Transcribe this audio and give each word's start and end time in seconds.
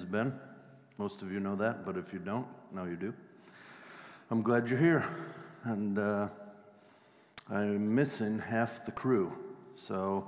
Is 0.00 0.06
Ben. 0.06 0.32
Most 0.96 1.20
of 1.20 1.30
you 1.30 1.40
know 1.40 1.54
that, 1.56 1.84
but 1.84 1.98
if 1.98 2.10
you 2.10 2.20
don't, 2.20 2.46
now 2.72 2.84
you 2.86 2.96
do. 2.96 3.12
I'm 4.30 4.40
glad 4.40 4.70
you're 4.70 4.78
here. 4.78 5.04
And 5.64 5.98
uh, 5.98 6.28
I'm 7.50 7.94
missing 7.94 8.38
half 8.38 8.86
the 8.86 8.92
crew. 8.92 9.30
So 9.76 10.26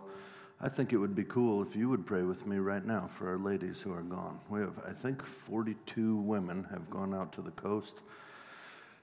I 0.60 0.68
think 0.68 0.92
it 0.92 0.98
would 0.98 1.14
be 1.14 1.24
cool 1.24 1.62
if 1.62 1.74
you 1.74 1.88
would 1.88 2.04
pray 2.04 2.20
with 2.20 2.46
me 2.46 2.58
right 2.58 2.84
now 2.84 3.08
for 3.14 3.30
our 3.30 3.38
ladies 3.38 3.80
who 3.80 3.94
are 3.94 4.02
gone. 4.02 4.40
We 4.50 4.60
have, 4.60 4.78
I 4.86 4.92
think, 4.92 5.24
42 5.24 6.16
women 6.16 6.64
have 6.64 6.90
gone 6.90 7.14
out 7.14 7.32
to 7.32 7.40
the 7.40 7.52
coast. 7.52 8.02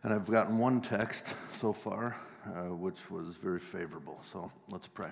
And 0.04 0.14
I've 0.14 0.30
gotten 0.30 0.60
one 0.60 0.82
text 0.82 1.34
so 1.58 1.74
far, 1.74 2.16
uh, 2.46 2.76
which 2.76 3.10
was 3.10 3.38
very 3.38 3.60
favorable. 3.60 4.22
So 4.24 4.52
let's 4.70 4.88
pray. 4.88 5.10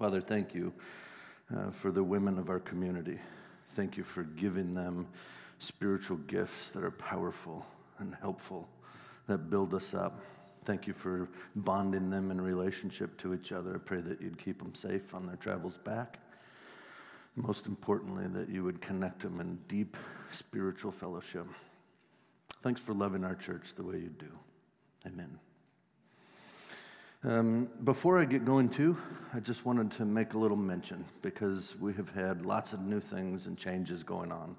Father, 0.00 0.20
thank 0.20 0.52
you 0.52 0.72
uh, 1.56 1.70
for 1.70 1.92
the 1.92 2.02
women 2.02 2.38
of 2.38 2.50
our 2.50 2.58
community. 2.58 3.20
Thank 3.78 3.96
you 3.96 4.02
for 4.02 4.24
giving 4.24 4.74
them 4.74 5.06
spiritual 5.60 6.16
gifts 6.16 6.70
that 6.72 6.82
are 6.82 6.90
powerful 6.90 7.64
and 8.00 8.12
helpful, 8.12 8.68
that 9.28 9.50
build 9.50 9.72
us 9.72 9.94
up. 9.94 10.20
Thank 10.64 10.88
you 10.88 10.92
for 10.92 11.28
bonding 11.54 12.10
them 12.10 12.32
in 12.32 12.40
relationship 12.40 13.16
to 13.18 13.34
each 13.34 13.52
other. 13.52 13.76
I 13.76 13.78
pray 13.78 14.00
that 14.00 14.20
you'd 14.20 14.36
keep 14.36 14.58
them 14.58 14.74
safe 14.74 15.14
on 15.14 15.28
their 15.28 15.36
travels 15.36 15.76
back. 15.76 16.18
Most 17.36 17.66
importantly, 17.66 18.26
that 18.26 18.48
you 18.48 18.64
would 18.64 18.80
connect 18.80 19.20
them 19.20 19.38
in 19.38 19.60
deep 19.68 19.96
spiritual 20.32 20.90
fellowship. 20.90 21.46
Thanks 22.62 22.80
for 22.80 22.94
loving 22.94 23.22
our 23.22 23.36
church 23.36 23.74
the 23.76 23.84
way 23.84 23.98
you 23.98 24.10
do. 24.18 24.32
Amen. 25.06 25.38
Um, 27.24 27.68
before 27.82 28.20
I 28.20 28.24
get 28.24 28.44
going, 28.44 28.68
too, 28.68 28.96
I 29.34 29.40
just 29.40 29.66
wanted 29.66 29.90
to 29.92 30.04
make 30.04 30.34
a 30.34 30.38
little 30.38 30.56
mention 30.56 31.04
because 31.20 31.74
we 31.80 31.92
have 31.94 32.08
had 32.10 32.46
lots 32.46 32.72
of 32.72 32.80
new 32.80 33.00
things 33.00 33.46
and 33.46 33.58
changes 33.58 34.04
going 34.04 34.30
on. 34.30 34.54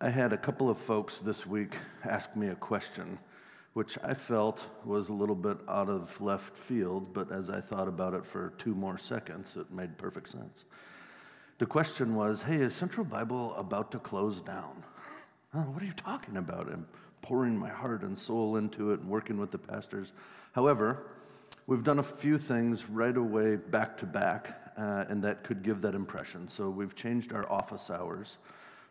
I 0.00 0.10
had 0.10 0.32
a 0.32 0.36
couple 0.36 0.68
of 0.68 0.76
folks 0.76 1.20
this 1.20 1.46
week 1.46 1.76
ask 2.04 2.34
me 2.34 2.48
a 2.48 2.56
question, 2.56 3.20
which 3.74 3.96
I 4.02 4.12
felt 4.12 4.66
was 4.84 5.08
a 5.08 5.12
little 5.12 5.36
bit 5.36 5.58
out 5.68 5.88
of 5.88 6.20
left 6.20 6.56
field, 6.56 7.14
but 7.14 7.30
as 7.30 7.48
I 7.48 7.60
thought 7.60 7.86
about 7.86 8.14
it 8.14 8.26
for 8.26 8.52
two 8.58 8.74
more 8.74 8.98
seconds, 8.98 9.56
it 9.56 9.70
made 9.70 9.96
perfect 9.98 10.30
sense. 10.30 10.64
The 11.58 11.66
question 11.66 12.16
was 12.16 12.42
Hey, 12.42 12.56
is 12.56 12.74
Central 12.74 13.06
Bible 13.06 13.54
about 13.54 13.92
to 13.92 14.00
close 14.00 14.40
down? 14.40 14.82
What 15.52 15.80
are 15.80 15.86
you 15.86 15.92
talking 15.92 16.38
about? 16.38 16.66
I'm 16.66 16.88
pouring 17.22 17.56
my 17.56 17.70
heart 17.70 18.02
and 18.02 18.18
soul 18.18 18.56
into 18.56 18.90
it 18.90 19.00
and 19.00 19.08
working 19.08 19.38
with 19.38 19.52
the 19.52 19.58
pastors. 19.58 20.12
However, 20.52 21.06
we've 21.66 21.82
done 21.82 21.98
a 21.98 22.02
few 22.02 22.38
things 22.38 22.88
right 22.88 23.16
away 23.16 23.56
back 23.56 23.96
to 23.98 24.06
back, 24.06 24.72
uh, 24.76 25.04
and 25.08 25.22
that 25.24 25.42
could 25.42 25.62
give 25.62 25.82
that 25.82 25.94
impression. 25.94 26.48
So 26.48 26.70
we've 26.70 26.94
changed 26.94 27.32
our 27.32 27.50
office 27.50 27.90
hours. 27.90 28.38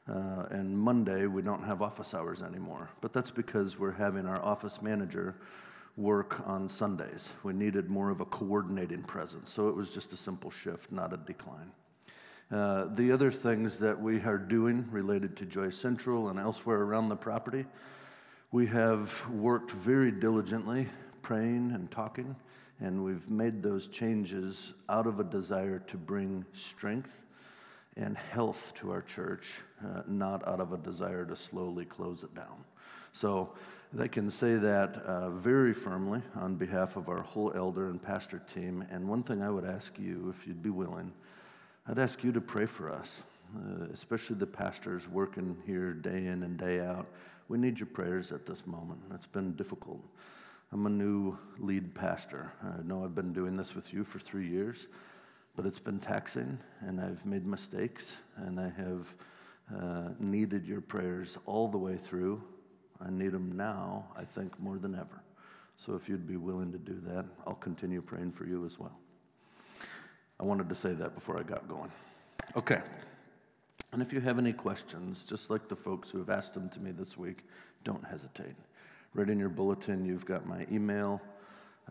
Uh, 0.08 0.46
and 0.52 0.78
Monday, 0.78 1.26
we 1.26 1.42
don't 1.42 1.64
have 1.64 1.82
office 1.82 2.14
hours 2.14 2.44
anymore. 2.44 2.90
But 3.02 3.12
that's 3.12 3.32
because 3.32 3.80
we're 3.80 3.92
having 3.92 4.28
our 4.28 4.42
office 4.44 4.82
manager 4.82 5.36
work 5.98 6.46
on 6.46 6.70
Sundays. 6.70 7.34
We 7.44 7.54
needed 7.54 7.90
more 7.90 8.10
of 8.10 8.22
a 8.22 8.26
coordinating 8.26 9.02
presence. 9.02 9.52
So 9.52 9.70
it 9.70 9.76
was 9.76 9.94
just 9.94 10.14
a 10.14 10.18
simple 10.18 10.52
shift, 10.52 10.92
not 10.92 11.14
a 11.14 11.18
decline. 11.18 11.72
Uh, 12.52 12.90
the 12.94 13.12
other 13.12 13.32
things 13.32 13.80
that 13.80 14.00
we 14.00 14.22
are 14.22 14.38
doing 14.38 14.88
related 14.92 15.36
to 15.38 15.46
Joy 15.46 15.72
Central 15.72 16.30
and 16.30 16.38
elsewhere 16.38 16.82
around 16.82 17.10
the 17.10 17.16
property, 17.16 17.66
we 18.52 18.68
have 18.68 19.28
worked 19.30 19.72
very 19.72 20.12
diligently 20.12 20.88
praying 21.24 21.72
and 21.74 21.90
talking, 21.90 22.36
and 22.80 23.04
we've 23.04 23.30
made 23.30 23.64
those 23.64 23.88
changes 23.88 24.74
out 24.90 25.08
of 25.08 25.20
a 25.20 25.24
desire 25.24 25.80
to 25.80 25.98
bring 25.98 26.46
strength 26.54 27.26
and 27.96 28.18
health 28.18 28.74
to 28.76 28.92
our 28.92 29.02
church, 29.02 29.56
uh, 29.84 30.02
not 30.08 30.46
out 30.48 30.60
of 30.60 30.74
a 30.74 30.78
desire 30.78 31.26
to 31.26 31.36
slowly 31.36 31.86
close 31.86 32.24
it 32.24 32.36
down. 32.36 32.66
So 33.14 33.54
they 33.94 34.10
can 34.10 34.30
say 34.30 34.56
that 34.56 34.98
uh, 35.06 35.30
very 35.30 35.74
firmly 35.74 36.22
on 36.36 36.56
behalf 36.56 36.98
of 36.98 37.08
our 37.08 37.22
whole 37.22 37.54
elder 37.56 37.90
and 37.90 38.02
pastor 38.02 38.40
team. 38.40 38.86
And 38.92 39.08
one 39.08 39.24
thing 39.24 39.42
I 39.42 39.50
would 39.50 39.64
ask 39.64 39.98
you, 39.98 40.34
if 40.38 40.46
you'd 40.46 40.62
be 40.62 40.70
willing, 40.70 41.14
I'd 41.88 42.00
ask 42.00 42.24
you 42.24 42.34
to 42.34 42.42
pray 42.42 42.66
for 42.66 42.92
us, 42.92 43.24
uh, 43.56 43.86
especially 43.94 44.36
the 44.36 44.48
pastors 44.48 45.08
working 45.08 45.56
here 45.66 45.94
day 45.94 46.26
in 46.26 46.44
and 46.44 46.58
day 46.58 46.82
out. 46.82 47.08
We 47.48 47.58
need 47.58 47.80
your 47.80 47.88
prayers 47.88 48.34
at 48.34 48.46
this 48.46 48.68
moment. 48.68 49.00
It's 49.14 49.28
been 49.28 49.54
difficult. 49.54 50.04
I'm 50.76 50.88
a 50.88 50.90
new 50.90 51.38
lead 51.58 51.96
pastor. 51.96 52.52
I 52.62 52.84
know 52.84 53.06
I've 53.06 53.16
been 53.16 53.32
doing 53.32 53.56
this 53.56 53.74
with 53.74 53.94
you 53.94 54.04
for 54.04 54.20
three 54.20 54.46
years, 54.46 54.88
but 55.56 55.66
it's 55.66 55.80
been 55.80 56.00
taxing, 56.00 56.60
and 56.82 57.00
I've 57.00 57.26
made 57.26 57.46
mistakes, 57.46 58.18
and 58.36 58.60
I 58.60 58.68
have 58.76 59.14
uh, 59.74 60.10
needed 60.20 60.68
your 60.68 60.82
prayers 60.82 61.38
all 61.46 61.70
the 61.70 61.78
way 61.78 61.96
through. 61.96 62.44
I 63.00 63.10
need 63.10 63.32
them 63.32 63.56
now, 63.56 64.08
I 64.18 64.26
think, 64.26 64.60
more 64.60 64.78
than 64.78 64.96
ever. 64.96 65.24
So 65.78 65.94
if 65.96 66.10
you'd 66.10 66.28
be 66.28 66.36
willing 66.36 66.74
to 66.74 66.78
do 66.78 67.02
that, 67.08 67.24
I'll 67.48 67.56
continue 67.56 68.02
praying 68.02 68.34
for 68.34 68.46
you 68.46 68.66
as 68.66 68.78
well. 68.78 69.00
I 70.42 70.44
wanted 70.44 70.68
to 70.68 70.76
say 70.76 70.92
that 70.92 71.16
before 71.16 71.40
I 71.40 71.44
got 71.44 71.70
going. 71.70 71.92
Okay. 72.58 72.82
And 73.94 74.02
if 74.02 74.12
you 74.12 74.20
have 74.20 74.38
any 74.38 74.52
questions, 74.52 75.24
just 75.24 75.50
like 75.50 75.70
the 75.70 75.76
folks 75.78 76.10
who 76.10 76.18
have 76.18 76.30
asked 76.30 76.54
them 76.54 76.68
to 76.72 76.82
me 76.82 76.92
this 76.92 77.18
week, 77.18 77.46
don't 77.86 78.04
hesitate. 78.04 78.56
Right 79.16 79.30
in 79.30 79.40
your 79.40 79.48
bulletin, 79.48 80.04
you've 80.04 80.26
got 80.26 80.46
my 80.46 80.68
email. 80.70 81.22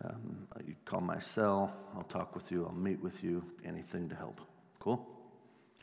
Um, 0.03 0.47
you 0.63 0.75
call 0.85 1.01
my 1.01 1.17
cell. 1.17 1.75
I'll 1.95 2.03
talk 2.03 2.35
with 2.35 2.51
you. 2.51 2.67
I'll 2.67 2.75
meet 2.75 3.01
with 3.01 3.23
you. 3.23 3.43
Anything 3.65 4.07
to 4.09 4.15
help. 4.15 4.39
Cool? 4.77 5.03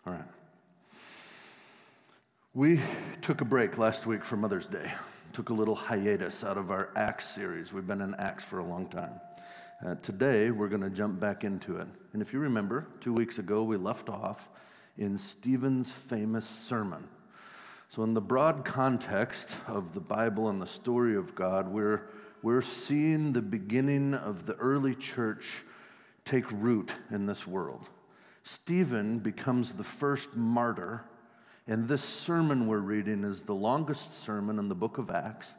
All 0.06 0.12
right. 0.12 0.22
We 2.54 2.78
took 3.22 3.40
a 3.40 3.44
break 3.44 3.76
last 3.76 4.06
week 4.06 4.24
for 4.24 4.36
Mother's 4.36 4.68
Day. 4.68 4.92
Took 5.32 5.48
a 5.48 5.52
little 5.52 5.74
hiatus 5.74 6.44
out 6.44 6.56
of 6.56 6.70
our 6.70 6.90
Acts 6.94 7.28
series. 7.28 7.72
We've 7.72 7.88
been 7.88 8.02
in 8.02 8.14
Acts 8.14 8.44
for 8.44 8.60
a 8.60 8.64
long 8.64 8.86
time. 8.86 9.20
Uh, 9.84 9.96
today, 9.96 10.52
we're 10.52 10.68
going 10.68 10.82
to 10.82 10.90
jump 10.90 11.18
back 11.18 11.42
into 11.42 11.78
it. 11.78 11.88
And 12.12 12.22
if 12.22 12.32
you 12.32 12.38
remember, 12.38 12.86
two 13.00 13.12
weeks 13.12 13.40
ago, 13.40 13.64
we 13.64 13.76
left 13.76 14.08
off 14.08 14.48
in 14.96 15.18
Stephen's 15.18 15.90
famous 15.90 16.46
sermon. 16.46 17.08
So, 17.94 18.02
in 18.04 18.14
the 18.14 18.22
broad 18.22 18.64
context 18.64 19.54
of 19.66 19.92
the 19.92 20.00
Bible 20.00 20.48
and 20.48 20.58
the 20.62 20.66
story 20.66 21.14
of 21.14 21.34
God, 21.34 21.68
we're, 21.68 22.08
we're 22.40 22.62
seeing 22.62 23.34
the 23.34 23.42
beginning 23.42 24.14
of 24.14 24.46
the 24.46 24.54
early 24.54 24.94
church 24.94 25.62
take 26.24 26.50
root 26.50 26.90
in 27.10 27.26
this 27.26 27.46
world. 27.46 27.90
Stephen 28.44 29.18
becomes 29.18 29.74
the 29.74 29.84
first 29.84 30.34
martyr, 30.34 31.04
and 31.66 31.86
this 31.86 32.02
sermon 32.02 32.66
we're 32.66 32.78
reading 32.78 33.24
is 33.24 33.42
the 33.42 33.54
longest 33.54 34.18
sermon 34.18 34.58
in 34.58 34.68
the 34.68 34.74
book 34.74 34.96
of 34.96 35.10
Acts, 35.10 35.54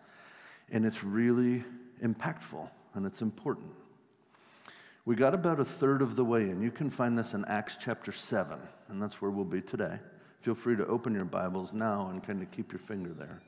and 0.71 0.87
it's 0.87 1.03
really 1.03 1.63
impactful 2.03 2.67
and 2.95 3.05
it's 3.05 3.21
important. 3.21 3.69
We 5.05 5.15
got 5.15 5.35
about 5.35 5.59
a 5.59 5.65
third 5.65 6.01
of 6.01 6.15
the 6.15 6.25
way 6.25 6.49
in. 6.49 6.63
You 6.63 6.71
can 6.71 6.89
find 6.89 7.15
this 7.15 7.35
in 7.35 7.45
Acts 7.45 7.77
chapter 7.79 8.11
7, 8.11 8.57
and 8.87 8.99
that's 8.99 9.21
where 9.21 9.29
we'll 9.29 9.45
be 9.45 9.61
today. 9.61 9.99
Feel 10.43 10.55
free 10.55 10.75
to 10.75 10.85
open 10.87 11.13
your 11.13 11.23
Bibles 11.23 11.71
now 11.71 12.09
and 12.11 12.21
kind 12.21 12.41
of 12.41 12.51
keep 12.51 12.73
your 12.73 12.79
finger 12.79 13.11
there. 13.11 13.41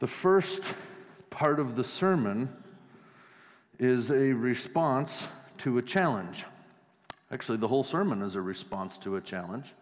The 0.00 0.08
first 0.08 0.64
part 1.30 1.60
of 1.60 1.76
the 1.76 1.84
sermon 1.84 2.48
is 3.78 4.10
a 4.10 4.32
response 4.32 5.28
to 5.58 5.78
a 5.78 5.82
challenge. 5.82 6.44
Actually, 7.30 7.58
the 7.58 7.68
whole 7.68 7.84
sermon 7.84 8.20
is 8.20 8.34
a 8.34 8.40
response 8.40 8.98
to 8.98 9.14
a 9.14 9.20
challenge. 9.20 9.74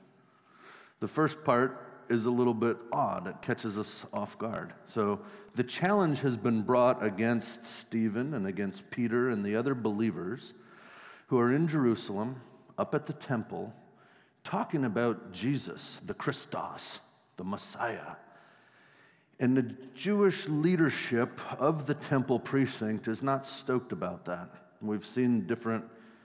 The 1.01 1.09
first 1.09 1.43
part 1.43 1.81
is 2.11 2.27
a 2.27 2.31
little 2.31 2.53
bit 2.53 2.77
odd. 2.93 3.27
It 3.27 3.41
catches 3.41 3.79
us 3.79 4.05
off 4.13 4.37
guard. 4.37 4.75
So 4.85 5.21
the 5.55 5.65
challenge 5.65 6.21
has 6.21 6.37
been 6.37 6.61
brought 6.61 7.03
against 7.03 7.65
Stephen 7.65 8.35
and 8.35 8.47
against 8.47 8.91
Peter 8.91 9.31
and 9.31 9.43
the 9.43 9.57
other 9.57 9.75
believers 9.75 10.53
who 11.29 11.39
are 11.39 11.51
in 11.51 11.67
Jerusalem, 11.67 12.43
up 12.77 12.95
at 12.95 13.07
the 13.07 13.15
temple, 13.15 13.73
talking 14.45 14.85
about 14.85 15.33
Jesus, 15.33 16.01
the 16.05 16.15
Christos, 16.15 17.01
the 17.37 17.45
Messiah. 17.45 18.17
And 19.41 19.57
the 19.57 19.75
Jewish 19.95 20.49
leadership 20.49 21.41
of 21.61 21.87
the 21.87 21.95
temple 21.95 22.39
precinct 22.39 23.09
is 23.09 23.23
not 23.23 23.45
stoked 23.45 23.91
about 23.91 24.27
that. 24.27 24.49
We've 24.81 25.05
seen 25.05 25.47
different 25.47 25.85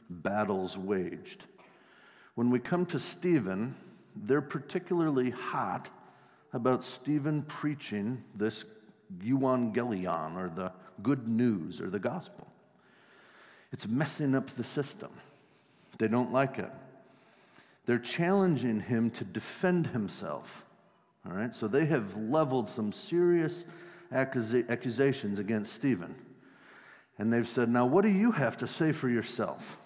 battles 0.10 0.78
waged. 0.78 1.46
When 2.36 2.52
we 2.52 2.60
come 2.60 2.86
to 2.88 3.00
Stephen, 3.00 3.76
they're 4.16 4.42
particularly 4.42 5.32
hot 5.32 5.90
about 6.54 6.84
Stephen 6.84 7.44
preaching 7.44 8.24
this 8.36 8.66
euangelion, 9.24 10.36
or 10.36 10.50
the 10.50 10.72
good 11.02 11.28
news, 11.28 11.82
or 11.82 11.90
the 11.90 12.00
gospel. 12.00 12.48
It's 13.72 13.88
messing 13.88 14.36
up 14.36 14.48
the 14.48 14.64
system. 14.64 15.10
They 15.98 16.08
don't 16.08 16.32
like 16.32 16.60
it. 16.60 16.72
They're 17.90 17.98
challenging 17.98 18.82
him 18.82 19.10
to 19.10 19.24
defend 19.24 19.88
himself. 19.88 20.64
All 21.26 21.32
right, 21.32 21.56
so 21.56 21.68
they 21.68 21.88
have 21.88 22.16
leveled 22.16 22.70
some 22.70 22.92
serious 22.92 23.66
accusations 24.12 25.40
against 25.40 25.74
Stephen. 25.74 26.14
And 27.18 27.34
they've 27.34 27.48
said, 27.48 27.68
Now, 27.68 27.88
what 27.88 28.04
do 28.04 28.10
you 28.10 28.32
have 28.32 28.58
to 28.58 28.68
say 28.68 28.92
for 28.92 29.10
yourself? 29.10 29.80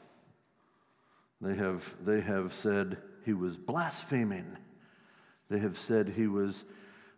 They 1.40 1.56
have, 1.56 1.96
they 2.04 2.20
have 2.20 2.52
said 2.52 2.98
he 3.24 3.32
was 3.32 3.56
blaspheming. 3.56 4.58
They 5.50 5.60
have 5.60 5.78
said 5.78 6.10
he 6.10 6.28
was 6.28 6.66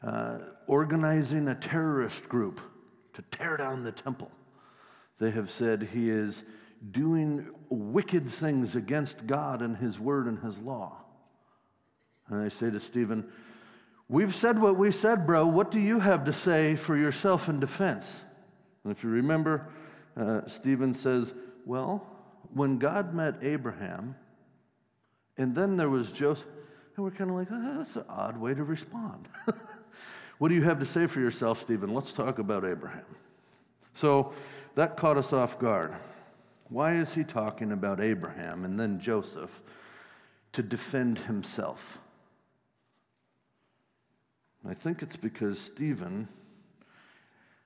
uh, 0.03 0.37
organizing 0.67 1.47
a 1.47 1.55
terrorist 1.55 2.29
group 2.29 2.61
to 3.13 3.23
tear 3.31 3.57
down 3.57 3.83
the 3.83 3.91
temple. 3.91 4.29
They 5.17 5.31
have 5.31 5.49
said 5.49 5.89
he 5.93 6.11
is 6.11 6.43
doing 6.91 7.47
wicked 7.69 8.29
things 8.29 8.75
against 8.75 9.25
God 9.27 9.61
and 9.61 9.77
his 9.77 9.99
word 9.99 10.27
and 10.27 10.39
his 10.39 10.59
law. 10.59 10.97
And 12.27 12.41
I 12.41 12.49
say 12.49 12.69
to 12.69 12.79
Stephen, 12.79 13.27
We've 14.07 14.35
said 14.35 14.61
what 14.61 14.77
we 14.77 14.91
said, 14.91 15.25
bro. 15.25 15.47
What 15.47 15.71
do 15.71 15.79
you 15.79 15.99
have 15.99 16.25
to 16.25 16.33
say 16.33 16.75
for 16.75 16.95
yourself 16.95 17.49
in 17.49 17.59
defense? 17.59 18.21
And 18.83 18.91
if 18.91 19.03
you 19.03 19.09
remember, 19.09 19.67
uh, 20.15 20.41
Stephen 20.45 20.93
says, 20.93 21.33
Well, 21.65 22.05
when 22.53 22.77
God 22.77 23.15
met 23.15 23.35
Abraham, 23.41 24.15
and 25.37 25.55
then 25.55 25.75
there 25.77 25.89
was 25.89 26.11
Joseph, 26.11 26.47
and 26.95 27.03
we're 27.03 27.11
kind 27.11 27.29
of 27.29 27.35
like, 27.35 27.47
oh, 27.51 27.77
that's 27.77 27.95
an 27.97 28.05
odd 28.07 28.37
way 28.37 28.53
to 28.53 28.63
respond. 28.63 29.27
what 30.37 30.49
do 30.49 30.55
you 30.55 30.63
have 30.63 30.79
to 30.79 30.85
say 30.85 31.07
for 31.07 31.19
yourself, 31.19 31.59
Stephen? 31.59 31.93
Let's 31.93 32.13
talk 32.13 32.39
about 32.39 32.63
Abraham. 32.63 33.03
So 33.93 34.33
that 34.75 34.95
caught 34.95 35.17
us 35.17 35.33
off 35.33 35.59
guard. 35.59 35.93
Why 36.69 36.95
is 36.95 37.13
he 37.13 37.23
talking 37.23 37.71
about 37.71 38.01
Abraham 38.01 38.65
and 38.65 38.79
then 38.79 38.99
Joseph 38.99 39.61
to 40.53 40.63
defend 40.63 41.19
himself? 41.19 41.99
I 44.67 44.73
think 44.73 45.03
it's 45.03 45.15
because 45.15 45.59
Stephen 45.59 46.27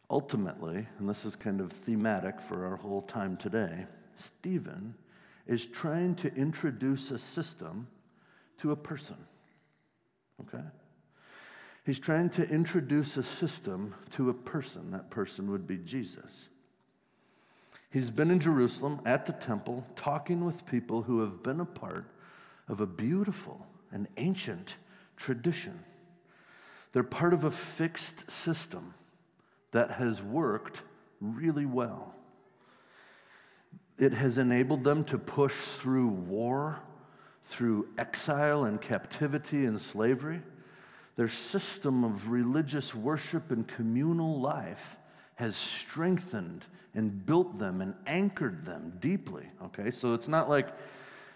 ultimately, 0.09 0.87
and 0.97 1.07
this 1.07 1.23
is 1.23 1.35
kind 1.35 1.61
of 1.61 1.71
thematic 1.71 2.41
for 2.41 2.65
our 2.65 2.75
whole 2.75 3.03
time 3.03 3.37
today, 3.37 3.85
Stephen 4.17 4.95
is 5.47 5.65
trying 5.65 6.15
to 6.15 6.33
introduce 6.35 7.11
a 7.11 7.17
system 7.17 7.87
to 8.57 8.71
a 8.71 8.75
person. 8.75 9.15
Okay? 10.41 10.63
He's 11.85 11.99
trying 11.99 12.29
to 12.31 12.47
introduce 12.49 13.17
a 13.17 13.23
system 13.23 13.95
to 14.11 14.29
a 14.29 14.33
person. 14.33 14.91
That 14.91 15.09
person 15.09 15.49
would 15.51 15.65
be 15.65 15.77
Jesus. 15.77 16.49
He's 17.91 18.11
been 18.11 18.29
in 18.29 18.39
Jerusalem 18.39 19.01
at 19.05 19.25
the 19.25 19.33
temple 19.33 19.85
talking 19.95 20.45
with 20.45 20.65
people 20.65 21.03
who 21.03 21.21
have 21.21 21.41
been 21.41 21.59
a 21.59 21.65
part 21.65 22.05
of 22.67 22.79
a 22.79 22.85
beautiful 22.85 23.65
and 23.91 24.07
ancient 24.17 24.75
tradition. 25.17 25.79
They're 26.91 27.03
part 27.03 27.33
of 27.33 27.43
a 27.43 27.51
fixed 27.51 28.29
system 28.29 28.93
that 29.71 29.91
has 29.91 30.21
worked 30.21 30.83
really 31.19 31.65
well. 31.65 32.13
It 33.97 34.13
has 34.13 34.37
enabled 34.37 34.83
them 34.83 35.03
to 35.05 35.17
push 35.17 35.53
through 35.53 36.07
war, 36.07 36.79
through 37.43 37.89
exile 37.97 38.63
and 38.63 38.79
captivity 38.79 39.65
and 39.65 39.81
slavery. 39.81 40.41
Their 41.15 41.27
system 41.27 42.03
of 42.03 42.29
religious 42.29 42.95
worship 42.95 43.51
and 43.51 43.67
communal 43.67 44.39
life 44.39 44.97
has 45.35 45.55
strengthened 45.55 46.65
and 46.93 47.25
built 47.25 47.59
them 47.59 47.81
and 47.81 47.93
anchored 48.07 48.65
them 48.65 48.93
deeply. 48.99 49.45
Okay, 49.65 49.91
so 49.91 50.13
it's 50.13 50.27
not 50.27 50.49
like 50.49 50.69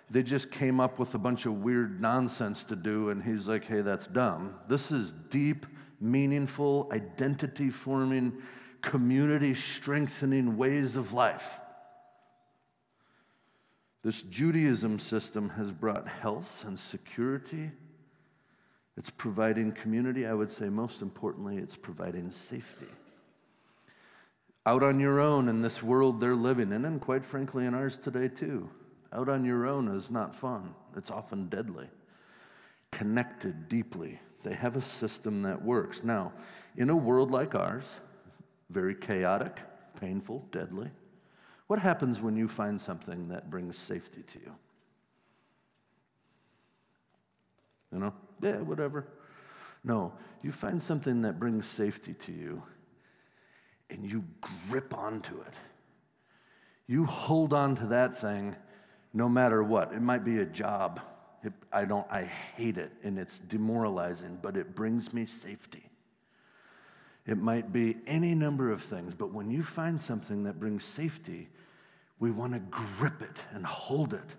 they 0.09 0.23
just 0.23 0.51
came 0.51 0.79
up 0.79 0.99
with 0.99 1.15
a 1.15 1.17
bunch 1.17 1.45
of 1.45 1.61
weird 1.61 2.01
nonsense 2.01 2.63
to 2.65 2.75
do 2.75 3.09
and 3.09 3.23
he's 3.23 3.47
like, 3.47 3.65
hey, 3.65 3.81
that's 3.81 4.07
dumb. 4.07 4.55
This 4.67 4.91
is 4.91 5.11
deep, 5.29 5.65
meaningful, 5.99 6.89
identity 6.91 7.69
forming, 7.69 8.33
community 8.81 9.53
strengthening 9.53 10.57
ways 10.57 10.95
of 10.95 11.13
life. 11.13 11.59
This 14.03 14.21
Judaism 14.21 14.99
system 14.99 15.49
has 15.49 15.71
brought 15.71 16.07
health 16.07 16.65
and 16.67 16.77
security. 16.77 17.71
It's 18.97 19.09
providing 19.09 19.71
community. 19.71 20.27
I 20.27 20.33
would 20.33 20.51
say, 20.51 20.67
most 20.67 21.01
importantly, 21.01 21.57
it's 21.57 21.77
providing 21.77 22.29
safety. 22.29 22.89
Out 24.65 24.81
on 24.81 24.99
your 24.99 25.19
own 25.19 25.49
in 25.49 25.61
this 25.61 25.83
world 25.83 26.19
they're 26.19 26.35
living 26.35 26.71
in, 26.71 26.85
and 26.85 27.01
quite 27.01 27.25
frankly, 27.25 27.65
in 27.65 27.73
ours 27.73 27.97
today, 27.97 28.29
too. 28.29 28.69
Out 29.11 29.27
on 29.29 29.43
your 29.43 29.67
own 29.67 29.89
is 29.89 30.09
not 30.09 30.35
fun, 30.35 30.73
it's 30.95 31.11
often 31.11 31.47
deadly. 31.47 31.87
Connected 32.91 33.67
deeply, 33.67 34.19
they 34.43 34.53
have 34.53 34.75
a 34.75 34.81
system 34.81 35.41
that 35.41 35.61
works. 35.61 36.03
Now, 36.03 36.31
in 36.77 36.89
a 36.89 36.95
world 36.95 37.29
like 37.29 37.55
ours, 37.55 37.99
very 38.69 38.95
chaotic, 38.95 39.59
painful, 39.99 40.47
deadly, 40.51 40.89
what 41.67 41.79
happens 41.79 42.21
when 42.21 42.35
you 42.35 42.47
find 42.47 42.79
something 42.79 43.27
that 43.29 43.49
brings 43.49 43.77
safety 43.77 44.23
to 44.23 44.39
you? 44.39 44.55
You 47.91 47.99
know, 47.99 48.13
yeah, 48.41 48.57
whatever. 48.59 49.07
No, 49.83 50.13
you 50.41 50.51
find 50.51 50.81
something 50.81 51.21
that 51.23 51.39
brings 51.39 51.67
safety 51.67 52.13
to 52.13 52.31
you 52.31 52.63
and 53.89 54.09
you 54.09 54.23
grip 54.69 54.97
onto 54.97 55.39
it. 55.41 55.53
You 56.87 57.05
hold 57.05 57.53
on 57.53 57.75
to 57.77 57.87
that 57.87 58.17
thing 58.17 58.55
no 59.13 59.29
matter 59.29 59.63
what. 59.63 59.93
It 59.93 60.01
might 60.01 60.23
be 60.23 60.39
a 60.39 60.45
job. 60.45 60.99
It, 61.43 61.53
I 61.71 61.85
don't 61.85 62.07
I 62.11 62.23
hate 62.23 62.77
it 62.77 62.91
and 63.03 63.19
it's 63.19 63.39
demoralizing, 63.39 64.39
but 64.41 64.57
it 64.57 64.75
brings 64.75 65.13
me 65.13 65.25
safety. 65.25 65.89
It 67.25 67.37
might 67.37 67.71
be 67.71 67.97
any 68.05 68.35
number 68.35 68.71
of 68.71 68.81
things, 68.81 69.13
but 69.15 69.31
when 69.31 69.49
you 69.49 69.63
find 69.63 69.99
something 69.99 70.43
that 70.43 70.59
brings 70.59 70.83
safety, 70.83 71.47
we 72.19 72.31
want 72.31 72.53
to 72.53 72.59
grip 72.59 73.21
it 73.21 73.43
and 73.53 73.65
hold 73.65 74.13
it. 74.13 74.35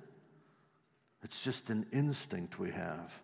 It's 1.22 1.42
just 1.42 1.70
an 1.70 1.86
instinct 1.92 2.58
we 2.58 2.70
have. 2.70 3.18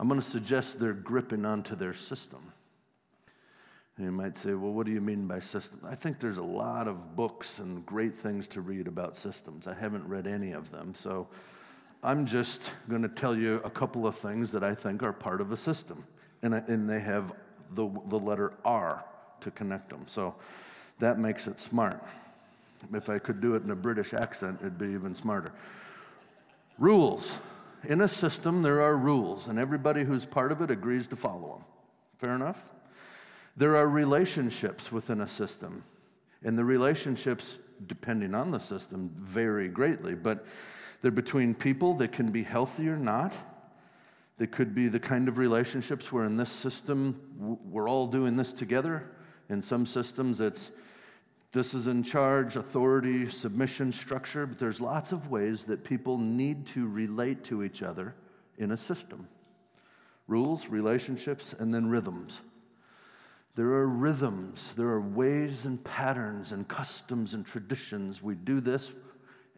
I'm 0.00 0.08
going 0.08 0.18
to 0.18 0.26
suggest 0.26 0.80
they're 0.80 0.94
gripping 0.94 1.44
onto 1.44 1.76
their 1.76 1.92
system. 1.92 2.40
And 3.98 4.06
you 4.06 4.12
might 4.12 4.34
say, 4.34 4.54
well, 4.54 4.72
what 4.72 4.86
do 4.86 4.92
you 4.92 5.00
mean 5.02 5.26
by 5.26 5.40
system? 5.40 5.80
I 5.86 5.94
think 5.94 6.20
there's 6.20 6.38
a 6.38 6.42
lot 6.42 6.88
of 6.88 7.14
books 7.14 7.58
and 7.58 7.84
great 7.84 8.16
things 8.16 8.48
to 8.48 8.62
read 8.62 8.88
about 8.88 9.14
systems. 9.14 9.66
I 9.66 9.74
haven't 9.74 10.08
read 10.08 10.26
any 10.26 10.52
of 10.52 10.70
them. 10.70 10.94
So 10.94 11.28
I'm 12.02 12.24
just 12.24 12.72
going 12.88 13.02
to 13.02 13.10
tell 13.10 13.36
you 13.36 13.60
a 13.62 13.68
couple 13.68 14.06
of 14.06 14.16
things 14.16 14.50
that 14.52 14.64
I 14.64 14.74
think 14.74 15.02
are 15.02 15.12
part 15.12 15.42
of 15.42 15.52
a 15.52 15.56
system. 15.56 16.02
And, 16.40 16.54
and 16.54 16.88
they 16.88 17.00
have 17.00 17.34
the, 17.74 17.90
the 18.08 18.18
letter 18.18 18.54
R 18.64 19.04
to 19.42 19.50
connect 19.50 19.90
them. 19.90 20.04
So 20.06 20.34
that 20.98 21.18
makes 21.18 21.46
it 21.46 21.58
smart. 21.58 22.02
If 22.94 23.10
I 23.10 23.18
could 23.18 23.42
do 23.42 23.54
it 23.54 23.64
in 23.64 23.70
a 23.70 23.76
British 23.76 24.14
accent, 24.14 24.60
it'd 24.62 24.78
be 24.78 24.86
even 24.86 25.14
smarter. 25.14 25.52
Rules. 26.78 27.36
In 27.84 28.00
a 28.00 28.08
system, 28.08 28.62
there 28.62 28.82
are 28.82 28.96
rules, 28.96 29.48
and 29.48 29.58
everybody 29.58 30.04
who's 30.04 30.26
part 30.26 30.52
of 30.52 30.60
it 30.60 30.70
agrees 30.70 31.06
to 31.08 31.16
follow 31.16 31.54
them. 31.54 31.64
Fair 32.18 32.34
enough? 32.34 32.72
There 33.56 33.76
are 33.76 33.88
relationships 33.88 34.92
within 34.92 35.20
a 35.20 35.28
system, 35.28 35.84
and 36.44 36.58
the 36.58 36.64
relationships, 36.64 37.56
depending 37.86 38.34
on 38.34 38.50
the 38.50 38.58
system, 38.58 39.10
vary 39.16 39.68
greatly, 39.68 40.14
but 40.14 40.46
they're 41.02 41.10
between 41.10 41.54
people 41.54 41.94
that 41.94 42.12
can 42.12 42.30
be 42.30 42.42
healthy 42.42 42.88
or 42.88 42.98
not. 42.98 43.32
They 44.36 44.46
could 44.46 44.74
be 44.74 44.88
the 44.88 45.00
kind 45.00 45.28
of 45.28 45.38
relationships 45.38 46.12
where 46.12 46.24
in 46.24 46.36
this 46.36 46.50
system 46.50 47.58
we're 47.70 47.88
all 47.88 48.06
doing 48.06 48.36
this 48.36 48.52
together. 48.52 49.10
In 49.48 49.60
some 49.62 49.86
systems, 49.86 50.40
it's 50.40 50.70
this 51.52 51.74
is 51.74 51.86
in 51.86 52.02
charge, 52.02 52.56
authority, 52.56 53.28
submission 53.28 53.90
structure, 53.90 54.46
but 54.46 54.58
there's 54.58 54.80
lots 54.80 55.10
of 55.10 55.30
ways 55.30 55.64
that 55.64 55.82
people 55.82 56.16
need 56.16 56.66
to 56.68 56.86
relate 56.86 57.42
to 57.44 57.64
each 57.64 57.82
other 57.82 58.14
in 58.58 58.70
a 58.70 58.76
system 58.76 59.28
rules, 60.28 60.68
relationships, 60.68 61.56
and 61.58 61.74
then 61.74 61.88
rhythms. 61.90 62.40
There 63.56 63.66
are 63.66 63.86
rhythms, 63.88 64.74
there 64.76 64.86
are 64.86 65.00
ways 65.00 65.64
and 65.64 65.82
patterns 65.82 66.52
and 66.52 66.68
customs 66.68 67.34
and 67.34 67.44
traditions. 67.44 68.22
We 68.22 68.36
do 68.36 68.60
this. 68.60 68.92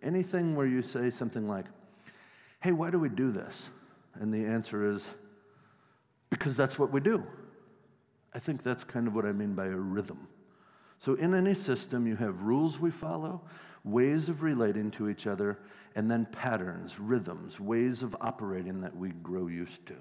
Anything 0.03 0.57
where 0.57 0.67
you 0.67 0.81
say 0.81 1.11
something 1.11 1.47
like, 1.47 1.67
hey, 2.61 2.73
why 2.73 2.91
do 2.91 2.99
we 2.99 3.11
do 3.11 3.31
this? 3.31 3.69
And 4.15 4.33
the 4.33 4.47
answer 4.47 4.91
is, 4.91 5.09
because 6.31 6.57
that's 6.57 6.79
what 6.79 6.91
we 6.91 7.01
do. 7.01 7.23
I 8.35 8.39
think 8.39 8.63
that's 8.63 8.83
kind 8.83 9.07
of 9.07 9.15
what 9.15 9.27
I 9.27 9.33
mean 9.33 9.55
by 9.55 9.67
a 9.67 9.77
rhythm. 9.77 10.27
So, 11.03 11.15
in 11.15 11.35
any 11.35 11.55
system, 11.55 12.07
you 12.07 12.15
have 12.15 12.45
rules 12.45 12.79
we 12.79 12.93
follow, 12.93 13.41
ways 13.83 14.29
of 14.29 14.41
relating 14.41 14.93
to 14.93 15.09
each 15.09 15.27
other, 15.27 15.59
and 15.97 16.09
then 16.09 16.27
patterns, 16.27 17.01
rhythms, 17.01 17.59
ways 17.59 18.03
of 18.03 18.15
operating 18.21 18.83
that 18.83 18.97
we 18.97 19.09
grow 19.09 19.49
used 19.49 19.85
to. 19.87 19.97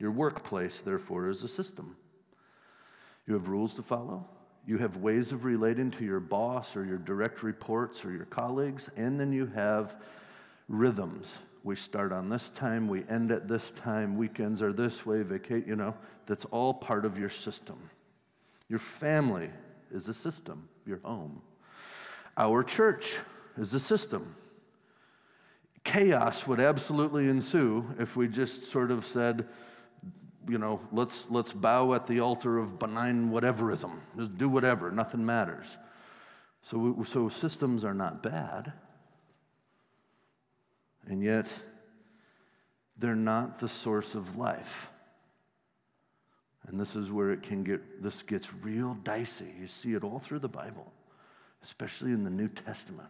Your 0.00 0.10
workplace, 0.10 0.80
therefore, 0.80 1.28
is 1.28 1.44
a 1.44 1.48
system. 1.48 1.94
You 3.24 3.34
have 3.34 3.46
rules 3.46 3.74
to 3.74 3.84
follow, 3.84 4.26
you 4.66 4.78
have 4.78 4.96
ways 4.96 5.30
of 5.30 5.44
relating 5.44 5.92
to 5.92 6.04
your 6.04 6.18
boss 6.18 6.74
or 6.74 6.84
your 6.84 6.98
direct 6.98 7.44
reports 7.44 8.04
or 8.04 8.10
your 8.10 8.24
colleagues, 8.24 8.90
and 8.96 9.20
then 9.20 9.32
you 9.32 9.46
have 9.54 9.94
rhythms. 10.68 11.38
We 11.62 11.76
start 11.76 12.10
on 12.10 12.26
this 12.26 12.50
time, 12.50 12.88
we 12.88 13.04
end 13.08 13.30
at 13.30 13.46
this 13.46 13.70
time, 13.70 14.16
weekends 14.16 14.60
are 14.60 14.72
this 14.72 15.06
way, 15.06 15.22
vacate, 15.22 15.68
you 15.68 15.76
know, 15.76 15.94
that's 16.26 16.46
all 16.46 16.74
part 16.74 17.04
of 17.04 17.16
your 17.16 17.30
system. 17.30 17.78
Your 18.68 18.80
family 18.80 19.50
is 19.92 20.08
a 20.08 20.14
system, 20.14 20.68
your 20.86 21.00
home. 21.02 21.42
Our 22.36 22.62
church 22.62 23.18
is 23.56 23.74
a 23.74 23.80
system. 23.80 24.34
Chaos 25.84 26.46
would 26.46 26.60
absolutely 26.60 27.28
ensue 27.28 27.94
if 27.98 28.16
we 28.16 28.28
just 28.28 28.64
sort 28.64 28.90
of 28.90 29.04
said, 29.04 29.48
you 30.48 30.58
know, 30.58 30.80
let's, 30.92 31.26
let's 31.30 31.52
bow 31.52 31.94
at 31.94 32.06
the 32.06 32.20
altar 32.20 32.58
of 32.58 32.78
benign 32.78 33.30
whateverism. 33.30 33.92
Just 34.16 34.36
do 34.36 34.48
whatever, 34.48 34.90
nothing 34.90 35.24
matters. 35.24 35.76
So, 36.62 37.02
so 37.06 37.28
systems 37.28 37.84
are 37.84 37.94
not 37.94 38.22
bad, 38.22 38.72
and 41.06 41.22
yet 41.22 41.50
they're 42.98 43.16
not 43.16 43.58
the 43.58 43.68
source 43.68 44.14
of 44.14 44.36
life. 44.36 44.89
And 46.66 46.78
this 46.78 46.94
is 46.94 47.10
where 47.10 47.30
it 47.30 47.42
can 47.42 47.64
get, 47.64 48.02
this 48.02 48.22
gets 48.22 48.52
real 48.52 48.94
dicey. 49.02 49.52
You 49.60 49.66
see 49.66 49.94
it 49.94 50.04
all 50.04 50.18
through 50.18 50.40
the 50.40 50.48
Bible, 50.48 50.92
especially 51.62 52.12
in 52.12 52.22
the 52.22 52.30
New 52.30 52.48
Testament. 52.48 53.08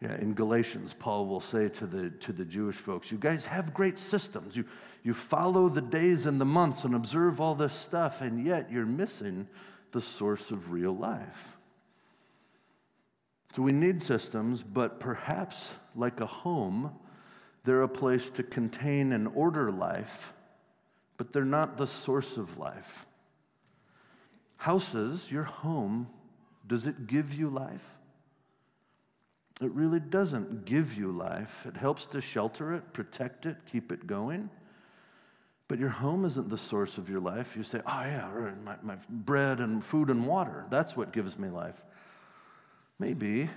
Yeah, 0.00 0.16
in 0.16 0.34
Galatians, 0.34 0.94
Paul 0.98 1.26
will 1.26 1.40
say 1.40 1.68
to 1.68 1.86
the, 1.86 2.10
to 2.10 2.32
the 2.32 2.44
Jewish 2.44 2.76
folks, 2.76 3.12
You 3.12 3.18
guys 3.18 3.46
have 3.46 3.72
great 3.72 3.98
systems. 3.98 4.56
You, 4.56 4.64
you 5.02 5.14
follow 5.14 5.68
the 5.68 5.80
days 5.80 6.26
and 6.26 6.40
the 6.40 6.44
months 6.44 6.84
and 6.84 6.94
observe 6.94 7.40
all 7.40 7.54
this 7.54 7.72
stuff, 7.72 8.20
and 8.20 8.44
yet 8.44 8.70
you're 8.70 8.86
missing 8.86 9.48
the 9.92 10.00
source 10.00 10.50
of 10.50 10.72
real 10.72 10.94
life. 10.94 11.56
So 13.54 13.62
we 13.62 13.72
need 13.72 14.02
systems, 14.02 14.64
but 14.64 14.98
perhaps 14.98 15.74
like 15.94 16.20
a 16.20 16.26
home, 16.26 16.90
they're 17.62 17.82
a 17.82 17.88
place 17.88 18.28
to 18.30 18.42
contain 18.42 19.12
and 19.12 19.28
order 19.28 19.70
life, 19.70 20.32
but 21.16 21.32
they're 21.32 21.44
not 21.44 21.76
the 21.76 21.86
source 21.86 22.36
of 22.36 22.58
life. 22.58 23.06
Houses, 24.56 25.30
your 25.30 25.44
home, 25.44 26.08
does 26.66 26.86
it 26.86 27.06
give 27.06 27.34
you 27.34 27.48
life? 27.48 27.98
It 29.60 29.70
really 29.72 30.00
doesn't 30.00 30.64
give 30.64 30.94
you 30.96 31.12
life. 31.12 31.64
It 31.66 31.76
helps 31.76 32.06
to 32.08 32.20
shelter 32.20 32.74
it, 32.74 32.92
protect 32.92 33.46
it, 33.46 33.56
keep 33.70 33.92
it 33.92 34.06
going. 34.06 34.50
But 35.68 35.78
your 35.78 35.90
home 35.90 36.24
isn't 36.24 36.50
the 36.50 36.58
source 36.58 36.98
of 36.98 37.08
your 37.08 37.20
life. 37.20 37.56
You 37.56 37.62
say, 37.62 37.80
oh, 37.86 38.00
yeah, 38.00 38.28
my, 38.64 38.76
my 38.82 38.96
bread 39.08 39.60
and 39.60 39.82
food 39.84 40.10
and 40.10 40.26
water, 40.26 40.66
that's 40.70 40.96
what 40.96 41.12
gives 41.12 41.38
me 41.38 41.48
life. 41.48 41.84
Maybe. 42.98 43.48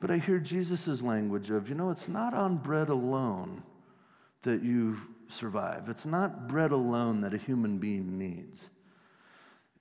But 0.00 0.10
I 0.10 0.18
hear 0.18 0.38
Jesus' 0.38 1.02
language 1.02 1.50
of, 1.50 1.68
you 1.68 1.74
know, 1.74 1.90
it's 1.90 2.08
not 2.08 2.34
on 2.34 2.56
bread 2.56 2.88
alone 2.88 3.62
that 4.42 4.62
you 4.62 5.00
survive. 5.34 5.88
It's 5.88 6.06
not 6.06 6.48
bread 6.48 6.70
alone 6.70 7.20
that 7.20 7.34
a 7.34 7.38
human 7.38 7.78
being 7.78 8.18
needs. 8.18 8.70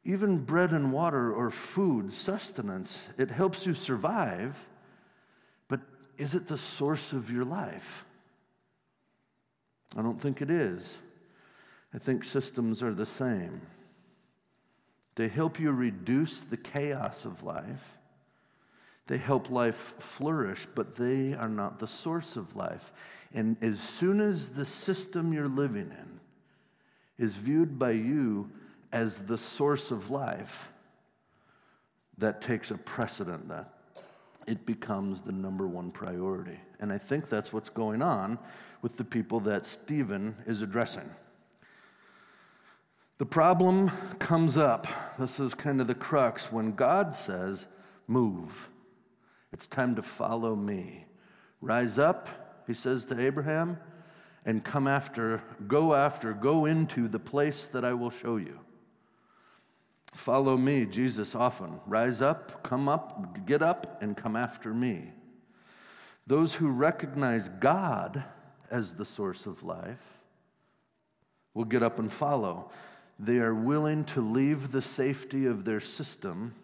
Even 0.03 0.39
bread 0.39 0.71
and 0.71 0.91
water 0.91 1.31
or 1.31 1.49
food, 1.49 2.11
sustenance, 2.11 3.03
it 3.17 3.31
helps 3.31 3.65
you 3.65 3.73
survive 3.73 4.67
but 5.67 5.81
is 6.17 6.35
it 6.35 6.47
the 6.47 6.57
source 6.57 7.13
of 7.13 7.31
your 7.31 7.45
life? 7.45 8.05
I 9.97 10.01
don't 10.01 10.21
think 10.21 10.41
it 10.41 10.49
is. 10.49 10.99
I 11.93 11.97
think 11.97 12.23
systems 12.23 12.81
are 12.81 12.93
the 12.93 13.05
same. 13.05 13.61
They 15.15 15.27
help 15.27 15.59
you 15.59 15.71
reduce 15.71 16.39
the 16.39 16.57
chaos 16.57 17.25
of 17.25 17.43
life. 17.43 17.97
They 19.07 19.17
help 19.17 19.49
life 19.49 19.95
flourish, 19.99 20.65
but 20.75 20.95
they 20.95 21.33
are 21.33 21.49
not 21.49 21.79
the 21.79 21.87
source 21.87 22.35
of 22.35 22.55
life. 22.55 22.93
And 23.33 23.57
as 23.61 23.79
soon 23.79 24.21
as 24.21 24.51
the 24.51 24.65
system 24.65 25.33
you're 25.33 25.47
living 25.47 25.91
in 25.91 26.19
is 27.17 27.35
viewed 27.35 27.77
by 27.77 27.91
you 27.91 28.49
as 28.91 29.19
the 29.19 29.37
source 29.37 29.91
of 29.91 30.09
life, 30.09 30.69
that 32.17 32.41
takes 32.41 32.71
a 32.71 32.77
precedent 32.77 33.49
that 33.49 33.73
it 34.45 34.65
becomes 34.65 35.21
the 35.21 35.31
number 35.31 35.67
one 35.67 35.91
priority. 35.91 36.59
And 36.79 36.91
I 36.91 36.97
think 36.97 37.27
that's 37.27 37.51
what's 37.51 37.69
going 37.69 38.01
on 38.01 38.37
with 38.81 38.97
the 38.97 39.03
people 39.03 39.39
that 39.41 39.65
Stephen 39.65 40.35
is 40.45 40.61
addressing. 40.61 41.09
The 43.17 43.25
problem 43.25 43.89
comes 44.19 44.57
up. 44.57 44.87
This 45.17 45.39
is 45.39 45.53
kind 45.53 45.79
of 45.79 45.87
the 45.87 45.95
crux 45.95 46.51
when 46.51 46.73
God 46.73 47.15
says, 47.15 47.67
Move. 48.07 48.69
It's 49.53 49.67
time 49.67 49.95
to 49.95 50.01
follow 50.01 50.55
me. 50.55 51.05
Rise 51.61 51.99
up, 51.99 52.27
he 52.65 52.73
says 52.73 53.05
to 53.05 53.21
Abraham, 53.21 53.77
and 54.45 54.63
come 54.63 54.87
after, 54.87 55.43
go 55.67 55.93
after, 55.93 56.33
go 56.33 56.65
into 56.65 57.07
the 57.07 57.19
place 57.19 57.67
that 57.67 57.85
I 57.85 57.93
will 57.93 58.09
show 58.09 58.37
you. 58.37 58.59
Follow 60.15 60.57
me, 60.57 60.85
Jesus 60.85 61.35
often. 61.35 61.79
Rise 61.85 62.19
up, 62.19 62.63
come 62.63 62.89
up, 62.89 63.45
get 63.45 63.61
up, 63.61 64.01
and 64.01 64.17
come 64.17 64.35
after 64.35 64.73
me. 64.73 65.11
Those 66.25 66.55
who 66.55 66.69
recognize 66.69 67.47
God 67.47 68.23
as 68.71 68.95
the 68.95 69.05
source 69.05 69.45
of 69.45 69.63
life 69.63 70.19
will 71.53 71.65
get 71.65 71.83
up 71.83 71.99
and 71.99 72.11
follow. 72.11 72.71
They 73.19 73.37
are 73.37 73.53
willing 73.53 74.03
to 74.05 74.21
leave 74.21 74.71
the 74.71 74.81
safety 74.81 75.45
of 75.45 75.63
their 75.63 75.79
system 75.79 76.55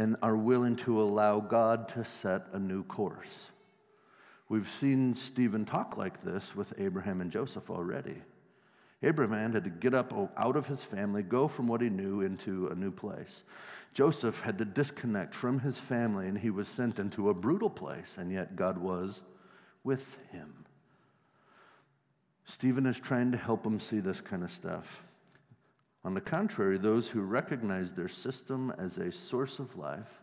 and 0.00 0.16
are 0.22 0.34
willing 0.34 0.76
to 0.76 0.98
allow 0.98 1.40
God 1.40 1.86
to 1.88 2.06
set 2.06 2.46
a 2.54 2.58
new 2.58 2.82
course. 2.84 3.50
We've 4.48 4.66
seen 4.66 5.14
Stephen 5.14 5.66
talk 5.66 5.98
like 5.98 6.24
this 6.24 6.56
with 6.56 6.72
Abraham 6.78 7.20
and 7.20 7.30
Joseph 7.30 7.68
already. 7.68 8.22
Abraham 9.02 9.52
had 9.52 9.64
to 9.64 9.68
get 9.68 9.92
up 9.92 10.14
out 10.38 10.56
of 10.56 10.68
his 10.68 10.82
family, 10.82 11.22
go 11.22 11.48
from 11.48 11.68
what 11.68 11.82
he 11.82 11.90
knew 11.90 12.22
into 12.22 12.68
a 12.68 12.74
new 12.74 12.90
place. 12.90 13.42
Joseph 13.92 14.40
had 14.40 14.56
to 14.56 14.64
disconnect 14.64 15.34
from 15.34 15.60
his 15.60 15.76
family, 15.78 16.28
and 16.28 16.38
he 16.38 16.48
was 16.48 16.66
sent 16.66 16.98
into 16.98 17.28
a 17.28 17.34
brutal 17.34 17.68
place, 17.68 18.16
and 18.16 18.32
yet 18.32 18.56
God 18.56 18.78
was 18.78 19.22
with 19.84 20.18
him. 20.32 20.64
Stephen 22.46 22.86
is 22.86 22.98
trying 22.98 23.32
to 23.32 23.38
help 23.38 23.66
him 23.66 23.78
see 23.78 24.00
this 24.00 24.22
kind 24.22 24.44
of 24.44 24.50
stuff. 24.50 25.02
On 26.04 26.14
the 26.14 26.20
contrary, 26.20 26.78
those 26.78 27.08
who 27.08 27.20
recognize 27.20 27.92
their 27.92 28.08
system 28.08 28.72
as 28.78 28.96
a 28.96 29.12
source 29.12 29.58
of 29.58 29.76
life 29.76 30.22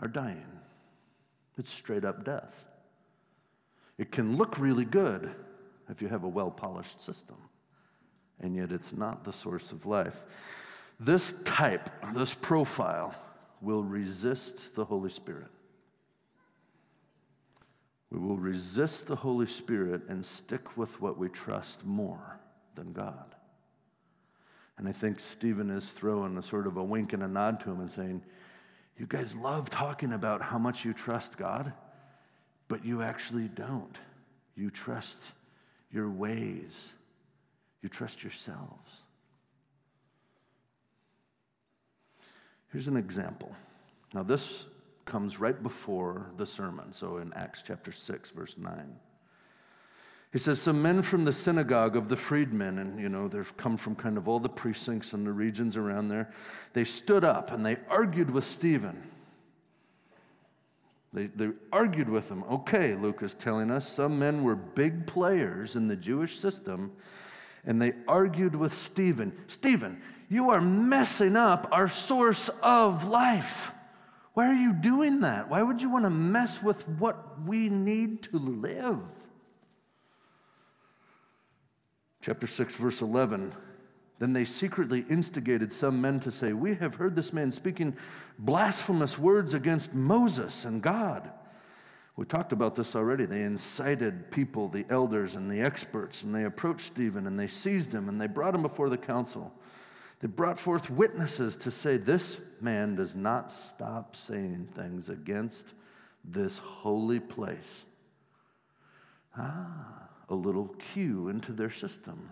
are 0.00 0.08
dying. 0.08 0.60
It's 1.58 1.70
straight 1.70 2.04
up 2.04 2.24
death. 2.24 2.66
It 3.98 4.10
can 4.10 4.36
look 4.36 4.58
really 4.58 4.84
good 4.84 5.30
if 5.88 6.02
you 6.02 6.08
have 6.08 6.24
a 6.24 6.28
well 6.28 6.50
polished 6.50 7.02
system 7.02 7.36
and 8.40 8.54
yet 8.56 8.72
it's 8.72 8.92
not 8.92 9.24
the 9.24 9.32
source 9.32 9.72
of 9.72 9.86
life. 9.86 10.24
This 10.98 11.34
type, 11.44 11.90
this 12.14 12.34
profile, 12.34 13.14
will 13.60 13.82
resist 13.82 14.74
the 14.74 14.84
Holy 14.84 15.10
Spirit. 15.10 15.48
We 18.10 18.18
will 18.18 18.36
resist 18.36 19.06
the 19.06 19.16
Holy 19.16 19.46
Spirit 19.46 20.02
and 20.08 20.24
stick 20.24 20.76
with 20.76 21.00
what 21.00 21.18
we 21.18 21.28
trust 21.28 21.84
more 21.84 22.38
than 22.74 22.92
God. 22.92 23.33
And 24.76 24.88
I 24.88 24.92
think 24.92 25.20
Stephen 25.20 25.70
is 25.70 25.90
throwing 25.90 26.36
a 26.36 26.42
sort 26.42 26.66
of 26.66 26.76
a 26.76 26.82
wink 26.82 27.12
and 27.12 27.22
a 27.22 27.28
nod 27.28 27.60
to 27.60 27.70
him 27.70 27.80
and 27.80 27.90
saying, 27.90 28.22
You 28.98 29.06
guys 29.06 29.34
love 29.36 29.70
talking 29.70 30.12
about 30.12 30.42
how 30.42 30.58
much 30.58 30.84
you 30.84 30.92
trust 30.92 31.36
God, 31.36 31.72
but 32.68 32.84
you 32.84 33.02
actually 33.02 33.48
don't. 33.48 33.98
You 34.56 34.70
trust 34.70 35.32
your 35.90 36.10
ways 36.10 36.92
you 37.84 37.90
trust 37.90 38.22
yourselves. 38.22 39.02
Here's 42.72 42.88
an 42.88 42.96
example. 42.96 43.54
Now, 44.14 44.22
this 44.22 44.64
comes 45.04 45.38
right 45.38 45.62
before 45.62 46.30
the 46.38 46.46
sermon, 46.46 46.94
so 46.94 47.18
in 47.18 47.30
Acts 47.34 47.62
chapter 47.62 47.92
6, 47.92 48.30
verse 48.30 48.56
9. 48.56 48.96
He 50.34 50.40
says, 50.40 50.60
Some 50.60 50.82
men 50.82 51.02
from 51.02 51.24
the 51.24 51.32
synagogue 51.32 51.94
of 51.94 52.08
the 52.08 52.16
freedmen, 52.16 52.78
and 52.78 52.98
you 52.98 53.08
know, 53.08 53.28
they've 53.28 53.56
come 53.56 53.76
from 53.76 53.94
kind 53.94 54.18
of 54.18 54.26
all 54.26 54.40
the 54.40 54.48
precincts 54.48 55.12
and 55.12 55.24
the 55.24 55.30
regions 55.30 55.76
around 55.76 56.08
there, 56.08 56.28
they 56.72 56.82
stood 56.82 57.22
up 57.22 57.52
and 57.52 57.64
they 57.64 57.76
argued 57.88 58.30
with 58.30 58.42
Stephen. 58.42 59.00
They, 61.12 61.26
they 61.26 61.50
argued 61.72 62.08
with 62.08 62.28
him. 62.28 62.42
Okay, 62.50 62.96
Luke 62.96 63.22
is 63.22 63.34
telling 63.34 63.70
us 63.70 63.88
some 63.88 64.18
men 64.18 64.42
were 64.42 64.56
big 64.56 65.06
players 65.06 65.76
in 65.76 65.86
the 65.86 65.94
Jewish 65.94 66.36
system, 66.36 66.90
and 67.64 67.80
they 67.80 67.92
argued 68.08 68.56
with 68.56 68.74
Stephen 68.74 69.32
Stephen, 69.46 70.02
you 70.28 70.50
are 70.50 70.60
messing 70.60 71.36
up 71.36 71.68
our 71.70 71.86
source 71.86 72.50
of 72.60 73.06
life. 73.06 73.70
Why 74.32 74.48
are 74.48 74.60
you 74.60 74.72
doing 74.72 75.20
that? 75.20 75.48
Why 75.48 75.62
would 75.62 75.80
you 75.80 75.90
want 75.90 76.06
to 76.06 76.10
mess 76.10 76.60
with 76.60 76.88
what 76.88 77.40
we 77.46 77.68
need 77.68 78.24
to 78.24 78.38
live? 78.40 78.98
Chapter 82.24 82.46
6, 82.46 82.76
verse 82.76 83.02
11. 83.02 83.52
Then 84.18 84.32
they 84.32 84.46
secretly 84.46 85.04
instigated 85.10 85.70
some 85.70 86.00
men 86.00 86.20
to 86.20 86.30
say, 86.30 86.54
We 86.54 86.74
have 86.76 86.94
heard 86.94 87.16
this 87.16 87.34
man 87.34 87.52
speaking 87.52 87.94
blasphemous 88.38 89.18
words 89.18 89.52
against 89.52 89.92
Moses 89.92 90.64
and 90.64 90.80
God. 90.80 91.30
We 92.16 92.24
talked 92.24 92.52
about 92.52 92.76
this 92.76 92.96
already. 92.96 93.26
They 93.26 93.42
incited 93.42 94.30
people, 94.30 94.68
the 94.68 94.86
elders 94.88 95.34
and 95.34 95.50
the 95.50 95.60
experts, 95.60 96.22
and 96.22 96.34
they 96.34 96.44
approached 96.44 96.86
Stephen 96.86 97.26
and 97.26 97.38
they 97.38 97.46
seized 97.46 97.92
him 97.92 98.08
and 98.08 98.18
they 98.18 98.26
brought 98.26 98.54
him 98.54 98.62
before 98.62 98.88
the 98.88 98.96
council. 98.96 99.52
They 100.20 100.28
brought 100.28 100.58
forth 100.58 100.88
witnesses 100.88 101.58
to 101.58 101.70
say, 101.70 101.98
This 101.98 102.40
man 102.58 102.94
does 102.94 103.14
not 103.14 103.52
stop 103.52 104.16
saying 104.16 104.70
things 104.74 105.10
against 105.10 105.74
this 106.24 106.56
holy 106.56 107.20
place. 107.20 107.84
Ah, 109.36 110.04
a 110.28 110.34
little 110.34 110.74
cue 110.92 111.28
into 111.28 111.52
their 111.52 111.70
system. 111.70 112.30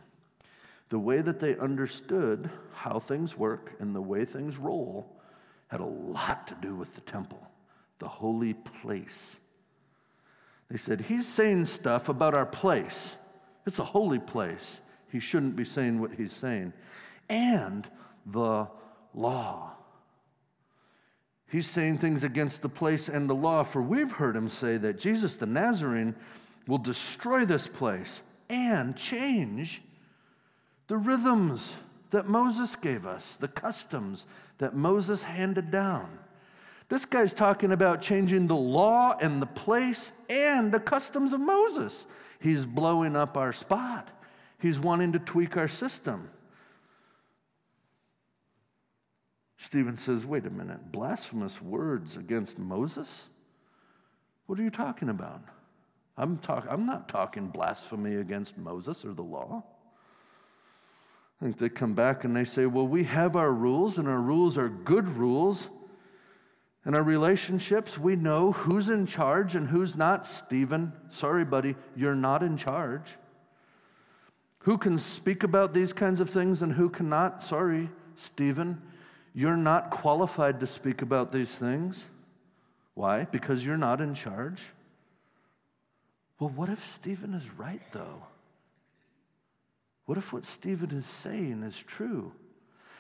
The 0.89 0.99
way 0.99 1.21
that 1.21 1.41
they 1.41 1.57
understood 1.57 2.51
how 2.75 2.99
things 2.99 3.37
work 3.37 3.73
and 3.81 3.95
the 3.95 4.03
way 4.03 4.25
things 4.25 4.59
roll 4.59 5.21
had 5.69 5.81
a 5.81 5.87
lot 5.87 6.47
to 6.49 6.55
do 6.55 6.75
with 6.75 6.95
the 6.95 7.01
temple, 7.01 7.41
the 7.99 8.09
holy 8.09 8.55
place. 8.55 9.39
They 10.71 10.77
said, 10.77 11.03
He's 11.03 11.27
saying 11.27 11.67
stuff 11.67 12.09
about 12.09 12.35
our 12.35 12.47
place. 12.47 13.17
It's 13.67 13.79
a 13.79 13.85
holy 13.85 14.19
place. 14.19 14.81
He 15.11 15.21
shouldn't 15.21 15.57
be 15.57 15.65
saying 15.65 16.01
what 16.01 16.13
he's 16.15 16.33
saying. 16.33 16.73
And 17.29 17.87
the 18.27 18.69
law. 19.15 19.73
He's 21.47 21.67
saying 21.67 21.99
things 21.99 22.25
against 22.25 22.63
the 22.63 22.69
place 22.69 23.09
and 23.11 23.29
the 23.29 23.35
law, 23.35 23.63
for 23.63 23.83
we've 23.83 24.13
heard 24.13 24.35
him 24.35 24.49
say 24.49 24.79
that 24.79 24.99
Jesus 24.99 25.37
the 25.37 25.47
Nazarene 25.47 26.15
will 26.67 26.79
destroy 26.79 27.45
this 27.45 27.67
place 27.67 28.23
and 28.49 28.97
change 28.97 29.83
the 30.87 30.97
rhythms 30.97 31.75
that 32.11 32.29
Moses 32.29 32.77
gave 32.77 33.07
us, 33.07 33.37
the 33.37 33.49
customs 33.49 34.27
that 34.59 34.75
Moses 34.75 35.25
handed 35.25 35.71
down. 35.71 36.19
This 36.89 37.07
guy's 37.07 37.33
talking 37.33 37.73
about 37.73 38.03
changing 38.03 38.47
the 38.47 38.57
law 38.57 39.17
and 39.19 39.41
the 39.41 39.47
place 39.47 40.13
and 40.29 40.71
the 40.71 40.81
customs 40.81 41.33
of 41.33 41.41
Moses. 41.41 42.05
He's 42.39 42.67
blowing 42.67 43.17
up 43.17 43.37
our 43.37 43.53
spot, 43.53 44.09
he's 44.59 44.79
wanting 44.79 45.13
to 45.13 45.19
tweak 45.19 45.57
our 45.57 45.69
system. 45.69 46.29
Stephen 49.57 49.97
says, 49.97 50.27
wait 50.27 50.45
a 50.45 50.51
minute, 50.51 50.91
blasphemous 50.91 51.63
words 51.63 52.17
against 52.17 52.59
Moses? 52.59 53.29
What 54.47 54.59
are 54.59 54.63
you 54.63 54.71
talking 54.71 55.09
about? 55.09 55.41
I'm, 56.17 56.37
talk- 56.37 56.67
I'm 56.69 56.87
not 56.87 57.09
talking 57.09 57.49
blasphemy 57.49 58.17
against 58.17 58.59
Moses 58.59 59.05
or 59.05 59.15
the 59.15 59.23
law. 59.23 59.65
I 61.41 61.45
think 61.45 61.59
they 61.59 61.69
come 61.69 61.95
back 61.95 62.25
and 62.25 62.37
they 62.37 62.45
say, 62.45 62.67
well, 62.67 62.87
we 62.87 63.05
have 63.05 63.35
our 63.35 63.51
rules, 63.51 63.99
and 63.99 64.07
our 64.07 64.21
rules 64.21 64.57
are 64.57 64.69
good 64.69 65.09
rules. 65.17 65.69
In 66.85 66.95
our 66.95 67.03
relationships, 67.03 67.99
we 67.99 68.15
know 68.17 68.53
who's 68.53 68.89
in 68.89 69.07
charge 69.07 69.55
and 69.55 69.69
who's 69.69 69.97
not. 69.97 70.27
Stephen, 70.27 70.93
sorry, 71.09 71.45
buddy, 71.45 71.75
you're 71.97 72.15
not 72.15 72.43
in 72.43 72.57
charge. 72.57 73.17
Who 74.61 74.79
can 74.79 74.99
speak 74.99 75.43
about 75.43 75.75
these 75.75 75.93
kinds 75.93 76.21
of 76.21 76.31
things 76.31 76.63
and 76.63 76.73
who 76.75 76.89
cannot? 76.89 77.43
Sorry, 77.43 77.91
Stephen, 78.15 78.81
you're 79.35 79.57
not 79.57 79.91
qualified 79.91 80.61
to 80.61 80.67
speak 80.67 81.03
about 81.03 81.33
these 81.33 81.57
things. 81.57 82.05
Why? 82.95 83.25
Because 83.25 83.65
you're 83.65 83.77
not 83.77 84.01
in 84.01 84.15
charge. 84.15 84.63
Well, 86.43 86.51
what 86.57 86.71
if 86.71 86.85
Stephen 86.93 87.35
is 87.35 87.49
right, 87.57 87.81
though? 87.93 88.21
What 90.07 90.19
if 90.19 90.33
what 90.33 90.45
Stephen 90.45 90.91
is 90.91 91.07
saying 91.07 91.63
is 91.63 91.79
true? 91.79 92.33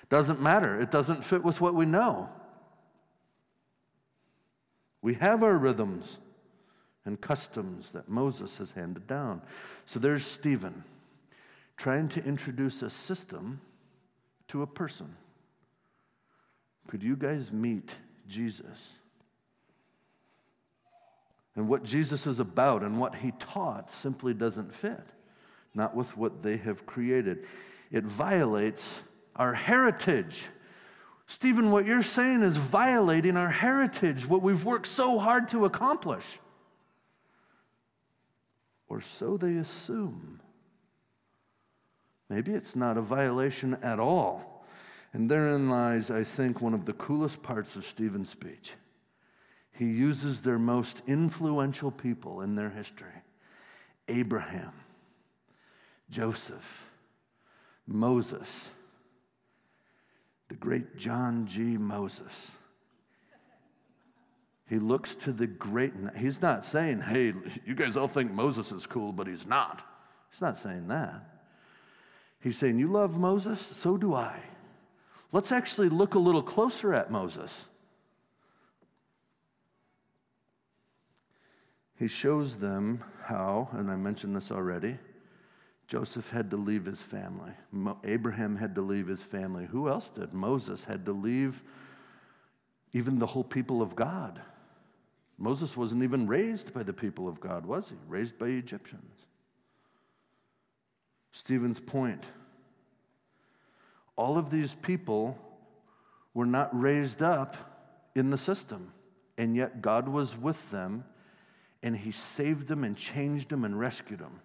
Doesn't 0.08 0.40
matter. 0.40 0.80
It 0.80 0.92
doesn't 0.92 1.24
fit 1.24 1.42
with 1.42 1.60
what 1.60 1.74
we 1.74 1.84
know. 1.84 2.28
We 5.00 5.14
have 5.14 5.42
our 5.42 5.58
rhythms 5.58 6.20
and 7.04 7.20
customs 7.20 7.90
that 7.90 8.08
Moses 8.08 8.58
has 8.58 8.70
handed 8.70 9.08
down. 9.08 9.42
So 9.86 9.98
there's 9.98 10.24
Stephen 10.24 10.84
trying 11.76 12.10
to 12.10 12.24
introduce 12.24 12.80
a 12.80 12.90
system 12.90 13.60
to 14.46 14.62
a 14.62 14.68
person. 14.68 15.16
Could 16.86 17.02
you 17.02 17.16
guys 17.16 17.50
meet 17.50 17.96
Jesus? 18.28 18.92
And 21.54 21.68
what 21.68 21.84
Jesus 21.84 22.26
is 22.26 22.38
about 22.38 22.82
and 22.82 22.98
what 22.98 23.16
he 23.16 23.32
taught 23.32 23.90
simply 23.90 24.32
doesn't 24.32 24.72
fit, 24.72 25.06
not 25.74 25.94
with 25.94 26.16
what 26.16 26.42
they 26.42 26.56
have 26.58 26.86
created. 26.86 27.46
It 27.90 28.04
violates 28.04 29.02
our 29.36 29.52
heritage. 29.52 30.46
Stephen, 31.26 31.70
what 31.70 31.86
you're 31.86 32.02
saying 32.02 32.42
is 32.42 32.56
violating 32.56 33.36
our 33.36 33.50
heritage, 33.50 34.26
what 34.26 34.42
we've 34.42 34.64
worked 34.64 34.86
so 34.86 35.18
hard 35.18 35.48
to 35.48 35.64
accomplish. 35.64 36.38
Or 38.88 39.00
so 39.00 39.36
they 39.36 39.56
assume. 39.56 40.40
Maybe 42.28 42.52
it's 42.52 42.74
not 42.74 42.96
a 42.96 43.02
violation 43.02 43.74
at 43.82 43.98
all. 43.98 44.64
And 45.12 45.30
therein 45.30 45.68
lies, 45.68 46.10
I 46.10 46.24
think, 46.24 46.62
one 46.62 46.72
of 46.72 46.86
the 46.86 46.94
coolest 46.94 47.42
parts 47.42 47.76
of 47.76 47.84
Stephen's 47.84 48.30
speech. 48.30 48.72
He 49.72 49.86
uses 49.86 50.42
their 50.42 50.58
most 50.58 51.02
influential 51.06 51.90
people 51.90 52.40
in 52.42 52.54
their 52.54 52.70
history 52.70 53.22
Abraham, 54.08 54.72
Joseph, 56.10 56.90
Moses 57.86 58.70
the 60.52 60.58
great 60.58 60.98
John 60.98 61.46
G. 61.46 61.78
Moses. 61.78 62.50
He 64.68 64.78
looks 64.78 65.14
to 65.14 65.32
the 65.32 65.46
great, 65.46 65.94
he's 66.14 66.42
not 66.42 66.62
saying, 66.62 67.00
hey, 67.00 67.32
you 67.64 67.74
guys 67.74 67.96
all 67.96 68.06
think 68.06 68.32
Moses 68.32 68.70
is 68.70 68.86
cool, 68.86 69.12
but 69.12 69.26
he's 69.26 69.46
not. 69.46 69.82
He's 70.30 70.42
not 70.42 70.58
saying 70.58 70.88
that. 70.88 71.22
He's 72.38 72.58
saying, 72.58 72.78
you 72.78 72.88
love 72.88 73.16
Moses? 73.16 73.60
So 73.62 73.96
do 73.96 74.12
I. 74.12 74.40
Let's 75.32 75.52
actually 75.52 75.88
look 75.88 76.16
a 76.16 76.18
little 76.18 76.42
closer 76.42 76.92
at 76.92 77.10
Moses. 77.10 77.64
He 82.02 82.08
shows 82.08 82.56
them 82.56 83.04
how, 83.26 83.68
and 83.70 83.88
I 83.88 83.94
mentioned 83.94 84.34
this 84.34 84.50
already, 84.50 84.98
Joseph 85.86 86.30
had 86.30 86.50
to 86.50 86.56
leave 86.56 86.84
his 86.84 87.00
family. 87.00 87.52
Mo- 87.70 87.98
Abraham 88.02 88.56
had 88.56 88.74
to 88.74 88.80
leave 88.80 89.06
his 89.06 89.22
family. 89.22 89.66
Who 89.66 89.88
else 89.88 90.10
did? 90.10 90.34
Moses 90.34 90.82
had 90.82 91.06
to 91.06 91.12
leave 91.12 91.62
even 92.92 93.20
the 93.20 93.26
whole 93.26 93.44
people 93.44 93.80
of 93.80 93.94
God. 93.94 94.40
Moses 95.38 95.76
wasn't 95.76 96.02
even 96.02 96.26
raised 96.26 96.74
by 96.74 96.82
the 96.82 96.92
people 96.92 97.28
of 97.28 97.38
God, 97.38 97.66
was 97.66 97.90
he? 97.90 97.96
Raised 98.08 98.36
by 98.36 98.46
Egyptians. 98.46 99.14
Stephen's 101.30 101.78
point 101.78 102.24
all 104.16 104.36
of 104.36 104.50
these 104.50 104.74
people 104.74 105.38
were 106.34 106.46
not 106.46 106.68
raised 106.76 107.22
up 107.22 107.56
in 108.16 108.30
the 108.30 108.36
system, 108.36 108.92
and 109.38 109.54
yet 109.54 109.80
God 109.80 110.08
was 110.08 110.36
with 110.36 110.72
them, 110.72 111.04
and 111.82 111.96
he 111.96 112.12
saved 112.12 112.68
them 112.68 112.84
and 112.84 112.96
changed 112.96 113.50
them 113.50 113.64
and 113.64 113.78
rescued 113.78 114.20
them. 114.20 114.40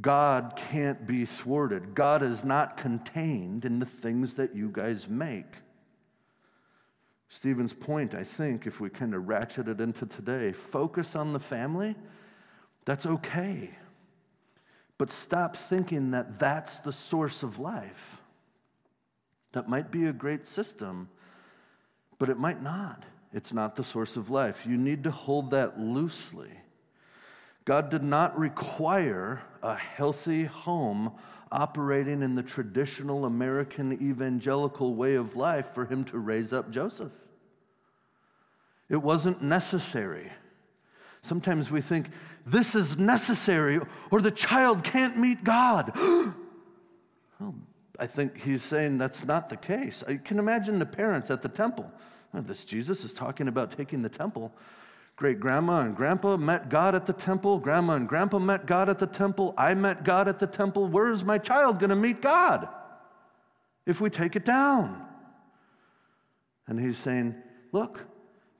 God 0.00 0.54
can't 0.56 1.06
be 1.06 1.24
thwarted. 1.24 1.94
God 1.94 2.22
is 2.22 2.44
not 2.44 2.76
contained 2.76 3.64
in 3.64 3.78
the 3.78 3.86
things 3.86 4.34
that 4.34 4.54
you 4.54 4.70
guys 4.72 5.06
make. 5.08 5.54
Stephen's 7.28 7.72
point, 7.72 8.14
I 8.14 8.24
think, 8.24 8.66
if 8.66 8.80
we 8.80 8.90
kind 8.90 9.14
of 9.14 9.28
ratchet 9.28 9.68
it 9.68 9.80
into 9.80 10.06
today, 10.06 10.52
focus 10.52 11.14
on 11.14 11.32
the 11.32 11.40
family, 11.40 11.94
that's 12.84 13.06
okay. 13.06 13.70
But 14.98 15.10
stop 15.10 15.56
thinking 15.56 16.10
that 16.12 16.38
that's 16.38 16.78
the 16.78 16.92
source 16.92 17.42
of 17.42 17.58
life. 17.58 18.18
That 19.52 19.68
might 19.68 19.90
be 19.90 20.06
a 20.06 20.12
great 20.12 20.46
system, 20.46 21.08
but 22.18 22.28
it 22.28 22.38
might 22.38 22.62
not. 22.62 23.04
It's 23.32 23.52
not 23.52 23.76
the 23.76 23.84
source 23.84 24.16
of 24.16 24.30
life. 24.30 24.66
You 24.66 24.76
need 24.76 25.04
to 25.04 25.10
hold 25.10 25.50
that 25.52 25.80
loosely. 25.80 26.50
God 27.64 27.90
did 27.90 28.02
not 28.02 28.38
require 28.38 29.42
a 29.62 29.74
healthy 29.76 30.44
home 30.44 31.12
operating 31.50 32.22
in 32.22 32.34
the 32.34 32.42
traditional 32.42 33.24
American 33.24 33.92
evangelical 34.02 34.94
way 34.94 35.14
of 35.14 35.36
life 35.36 35.66
for 35.74 35.84
him 35.84 36.04
to 36.04 36.18
raise 36.18 36.52
up 36.52 36.70
Joseph. 36.70 37.12
It 38.88 38.96
wasn't 38.96 39.42
necessary. 39.42 40.30
Sometimes 41.22 41.70
we 41.70 41.80
think 41.80 42.08
this 42.44 42.74
is 42.74 42.98
necessary 42.98 43.80
or 44.10 44.20
the 44.20 44.30
child 44.30 44.82
can't 44.84 45.16
meet 45.18 45.44
God. 45.44 45.92
Well, 47.40 47.56
I 47.98 48.06
think 48.06 48.40
he's 48.40 48.62
saying 48.62 48.98
that's 48.98 49.24
not 49.24 49.48
the 49.48 49.56
case. 49.56 50.04
I 50.06 50.14
can 50.14 50.38
imagine 50.38 50.78
the 50.78 50.86
parents 50.86 51.28
at 51.28 51.42
the 51.42 51.48
temple. 51.48 51.90
This 52.46 52.64
Jesus 52.64 53.04
is 53.04 53.14
talking 53.14 53.48
about 53.48 53.70
taking 53.70 54.02
the 54.02 54.08
temple. 54.08 54.52
Great 55.16 55.38
grandma 55.38 55.80
and 55.80 55.94
grandpa 55.94 56.36
met 56.36 56.68
God 56.68 56.94
at 56.94 57.06
the 57.06 57.12
temple. 57.12 57.58
Grandma 57.58 57.94
and 57.94 58.08
grandpa 58.08 58.38
met 58.38 58.66
God 58.66 58.88
at 58.88 58.98
the 58.98 59.06
temple. 59.06 59.54
I 59.58 59.74
met 59.74 60.04
God 60.04 60.26
at 60.26 60.38
the 60.38 60.46
temple. 60.46 60.86
Where 60.86 61.10
is 61.10 61.22
my 61.22 61.38
child 61.38 61.78
going 61.78 61.90
to 61.90 61.96
meet 61.96 62.22
God 62.22 62.68
if 63.86 64.00
we 64.00 64.10
take 64.10 64.36
it 64.36 64.44
down? 64.44 65.04
And 66.66 66.80
he's 66.80 66.98
saying, 66.98 67.34
Look, 67.72 68.00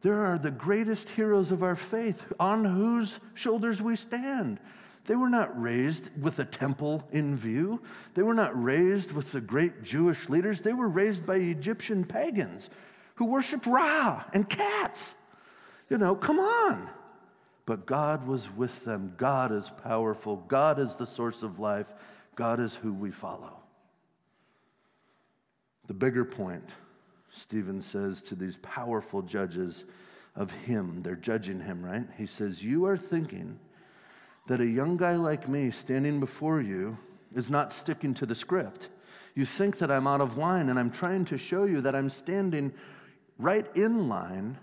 there 0.03 0.27
are 0.27 0.39
the 0.39 0.51
greatest 0.51 1.11
heroes 1.11 1.53
of 1.53 1.63
our 1.63 1.77
faith 1.77 2.33
on 2.39 2.65
whose 2.65 3.21
shoulders 3.35 3.81
we 3.81 3.97
stand. 3.97 4.59
They 5.07 5.17
were 5.17 5.29
not 5.29 5.61
raised 5.61 6.11
with 6.21 6.39
a 6.39 6.45
temple 6.45 7.09
in 7.11 7.37
view. 7.37 7.83
They 8.15 8.23
were 8.23 8.35
not 8.35 8.61
raised 8.61 9.13
with 9.13 9.33
the 9.33 9.41
great 9.41 9.83
Jewish 9.83 10.29
leaders. 10.29 10.63
They 10.63 10.73
were 10.73 10.89
raised 10.89 11.27
by 11.27 11.37
Egyptian 11.37 12.05
pagans 12.05 12.71
who 13.17 13.27
worship 13.27 13.67
Ra 13.67 14.25
and 14.33 14.49
cats. 14.49 15.15
You 15.89 15.99
know, 15.99 16.15
come 16.15 16.39
on. 16.39 16.89
But 17.67 17.87
God 17.87 18.27
was 18.27 18.51
with 18.51 18.85
them. 18.85 19.15
God 19.17 19.53
is 19.53 19.71
powerful. 19.83 20.37
God 20.49 20.79
is 20.79 20.97
the 20.97 21.07
source 21.07 21.43
of 21.43 21.59
life. 21.59 21.87
God 22.35 22.61
is 22.61 22.75
who 22.75 22.93
we 22.93 23.11
follow. 23.11 23.53
The 25.87 25.95
bigger 25.95 26.25
point, 26.25 26.69
Stephen 27.31 27.81
says 27.81 28.23
to 28.23 28.35
these 28.35 28.57
powerful 28.63 29.23
judges 29.23 29.85
of 30.35 30.51
him, 30.51 31.03
they're 31.03 31.15
judging 31.15 31.61
him, 31.61 31.85
right? 31.85 32.07
He 32.17 32.27
says, 32.27 32.63
You 32.63 32.87
are 32.87 32.97
thinking 32.97 33.59
that 34.47 34.61
a 34.61 34.67
young 34.67 34.97
guy 34.97 35.17
like 35.17 35.49
me 35.49 35.71
standing 35.71 36.21
before 36.21 36.61
you 36.61 36.99
is 37.35 37.51
not 37.51 37.73
sticking 37.73 38.15
to 38.15 38.27
the 38.27 38.35
script. 38.35 38.89
You 39.35 39.45
think 39.45 39.79
that 39.79 39.91
I'm 39.91 40.07
out 40.07 40.21
of 40.21 40.37
line, 40.37 40.69
and 40.69 40.79
I'm 40.79 40.91
trying 40.91 41.25
to 41.27 41.39
show 41.39 41.65
you 41.65 41.81
that 41.83 41.95
I'm 41.95 42.11
standing 42.11 42.73
right 43.43 43.67
in 43.77 44.09
line 44.09 44.59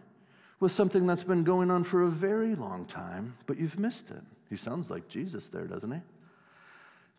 with 0.60 0.72
something 0.72 1.08
that's 1.08 1.24
been 1.24 1.44
going 1.44 1.72
on 1.72 1.84
for 1.84 2.04
a 2.04 2.10
very 2.10 2.56
long 2.56 2.86
time, 2.86 3.36
but 3.46 3.58
you've 3.58 3.80
missed 3.80 4.12
it. 4.12 4.24
He 4.50 4.58
sounds 4.58 4.90
like 4.90 5.08
Jesus 5.08 5.48
there, 5.48 5.66
doesn't 5.66 5.92
he? 5.92 6.00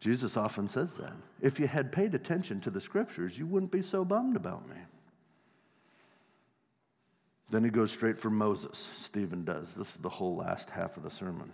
Jesus 0.00 0.36
often 0.36 0.66
says 0.66 0.94
that. 0.94 1.12
If 1.40 1.60
you 1.60 1.66
had 1.66 1.92
paid 1.92 2.14
attention 2.14 2.60
to 2.62 2.70
the 2.70 2.80
scriptures, 2.80 3.38
you 3.38 3.46
wouldn't 3.46 3.70
be 3.70 3.82
so 3.82 4.04
bummed 4.04 4.36
about 4.36 4.68
me. 4.68 4.76
Then 7.50 7.64
he 7.64 7.70
goes 7.70 7.90
straight 7.90 8.18
for 8.18 8.30
Moses. 8.30 8.90
Stephen 8.96 9.44
does. 9.44 9.74
This 9.74 9.90
is 9.92 9.96
the 9.98 10.08
whole 10.08 10.36
last 10.36 10.70
half 10.70 10.96
of 10.96 11.02
the 11.02 11.10
sermon. 11.10 11.52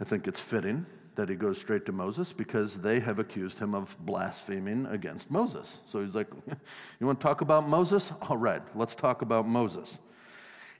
I 0.00 0.04
think 0.04 0.26
it's 0.26 0.40
fitting 0.40 0.86
that 1.16 1.28
he 1.28 1.34
goes 1.34 1.58
straight 1.58 1.86
to 1.86 1.92
Moses 1.92 2.32
because 2.32 2.78
they 2.80 3.00
have 3.00 3.18
accused 3.18 3.58
him 3.58 3.74
of 3.74 3.96
blaspheming 4.00 4.86
against 4.86 5.30
Moses. 5.30 5.78
So 5.88 6.04
he's 6.04 6.14
like, 6.14 6.28
You 7.00 7.06
want 7.06 7.20
to 7.20 7.24
talk 7.24 7.40
about 7.40 7.68
Moses? 7.68 8.10
All 8.22 8.36
right, 8.36 8.62
let's 8.76 8.94
talk 8.94 9.22
about 9.22 9.46
Moses. 9.46 9.98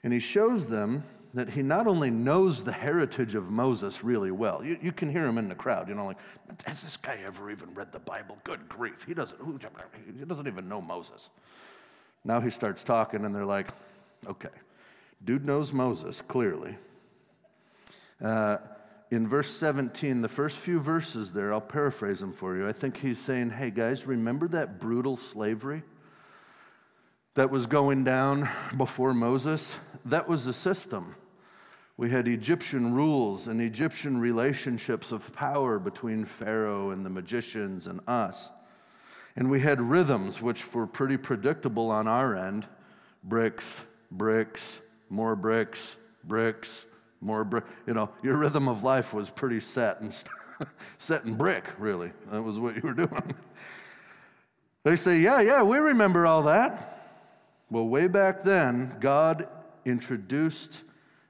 And 0.03 0.11
he 0.13 0.19
shows 0.19 0.67
them 0.67 1.03
that 1.33 1.49
he 1.49 1.61
not 1.61 1.85
only 1.87 2.09
knows 2.09 2.63
the 2.63 2.71
heritage 2.71 3.35
of 3.35 3.49
Moses 3.49 4.03
really 4.03 4.31
well, 4.31 4.63
you, 4.63 4.77
you 4.81 4.91
can 4.91 5.09
hear 5.09 5.25
him 5.25 5.37
in 5.37 5.49
the 5.49 5.55
crowd, 5.55 5.89
you 5.89 5.95
know, 5.95 6.05
like, 6.05 6.17
has 6.65 6.81
this 6.81 6.95
guy 6.95 7.19
ever 7.25 7.51
even 7.51 7.73
read 7.73 7.91
the 7.91 7.99
Bible? 7.99 8.37
Good 8.43 8.69
grief. 8.69 9.03
He 9.05 9.13
doesn't, 9.13 9.39
he 10.17 10.25
doesn't 10.25 10.47
even 10.47 10.69
know 10.69 10.81
Moses. 10.81 11.29
Now 12.23 12.39
he 12.39 12.49
starts 12.49 12.83
talking, 12.83 13.25
and 13.25 13.35
they're 13.35 13.45
like, 13.45 13.69
okay, 14.25 14.49
dude 15.23 15.45
knows 15.45 15.73
Moses, 15.73 16.21
clearly. 16.21 16.77
Uh, 18.23 18.57
in 19.11 19.27
verse 19.27 19.51
17, 19.51 20.21
the 20.21 20.29
first 20.29 20.57
few 20.57 20.79
verses 20.79 21.33
there, 21.33 21.53
I'll 21.53 21.61
paraphrase 21.61 22.19
them 22.19 22.33
for 22.33 22.55
you. 22.55 22.67
I 22.67 22.71
think 22.71 22.97
he's 22.97 23.19
saying, 23.19 23.51
Hey 23.51 23.69
guys, 23.69 24.07
remember 24.07 24.47
that 24.49 24.79
brutal 24.79 25.15
slavery 25.15 25.83
that 27.35 27.51
was 27.51 27.67
going 27.67 28.03
down 28.03 28.49
before 28.75 29.13
Moses? 29.13 29.75
That 30.05 30.27
was 30.27 30.47
a 30.47 30.53
system. 30.53 31.15
We 31.97 32.09
had 32.09 32.27
Egyptian 32.27 32.93
rules 32.93 33.47
and 33.47 33.61
Egyptian 33.61 34.19
relationships 34.19 35.11
of 35.11 35.33
power 35.33 35.79
between 35.79 36.25
Pharaoh 36.25 36.89
and 36.89 37.05
the 37.05 37.09
magicians 37.09 37.87
and 37.87 38.01
us. 38.07 38.51
And 39.35 39.49
we 39.49 39.59
had 39.59 39.79
rhythms 39.81 40.41
which 40.41 40.73
were 40.73 40.87
pretty 40.87 41.17
predictable 41.17 41.91
on 41.91 42.07
our 42.07 42.35
end 42.35 42.67
bricks, 43.23 43.85
bricks, 44.11 44.81
more 45.09 45.35
bricks, 45.35 45.97
bricks, 46.23 46.85
more. 47.25 47.63
You 47.87 47.93
know, 47.93 48.09
your 48.23 48.37
rhythm 48.37 48.67
of 48.67 48.83
life 48.83 49.13
was 49.13 49.29
pretty 49.29 49.59
set 49.59 49.99
and 50.01 50.15
set 50.97 51.25
in 51.25 51.35
brick, 51.35 51.65
really. 51.77 52.11
That 52.31 52.41
was 52.41 52.57
what 52.59 52.75
you 52.75 52.81
were 52.83 52.93
doing. 52.93 53.35
They 54.83 54.95
say, 54.95 55.19
yeah, 55.19 55.41
yeah, 55.41 55.63
we 55.63 55.77
remember 55.77 56.27
all 56.27 56.43
that. 56.43 57.01
Well, 57.71 57.87
way 57.87 58.07
back 58.07 58.43
then, 58.43 58.97
God 58.99 59.47
introduced 59.83 60.83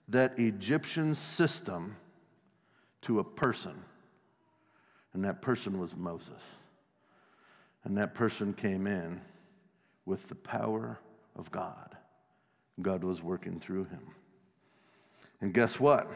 that 0.10 0.38
Egyptian 0.38 1.16
system 1.16 1.96
to 3.02 3.20
a 3.20 3.24
person, 3.24 3.76
and 5.14 5.24
that 5.24 5.42
person 5.42 5.80
was 5.80 5.96
Moses. 5.96 6.42
And 7.86 7.98
that 7.98 8.14
person 8.14 8.54
came 8.54 8.88
in 8.88 9.22
with 10.06 10.28
the 10.28 10.36
power 10.36 11.00
of 11.36 11.52
God. 11.52 11.96
God 12.82 13.04
was 13.04 13.24
working 13.24 13.60
through 13.60 13.86
him. 13.86 14.02
And 15.42 15.54
guess 15.54 15.80
what? 15.80 16.10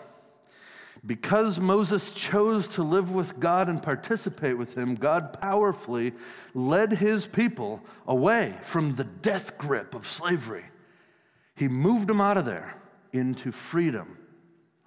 Because 1.06 1.60
Moses 1.60 2.12
chose 2.12 2.68
to 2.70 2.84
live 2.84 3.12
with 3.12 3.40
God 3.40 3.70
and 3.70 3.82
participate 3.82 4.58
with 4.58 4.76
Him, 4.76 4.96
God 4.96 5.40
powerfully 5.40 6.14
led 6.54 6.94
His 6.94 7.26
people 7.26 7.82
away 8.06 8.56
from 8.62 8.96
the 8.96 9.06
death 9.06 9.58
grip 9.58 9.96
of 9.96 10.06
slavery. 10.06 10.66
He 11.56 11.68
moved 11.68 12.08
them 12.08 12.20
out 12.20 12.38
of 12.38 12.46
there 12.46 12.76
into 13.14 13.52
freedom. 13.52 14.18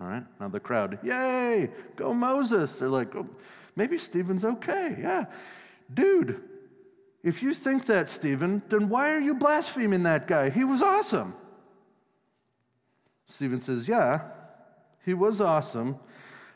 All 0.01 0.07
right, 0.07 0.25
now 0.41 0.49
the 0.49 0.61
crowd, 0.61 0.99
yay, 1.03 1.71
go 1.97 2.13
Moses. 2.13 2.79
They're 2.79 2.89
like, 2.89 3.15
oh, 3.15 3.29
maybe 3.77 3.99
Stephen's 3.99 4.45
okay. 4.45 4.97
Yeah. 5.01 5.27
Dude, 5.93 6.43
if 7.23 7.43
you 7.43 7.55
think 7.55 7.87
that, 7.87 8.09
Stephen, 8.09 8.63
then 8.69 8.89
why 8.89 9.13
are 9.13 9.21
you 9.21 9.35
blaspheming 9.35 10.03
that 10.03 10.27
guy? 10.27 10.51
He 10.51 10.65
was 10.65 10.83
awesome. 10.83 11.35
Stephen 13.27 13.61
says, 13.61 13.89
Yeah, 13.89 14.23
he 15.05 15.15
was 15.15 15.41
awesome. 15.41 15.99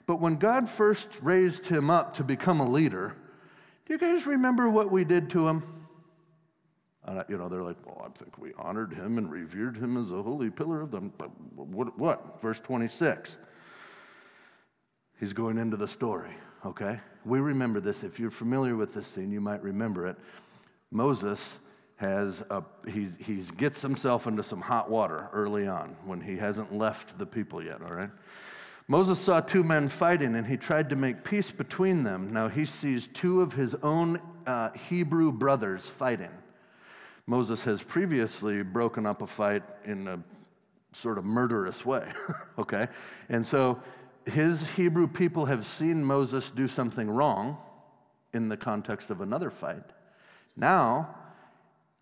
But 0.07 0.21
when 0.21 0.37
God 0.37 0.69
first 0.69 1.09
raised 1.21 1.67
him 1.67 1.91
up 1.91 2.15
to 2.15 2.25
become 2.25 2.61
a 2.61 2.69
leader, 2.69 3.17
do 3.87 3.93
you 3.93 3.99
guys 3.99 4.27
remember 4.27 4.71
what 4.71 4.91
we 4.91 5.05
did 5.05 5.31
to 5.31 5.49
him? 5.49 5.65
And, 7.05 7.25
you 7.29 7.39
know, 7.39 7.49
they're 7.49 7.63
like, 7.63 7.77
well, 7.85 8.05
I 8.05 8.19
think 8.19 8.37
we 8.39 8.53
honored 8.59 8.93
him 8.93 9.19
and 9.19 9.31
revered 9.31 9.77
him 9.77 9.97
as 9.97 10.11
a 10.11 10.23
holy 10.23 10.51
pillar 10.51 10.81
of 10.81 10.91
them. 10.91 11.13
But 11.17 11.31
what, 11.55 11.97
what? 11.99 12.41
Verse 12.41 12.59
26. 12.61 13.37
He's 15.19 15.33
going 15.33 15.57
into 15.57 15.77
the 15.77 15.89
story, 15.89 16.33
okay? 16.65 17.01
We 17.25 17.39
remember 17.41 17.81
this. 17.81 18.05
If 18.05 18.21
you're 18.21 18.31
familiar 18.31 18.77
with 18.77 18.93
this 18.93 19.07
scene, 19.07 19.31
you 19.31 19.41
might 19.41 19.63
remember 19.63 20.07
it. 20.07 20.17
Moses 20.91 21.59
has 21.97 22.43
a, 22.51 22.63
he 22.87 23.09
he's 23.19 23.51
gets 23.51 23.81
himself 23.81 24.27
into 24.27 24.43
some 24.43 24.61
hot 24.61 24.91
water 24.91 25.29
early 25.33 25.67
on 25.67 25.97
when 26.05 26.21
he 26.21 26.37
hasn't 26.37 26.75
left 26.75 27.19
the 27.19 27.27
people 27.27 27.63
yet, 27.63 27.81
all 27.83 27.93
right? 27.93 28.11
Moses 28.89 29.19
saw 29.19 29.41
two 29.41 29.65
men 29.65 29.89
fighting 29.89 30.37
and 30.37 30.47
he 30.47 30.57
tried 30.57 30.91
to 30.91 30.97
make 30.97 31.25
peace 31.25 31.51
between 31.51 32.05
them. 32.05 32.33
Now 32.33 32.49
he 32.49 32.65
sees 32.65 33.09
two 33.09 33.41
of 33.41 33.55
his 33.55 33.75
own 33.77 34.21
uh, 34.47 34.71
Hebrew 34.73 35.33
brothers 35.33 35.89
fighting. 35.89 36.31
Moses 37.27 37.65
has 37.65 37.83
previously 37.83 38.63
broken 38.63 39.05
up 39.05 39.23
a 39.23 39.27
fight 39.27 39.65
in 39.85 40.07
a 40.07 40.21
sort 40.93 41.19
of 41.19 41.25
murderous 41.25 41.85
way, 41.85 42.07
okay? 42.59 42.87
And 43.29 43.45
so 43.45 43.83
his 44.27 44.71
Hebrew 44.71 45.09
people 45.09 45.47
have 45.47 45.67
seen 45.67 46.05
Moses 46.05 46.51
do 46.51 46.69
something 46.69 47.11
wrong 47.11 47.59
in 48.33 48.49
the 48.49 48.57
context 48.57 49.11
of 49.11 49.21
another 49.21 49.51
fight. 49.51 49.83
Now, 50.57 51.15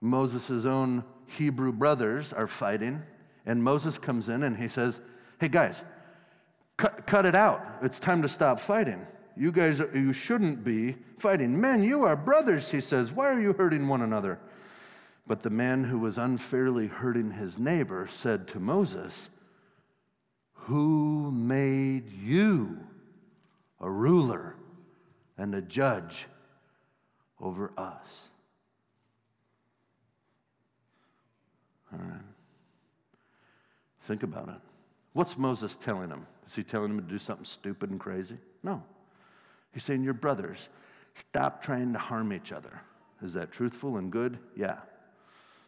Moses' 0.04 0.66
own 0.66 1.02
Hebrew 1.26 1.72
brothers 1.72 2.34
are 2.34 2.46
fighting, 2.46 3.02
and 3.46 3.64
Moses 3.64 3.96
comes 3.96 4.28
in 4.28 4.42
and 4.42 4.54
he 4.54 4.68
says, 4.68 5.00
Hey 5.40 5.48
guys, 5.48 5.82
cut, 6.76 7.06
cut 7.06 7.24
it 7.24 7.34
out. 7.34 7.64
It's 7.80 7.98
time 7.98 8.20
to 8.20 8.28
stop 8.28 8.60
fighting. 8.60 9.06
You 9.34 9.50
guys, 9.50 9.80
you 9.94 10.12
shouldn't 10.12 10.62
be 10.62 10.96
fighting. 11.18 11.58
Men, 11.58 11.82
you 11.82 12.04
are 12.04 12.16
brothers, 12.16 12.70
he 12.70 12.82
says. 12.82 13.12
Why 13.12 13.28
are 13.28 13.40
you 13.40 13.54
hurting 13.54 13.88
one 13.88 14.02
another? 14.02 14.38
But 15.26 15.40
the 15.40 15.48
man 15.48 15.84
who 15.84 15.98
was 15.98 16.18
unfairly 16.18 16.86
hurting 16.86 17.30
his 17.30 17.58
neighbor 17.58 18.06
said 18.06 18.46
to 18.48 18.60
Moses, 18.60 19.30
Who 20.52 21.32
made 21.32 22.12
you 22.12 22.78
a 23.80 23.90
ruler 23.90 24.54
and 25.38 25.54
a 25.54 25.62
judge 25.62 26.26
over 27.40 27.72
us? 27.78 28.30
All 31.94 32.06
right. 32.06 32.20
Think 34.02 34.22
about 34.22 34.48
it. 34.48 34.60
What's 35.12 35.38
Moses 35.38 35.76
telling 35.76 36.10
him? 36.10 36.26
Is 36.46 36.54
he 36.54 36.62
telling 36.62 36.90
him 36.90 36.96
to 36.98 37.06
do 37.06 37.18
something 37.18 37.44
stupid 37.44 37.90
and 37.90 37.98
crazy? 37.98 38.36
No. 38.62 38.82
He's 39.72 39.84
saying, 39.84 40.02
Your 40.02 40.14
brothers, 40.14 40.68
Stop 41.14 41.62
trying 41.62 41.92
to 41.92 41.98
harm 41.98 42.32
each 42.32 42.52
other. 42.52 42.80
Is 43.22 43.34
that 43.34 43.52
truthful 43.52 43.96
and 43.96 44.10
good? 44.10 44.38
Yeah. 44.56 44.78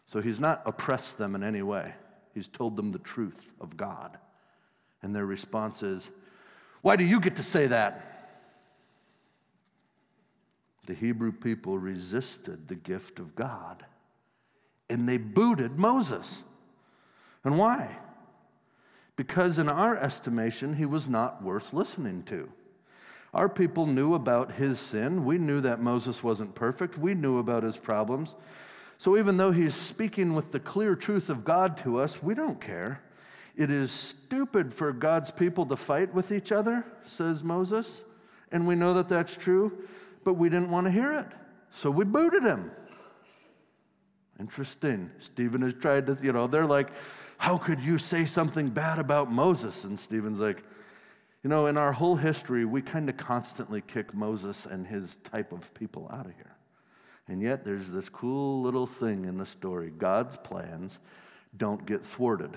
So 0.06 0.20
he's 0.20 0.40
not 0.40 0.62
oppressed 0.66 1.18
them 1.18 1.34
in 1.34 1.42
any 1.42 1.62
way. 1.62 1.94
He's 2.34 2.48
told 2.48 2.76
them 2.76 2.92
the 2.92 2.98
truth 2.98 3.52
of 3.60 3.76
God. 3.76 4.18
And 5.02 5.14
their 5.14 5.24
response 5.24 5.82
is, 5.82 6.08
Why 6.82 6.96
do 6.96 7.04
you 7.04 7.20
get 7.20 7.36
to 7.36 7.42
say 7.42 7.68
that? 7.68 8.12
The 10.86 10.94
Hebrew 10.94 11.32
people 11.32 11.78
resisted 11.78 12.68
the 12.68 12.74
gift 12.74 13.18
of 13.18 13.34
God 13.34 13.84
and 14.88 15.08
they 15.08 15.16
booted 15.16 15.78
Moses. 15.78 16.42
And 17.44 17.58
why? 17.58 17.96
Because, 19.16 19.58
in 19.58 19.68
our 19.68 19.96
estimation, 19.96 20.76
he 20.76 20.84
was 20.84 21.08
not 21.08 21.42
worth 21.42 21.72
listening 21.72 22.22
to. 22.24 22.50
Our 23.32 23.48
people 23.48 23.86
knew 23.86 24.14
about 24.14 24.52
his 24.52 24.78
sin. 24.78 25.24
We 25.24 25.38
knew 25.38 25.60
that 25.60 25.80
Moses 25.80 26.22
wasn't 26.22 26.54
perfect. 26.54 26.98
We 26.98 27.14
knew 27.14 27.38
about 27.38 27.62
his 27.62 27.76
problems. 27.76 28.34
So, 28.98 29.16
even 29.16 29.36
though 29.36 29.52
he's 29.52 29.74
speaking 29.74 30.34
with 30.34 30.52
the 30.52 30.60
clear 30.60 30.94
truth 30.94 31.28
of 31.28 31.44
God 31.44 31.76
to 31.78 31.98
us, 31.98 32.22
we 32.22 32.34
don't 32.34 32.60
care. 32.60 33.02
It 33.56 33.70
is 33.70 33.90
stupid 33.90 34.72
for 34.72 34.92
God's 34.92 35.30
people 35.30 35.66
to 35.66 35.76
fight 35.76 36.12
with 36.12 36.30
each 36.30 36.52
other, 36.52 36.84
says 37.06 37.42
Moses. 37.42 38.02
And 38.52 38.66
we 38.66 38.74
know 38.74 38.94
that 38.94 39.08
that's 39.08 39.36
true, 39.36 39.84
but 40.24 40.34
we 40.34 40.48
didn't 40.48 40.70
want 40.70 40.86
to 40.86 40.90
hear 40.92 41.12
it. 41.12 41.26
So 41.70 41.90
we 41.90 42.04
booted 42.04 42.42
him. 42.42 42.70
Interesting. 44.38 45.10
Stephen 45.18 45.62
has 45.62 45.74
tried 45.74 46.06
to, 46.06 46.18
you 46.22 46.32
know, 46.32 46.46
they're 46.46 46.66
like, 46.66 46.88
how 47.38 47.58
could 47.58 47.80
you 47.80 47.98
say 47.98 48.24
something 48.24 48.68
bad 48.68 48.98
about 48.98 49.30
Moses? 49.30 49.84
And 49.84 49.98
Stephen's 49.98 50.40
like, 50.40 50.62
you 51.42 51.50
know, 51.50 51.66
in 51.66 51.76
our 51.76 51.92
whole 51.92 52.16
history, 52.16 52.64
we 52.64 52.82
kind 52.82 53.08
of 53.08 53.16
constantly 53.16 53.80
kick 53.80 54.14
Moses 54.14 54.66
and 54.66 54.86
his 54.86 55.16
type 55.16 55.52
of 55.52 55.72
people 55.74 56.10
out 56.12 56.26
of 56.26 56.34
here. 56.34 56.56
And 57.28 57.42
yet, 57.42 57.64
there's 57.64 57.90
this 57.90 58.08
cool 58.08 58.62
little 58.62 58.86
thing 58.86 59.24
in 59.24 59.36
the 59.36 59.46
story 59.46 59.90
God's 59.90 60.36
plans 60.36 60.98
don't 61.56 61.84
get 61.86 62.04
thwarted. 62.04 62.56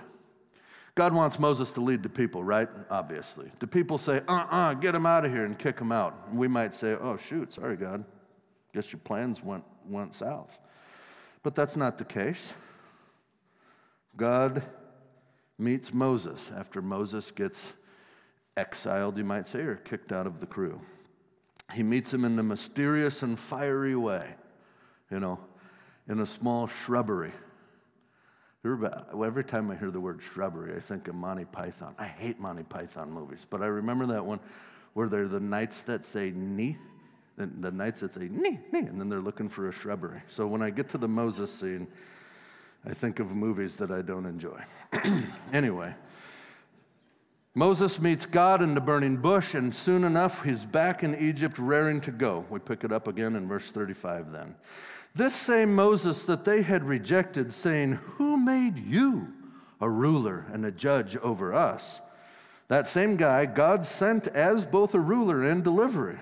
God 0.95 1.13
wants 1.13 1.39
Moses 1.39 1.71
to 1.73 1.81
lead 1.81 2.03
the 2.03 2.09
people, 2.09 2.43
right? 2.43 2.67
Obviously. 2.89 3.51
The 3.59 3.67
people 3.67 3.97
say, 3.97 4.17
uh 4.27 4.33
uh-uh, 4.33 4.47
uh, 4.51 4.73
get 4.73 4.93
him 4.93 5.05
out 5.05 5.23
of 5.23 5.31
here 5.31 5.45
and 5.45 5.57
kick 5.57 5.79
him 5.79 5.91
out. 5.91 6.27
And 6.29 6.37
we 6.37 6.47
might 6.47 6.75
say, 6.75 6.91
oh, 6.99 7.15
shoot, 7.15 7.53
sorry, 7.53 7.77
God. 7.77 8.03
Guess 8.73 8.91
your 8.91 8.99
plans 8.99 9.43
went, 9.43 9.63
went 9.87 10.13
south. 10.13 10.59
But 11.41 11.55
that's 11.55 11.75
not 11.75 11.97
the 11.97 12.05
case. 12.05 12.53
God 14.17 14.63
meets 15.57 15.93
Moses 15.93 16.51
after 16.55 16.81
Moses 16.81 17.31
gets 17.31 17.73
exiled, 18.57 19.17
you 19.17 19.23
might 19.23 19.47
say, 19.47 19.59
or 19.59 19.75
kicked 19.75 20.11
out 20.11 20.27
of 20.27 20.39
the 20.41 20.45
crew. 20.45 20.81
He 21.73 21.83
meets 21.83 22.13
him 22.13 22.25
in 22.25 22.37
a 22.39 22.43
mysterious 22.43 23.23
and 23.23 23.37
fiery 23.37 23.95
way, 23.95 24.27
you 25.09 25.19
know, 25.19 25.39
in 26.07 26.19
a 26.19 26.25
small 26.25 26.67
shrubbery. 26.67 27.31
Every 28.65 29.43
time 29.43 29.71
I 29.71 29.75
hear 29.75 29.91
the 29.91 30.01
word 30.01 30.21
shrubbery, 30.21 30.75
I 30.75 30.79
think 30.81 31.07
of 31.07 31.15
Monty 31.15 31.45
Python. 31.45 31.95
I 31.97 32.07
hate 32.07 32.39
Monty 32.39 32.63
Python 32.63 33.11
movies, 33.11 33.45
but 33.49 33.61
I 33.61 33.67
remember 33.67 34.07
that 34.07 34.25
one 34.25 34.41
where 34.93 35.07
they're 35.07 35.29
the 35.29 35.39
knights 35.39 35.81
that 35.83 36.03
say 36.03 36.31
"ni," 36.35 36.77
and 37.39 37.63
the 37.63 37.71
knights 37.71 38.01
that 38.01 38.13
say 38.13 38.27
nee, 38.29 38.59
nee, 38.71 38.79
and 38.79 38.99
then 38.99 39.09
they're 39.09 39.19
looking 39.19 39.49
for 39.49 39.67
a 39.67 39.71
shrubbery. 39.71 40.21
So 40.27 40.45
when 40.45 40.61
I 40.61 40.69
get 40.69 40.89
to 40.89 40.97
the 40.97 41.07
Moses 41.07 41.51
scene, 41.51 41.87
I 42.85 42.93
think 42.93 43.19
of 43.19 43.35
movies 43.35 43.75
that 43.77 43.91
I 43.91 44.01
don't 44.01 44.25
enjoy. 44.25 44.61
anyway, 45.53 45.93
Moses 47.55 47.99
meets 47.99 48.25
God 48.25 48.61
in 48.61 48.73
the 48.73 48.81
burning 48.81 49.17
bush, 49.17 49.53
and 49.53 49.73
soon 49.75 50.03
enough, 50.03 50.43
he's 50.43 50.65
back 50.65 51.03
in 51.03 51.17
Egypt, 51.17 51.57
raring 51.57 51.99
to 52.01 52.11
go. 52.11 52.45
We 52.49 52.59
pick 52.59 52.83
it 52.83 52.91
up 52.91 53.07
again 53.07 53.35
in 53.35 53.47
verse 53.47 53.71
35 53.71 54.31
then. 54.31 54.55
This 55.15 55.35
same 55.35 55.75
Moses 55.75 56.23
that 56.23 56.45
they 56.45 56.61
had 56.61 56.83
rejected, 56.83 57.51
saying, 57.51 57.93
Who 58.17 58.37
made 58.37 58.77
you 58.77 59.33
a 59.81 59.89
ruler 59.89 60.45
and 60.53 60.65
a 60.65 60.71
judge 60.71 61.17
over 61.17 61.53
us? 61.53 61.99
That 62.67 62.85
same 62.85 63.17
guy 63.17 63.47
God 63.47 63.85
sent 63.85 64.27
as 64.27 64.63
both 64.63 64.93
a 64.93 64.99
ruler 64.99 65.43
and 65.43 65.63
deliverer. 65.63 66.19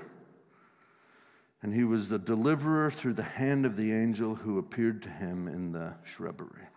And 1.62 1.74
he 1.74 1.84
was 1.84 2.10
the 2.10 2.20
deliverer 2.20 2.92
through 2.92 3.14
the 3.14 3.24
hand 3.24 3.66
of 3.66 3.76
the 3.76 3.92
angel 3.92 4.36
who 4.36 4.60
appeared 4.60 5.02
to 5.04 5.10
him 5.10 5.48
in 5.48 5.72
the 5.72 5.94
shrubbery. 6.04 6.68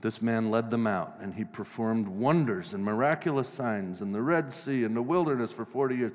This 0.00 0.20
man 0.20 0.50
led 0.50 0.70
them 0.70 0.86
out, 0.86 1.16
and 1.20 1.34
he 1.34 1.44
performed 1.44 2.06
wonders 2.06 2.74
and 2.74 2.84
miraculous 2.84 3.48
signs 3.48 4.02
in 4.02 4.12
the 4.12 4.20
Red 4.20 4.52
Sea 4.52 4.84
and 4.84 4.94
the 4.94 5.02
wilderness 5.02 5.52
for 5.52 5.64
40 5.64 5.96
years. 5.96 6.12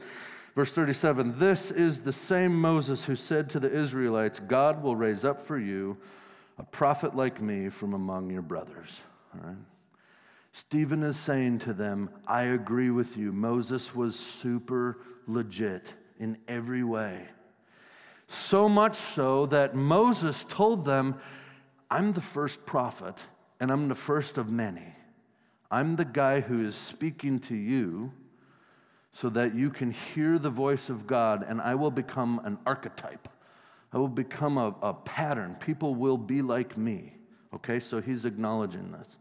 Verse 0.56 0.72
37 0.72 1.40
This 1.40 1.72
is 1.72 2.02
the 2.02 2.14
same 2.14 2.60
Moses 2.60 3.06
who 3.06 3.16
said 3.16 3.50
to 3.50 3.60
the 3.60 3.72
Israelites, 3.72 4.40
God 4.40 4.84
will 4.84 4.96
raise 4.96 5.26
up 5.26 5.42
for 5.42 5.58
you 5.58 5.98
a 6.60 6.64
prophet 6.64 7.16
like 7.16 7.42
me 7.42 7.70
from 7.70 7.94
among 7.94 8.30
your 8.30 8.44
brothers. 8.44 9.02
All 9.34 9.48
right? 9.48 9.58
Stephen 10.52 11.02
is 11.02 11.18
saying 11.18 11.60
to 11.60 11.74
them, 11.74 12.10
I 12.28 12.44
agree 12.44 12.92
with 12.92 13.18
you. 13.18 13.32
Moses 13.32 13.96
was 13.96 14.20
super 14.20 15.00
legit 15.26 15.94
in 16.22 16.38
every 16.48 16.84
way. 16.84 17.28
So 18.28 18.70
much 18.70 18.96
so 18.96 19.48
that 19.48 19.76
Moses 19.76 20.46
told 20.46 20.86
them, 20.86 21.20
I'm 21.90 22.14
the 22.14 22.22
first 22.22 22.66
prophet 22.66 23.22
and 23.60 23.72
I'm 23.72 23.90
the 23.90 23.96
first 23.96 24.38
of 24.38 24.50
many. 24.50 24.96
I'm 25.70 25.96
the 25.96 26.06
guy 26.06 26.40
who 26.40 26.64
is 26.64 26.76
speaking 26.76 27.40
to 27.40 27.56
you 27.56 28.14
so 29.12 29.30
that 29.30 29.56
you 29.56 29.70
can 29.70 29.92
hear 29.92 30.40
the 30.40 30.50
voice 30.50 30.90
of 30.90 31.06
God, 31.06 31.46
and 31.46 31.60
I 31.60 31.76
will 31.76 31.92
become 31.92 32.40
an 32.46 32.58
archetype. 32.66 33.28
I 33.92 33.98
will 33.98 34.08
become 34.08 34.58
a, 34.58 34.74
a 34.82 34.94
pattern. 34.94 35.56
People 35.60 35.96
will 35.96 36.18
be 36.18 36.42
like 36.42 36.78
me. 36.78 37.16
Okay, 37.54 37.82
so 37.82 38.00
he's 38.00 38.24
acknowledging 38.24 38.92
this. 38.92 39.18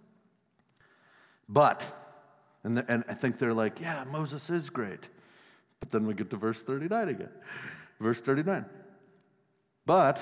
But, 1.48 1.92
and, 2.62 2.76
the, 2.76 2.84
and 2.88 3.04
I 3.08 3.14
think 3.14 3.38
they're 3.38 3.54
like, 3.54 3.80
yeah, 3.80 4.04
Moses 4.04 4.48
is 4.50 4.70
great. 4.70 5.08
But 5.80 5.90
then 5.90 6.06
we 6.06 6.14
get 6.14 6.30
to 6.30 6.36
verse 6.36 6.62
39 6.62 7.08
again. 7.08 7.30
Verse 7.98 8.20
39. 8.20 8.64
But 9.86 10.20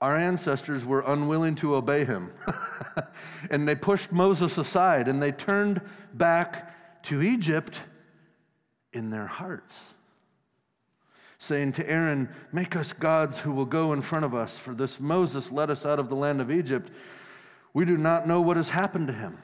our 0.00 0.16
ancestors 0.16 0.84
were 0.84 1.02
unwilling 1.06 1.54
to 1.56 1.74
obey 1.76 2.04
him. 2.04 2.32
and 3.50 3.68
they 3.68 3.74
pushed 3.74 4.12
Moses 4.12 4.58
aside 4.58 5.08
and 5.08 5.22
they 5.22 5.32
turned 5.32 5.80
back 6.12 7.02
to 7.04 7.22
Egypt 7.22 7.80
in 8.92 9.10
their 9.10 9.26
hearts, 9.26 9.94
saying 11.38 11.72
to 11.72 11.90
Aaron, 11.90 12.28
Make 12.52 12.76
us 12.76 12.92
gods 12.92 13.40
who 13.40 13.52
will 13.52 13.66
go 13.66 13.92
in 13.92 14.02
front 14.02 14.24
of 14.24 14.34
us, 14.34 14.56
for 14.56 14.72
this 14.72 15.00
Moses 15.00 15.52
led 15.52 15.70
us 15.70 15.84
out 15.84 15.98
of 15.98 16.08
the 16.08 16.14
land 16.14 16.40
of 16.40 16.50
Egypt. 16.50 16.90
We 17.72 17.84
do 17.84 17.96
not 17.96 18.26
know 18.26 18.40
what 18.40 18.56
has 18.56 18.70
happened 18.70 19.08
to 19.08 19.12
him. 19.12 19.38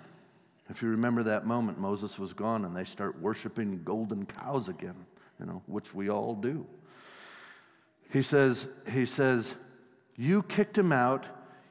If 0.71 0.83
you 0.83 0.89
remember 0.89 1.25
that 1.25 1.47
moment, 1.47 1.81
Moses 1.81 2.19
was 2.19 2.33
gone 2.33 2.65
and 2.65 2.77
they 2.77 2.85
start 2.85 3.21
worshiping 3.21 3.83
golden 3.85 4.25
cows 4.25 4.69
again, 4.69 5.07
you 5.41 5.47
know, 5.47 5.63
which 5.67 5.95
we 5.95 6.11
all 6.11 6.35
do. 6.35 6.67
He 8.13 8.23
says, 8.23 8.69
he 8.93 9.07
says, 9.07 9.55
You 10.17 10.43
kicked 10.43 10.77
him 10.77 10.93
out, 10.93 11.27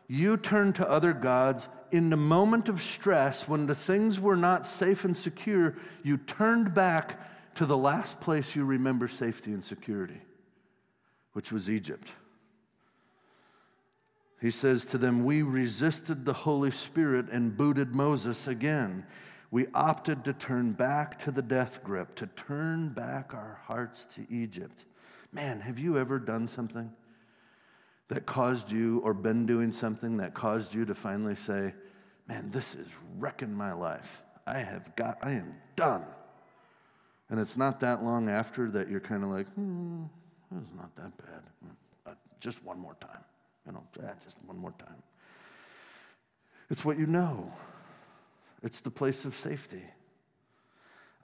you 0.08 0.38
turned 0.38 0.76
to 0.76 0.90
other 0.90 1.14
gods. 1.14 1.68
In 1.92 2.10
the 2.10 2.18
moment 2.18 2.70
of 2.70 2.82
stress, 2.82 3.48
when 3.48 3.66
the 3.66 3.76
things 3.76 4.20
were 4.20 4.36
not 4.36 4.66
safe 4.66 5.06
and 5.06 5.16
secure, 5.16 5.76
you 6.04 6.18
turned 6.18 6.74
back 6.74 7.56
to 7.56 7.66
the 7.66 7.78
last 7.78 8.20
place 8.20 8.56
you 8.56 8.64
remember 8.64 9.08
safety 9.08 9.52
and 9.52 9.64
security, 9.64 10.22
which 11.34 11.52
was 11.52 11.70
Egypt. 11.70 12.12
He 14.40 14.52
says 14.52 14.86
to 14.86 14.98
them, 14.98 15.26
We 15.26 15.42
resisted 15.42 16.26
the 16.26 16.34
Holy 16.34 16.72
Spirit 16.72 17.28
and 17.32 17.58
booted 17.58 17.94
Moses 17.94 18.48
again. 18.48 19.06
We 19.52 19.68
opted 19.74 20.26
to 20.26 20.34
turn 20.34 20.74
back 20.74 21.18
to 21.20 21.32
the 21.32 21.42
death 21.42 21.84
grip, 21.84 22.16
to 22.16 22.28
turn 22.28 22.90
back 22.90 23.34
our 23.34 23.60
hearts 23.66 24.06
to 24.16 24.26
Egypt. 24.32 24.86
Man, 25.32 25.62
have 25.62 25.80
you 25.80 25.98
ever 25.98 26.20
done 26.20 26.48
something 26.48 26.92
that 28.10 28.26
caused 28.26 28.72
you, 28.72 29.00
or 29.00 29.14
been 29.14 29.46
doing 29.46 29.72
something 29.72 30.18
that 30.18 30.34
caused 30.34 30.74
you 30.74 30.86
to 30.86 30.96
finally 30.96 31.36
say, 31.36 31.74
Man, 32.28 32.52
this 32.52 32.76
is 32.76 32.88
wrecking 33.18 33.54
my 33.54 33.74
life. 33.74 34.22
I 34.46 34.60
have 34.60 34.96
got, 34.96 35.18
I 35.24 35.32
am 35.32 35.56
done. 35.76 36.06
And 37.30 37.40
it's 37.40 37.58
not 37.58 37.80
that 37.80 38.04
long 38.04 38.30
after 38.30 38.70
that 38.72 38.88
you're 38.88 39.00
kind 39.00 39.24
of 39.24 39.30
like, 39.30 39.48
hmm, 39.54 40.04
it's 40.56 40.72
not 40.76 40.96
that 40.96 41.18
bad. 41.18 41.42
Uh, 42.06 42.12
just 42.40 42.64
one 42.64 42.80
more 42.80 42.96
time. 43.02 43.24
You 43.66 43.74
know, 43.74 43.84
yeah, 44.00 44.12
just 44.24 44.38
one 44.46 44.58
more 44.58 44.74
time. 44.78 45.02
It's 46.70 46.86
what 46.86 47.00
you 47.00 47.08
know. 47.08 47.52
It's 48.62 48.82
the 48.82 48.91
place 48.91 49.26
of 49.26 49.36
safety. 49.36 49.84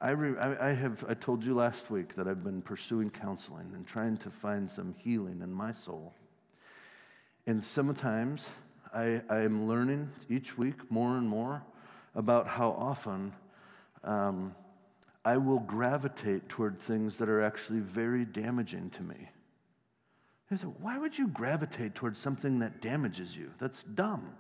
I, 0.02 0.12
re, 0.12 0.38
I, 0.38 0.70
I, 0.70 0.74
have, 0.74 1.04
I 1.08 1.14
told 1.14 1.44
you 1.44 1.56
last 1.56 1.90
week 1.90 2.16
that 2.16 2.28
I've 2.28 2.44
been 2.44 2.62
pursuing 2.62 3.10
counseling 3.10 3.72
and 3.74 3.88
trying 3.88 4.18
to 4.18 4.30
find 4.30 4.70
some 4.70 4.94
healing 4.98 5.42
in 5.42 5.52
my 5.52 5.72
soul. 5.72 6.14
And 7.48 7.64
sometimes 7.64 8.46
I, 8.94 9.22
I 9.30 9.40
am 9.40 9.68
learning 9.68 10.12
each 10.30 10.58
week 10.58 10.92
more 10.92 11.18
and 11.18 11.28
more 11.28 11.64
about 12.14 12.48
how 12.48 12.72
often 12.72 13.34
um, 14.04 14.56
I 15.24 15.38
will 15.38 15.60
gravitate 15.60 16.50
toward 16.50 16.80
things 16.80 17.18
that 17.18 17.30
are 17.30 17.42
actually 17.42 17.80
very 17.80 18.26
damaging 18.26 18.90
to 18.92 19.04
me. 19.04 19.30
He 20.50 20.58
said, 20.58 20.74
Why 20.80 20.98
would 20.98 21.18
you 21.18 21.28
gravitate 21.28 21.96
towards 21.96 22.20
something 22.20 22.60
that 22.60 22.82
damages 22.82 23.36
you? 23.36 23.52
That's 23.60 23.84
dumb. 23.84 24.36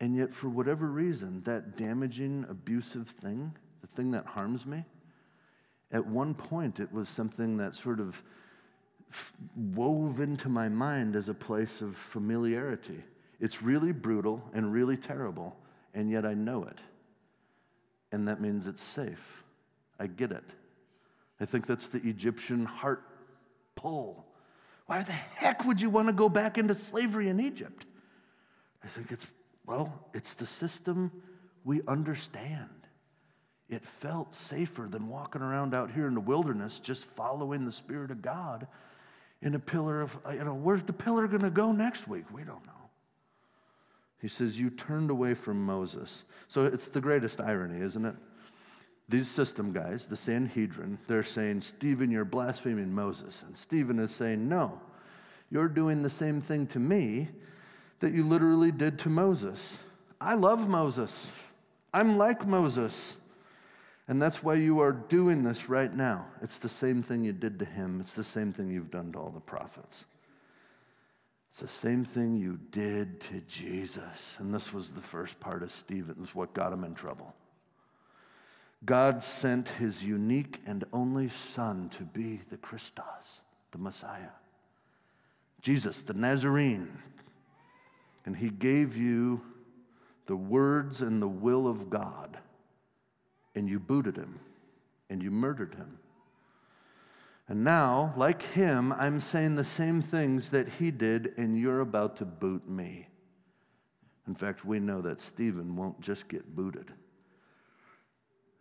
And 0.00 0.14
yet, 0.14 0.32
for 0.32 0.48
whatever 0.48 0.86
reason, 0.86 1.42
that 1.44 1.76
damaging, 1.76 2.44
abusive 2.48 3.08
thing, 3.08 3.56
the 3.80 3.86
thing 3.86 4.10
that 4.10 4.26
harms 4.26 4.66
me, 4.66 4.84
at 5.90 6.06
one 6.06 6.34
point 6.34 6.80
it 6.80 6.92
was 6.92 7.08
something 7.08 7.56
that 7.56 7.74
sort 7.74 8.00
of 8.00 8.22
wove 9.56 10.20
into 10.20 10.48
my 10.48 10.68
mind 10.68 11.16
as 11.16 11.28
a 11.28 11.34
place 11.34 11.80
of 11.80 11.96
familiarity. 11.96 13.02
It's 13.40 13.62
really 13.62 13.92
brutal 13.92 14.42
and 14.52 14.72
really 14.72 14.96
terrible, 14.96 15.56
and 15.94 16.10
yet 16.10 16.26
I 16.26 16.34
know 16.34 16.64
it. 16.64 16.78
And 18.12 18.28
that 18.28 18.40
means 18.40 18.66
it's 18.66 18.82
safe. 18.82 19.44
I 19.98 20.06
get 20.06 20.32
it. 20.32 20.44
I 21.40 21.44
think 21.44 21.66
that's 21.66 21.88
the 21.88 22.06
Egyptian 22.06 22.64
heart 22.64 23.02
pull. 23.74 24.26
Why 24.86 25.02
the 25.02 25.12
heck 25.12 25.64
would 25.64 25.80
you 25.80 25.90
want 25.90 26.08
to 26.08 26.12
go 26.12 26.28
back 26.28 26.58
into 26.58 26.74
slavery 26.74 27.28
in 27.28 27.40
Egypt? 27.40 27.86
I 28.84 28.88
think 28.88 29.10
it's, 29.10 29.26
well, 29.66 30.08
it's 30.14 30.34
the 30.34 30.46
system 30.46 31.10
we 31.64 31.82
understand. 31.88 32.68
It 33.68 33.84
felt 33.84 34.32
safer 34.32 34.86
than 34.88 35.08
walking 35.08 35.42
around 35.42 35.74
out 35.74 35.90
here 35.90 36.06
in 36.06 36.14
the 36.14 36.20
wilderness 36.20 36.78
just 36.78 37.04
following 37.04 37.64
the 37.64 37.72
Spirit 37.72 38.12
of 38.12 38.22
God 38.22 38.68
in 39.42 39.54
a 39.54 39.58
pillar 39.58 40.02
of, 40.02 40.16
you 40.32 40.44
know, 40.44 40.54
where's 40.54 40.84
the 40.84 40.92
pillar 40.92 41.26
going 41.26 41.42
to 41.42 41.50
go 41.50 41.72
next 41.72 42.06
week? 42.06 42.24
We 42.32 42.42
don't 42.42 42.64
know. 42.64 42.72
He 44.20 44.28
says, 44.28 44.58
You 44.58 44.70
turned 44.70 45.10
away 45.10 45.34
from 45.34 45.64
Moses. 45.64 46.24
So 46.48 46.64
it's 46.64 46.88
the 46.88 47.00
greatest 47.00 47.40
irony, 47.40 47.80
isn't 47.80 48.04
it? 48.04 48.14
These 49.08 49.28
system 49.28 49.72
guys, 49.72 50.06
the 50.06 50.16
Sanhedrin, 50.16 50.98
they're 51.06 51.22
saying, 51.22 51.60
Stephen, 51.60 52.10
you're 52.10 52.24
blaspheming 52.24 52.92
Moses. 52.92 53.42
And 53.46 53.56
Stephen 53.56 53.98
is 53.98 54.10
saying, 54.12 54.48
No, 54.48 54.80
you're 55.50 55.68
doing 55.68 56.02
the 56.02 56.10
same 56.10 56.40
thing 56.40 56.66
to 56.68 56.78
me 56.78 57.28
that 58.00 58.12
you 58.12 58.24
literally 58.24 58.70
did 58.70 58.98
to 59.00 59.08
Moses. 59.08 59.78
I 60.20 60.34
love 60.34 60.68
Moses. 60.68 61.28
I'm 61.92 62.16
like 62.16 62.46
Moses. 62.46 63.14
And 64.08 64.22
that's 64.22 64.42
why 64.42 64.54
you 64.54 64.80
are 64.80 64.92
doing 64.92 65.42
this 65.42 65.68
right 65.68 65.92
now. 65.92 66.26
It's 66.42 66.58
the 66.58 66.68
same 66.68 67.02
thing 67.02 67.24
you 67.24 67.32
did 67.32 67.58
to 67.58 67.64
him, 67.64 68.00
it's 68.00 68.14
the 68.14 68.24
same 68.24 68.52
thing 68.52 68.70
you've 68.70 68.90
done 68.90 69.12
to 69.12 69.18
all 69.18 69.30
the 69.30 69.40
prophets. 69.40 70.04
It's 71.50 71.60
the 71.62 71.68
same 71.68 72.04
thing 72.04 72.36
you 72.36 72.58
did 72.70 73.18
to 73.22 73.40
Jesus. 73.48 74.36
And 74.38 74.54
this 74.54 74.74
was 74.74 74.92
the 74.92 75.00
first 75.00 75.40
part 75.40 75.62
of 75.62 75.72
Stephen's, 75.72 76.34
what 76.34 76.52
got 76.52 76.72
him 76.72 76.84
in 76.84 76.94
trouble. 76.94 77.34
God 78.84 79.22
sent 79.22 79.70
his 79.70 80.04
unique 80.04 80.60
and 80.66 80.84
only 80.92 81.30
Son 81.30 81.88
to 81.90 82.02
be 82.02 82.40
the 82.50 82.58
Christos, 82.58 83.40
the 83.70 83.78
Messiah, 83.78 84.34
Jesus, 85.62 86.02
the 86.02 86.12
Nazarene. 86.12 86.98
And 88.26 88.36
he 88.36 88.50
gave 88.50 88.96
you 88.96 89.40
the 90.26 90.36
words 90.36 91.00
and 91.00 91.22
the 91.22 91.28
will 91.28 91.66
of 91.66 91.88
God 91.88 92.38
and 93.54 93.68
you 93.68 93.80
booted 93.80 94.16
him 94.16 94.38
and 95.08 95.22
you 95.22 95.30
murdered 95.30 95.74
him. 95.74 95.98
And 97.48 97.62
now, 97.62 98.12
like 98.16 98.42
him, 98.42 98.92
I'm 98.92 99.20
saying 99.20 99.54
the 99.54 99.64
same 99.64 100.02
things 100.02 100.50
that 100.50 100.68
he 100.68 100.90
did, 100.90 101.32
and 101.36 101.56
you're 101.56 101.80
about 101.80 102.16
to 102.16 102.24
boot 102.24 102.68
me. 102.68 103.06
In 104.26 104.34
fact, 104.34 104.64
we 104.64 104.80
know 104.80 105.00
that 105.02 105.20
Stephen 105.20 105.76
won't 105.76 106.00
just 106.00 106.26
get 106.26 106.56
booted. 106.56 106.92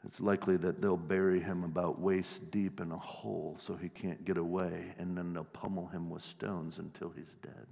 It's 0.06 0.22
likely 0.22 0.56
that 0.58 0.84
they'll 0.84 0.98
bury 0.98 1.40
him 1.40 1.64
about 1.64 2.00
waist 2.00 2.52
deep 2.52 2.80
in 2.80 2.92
a 2.92 2.98
hole 2.98 3.56
so 3.58 3.76
he 3.76 3.90
can't 3.90 4.24
get 4.24 4.38
away, 4.38 4.94
and 5.00 5.18
then 5.18 5.34
they'll 5.34 5.46
pummel 5.46 5.88
him 5.88 6.12
with 6.12 6.22
stones 6.22 6.78
until 6.78 7.10
he's 7.10 7.36
dead. 7.42 7.66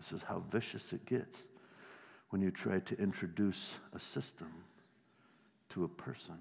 This 0.00 0.12
is 0.12 0.22
how 0.22 0.42
vicious 0.50 0.94
it 0.94 1.04
gets 1.04 1.42
when 2.30 2.40
you 2.40 2.50
try 2.50 2.78
to 2.80 2.98
introduce 2.98 3.74
a 3.94 3.98
system 4.00 4.48
to 5.68 5.84
a 5.84 5.88
person. 5.88 6.38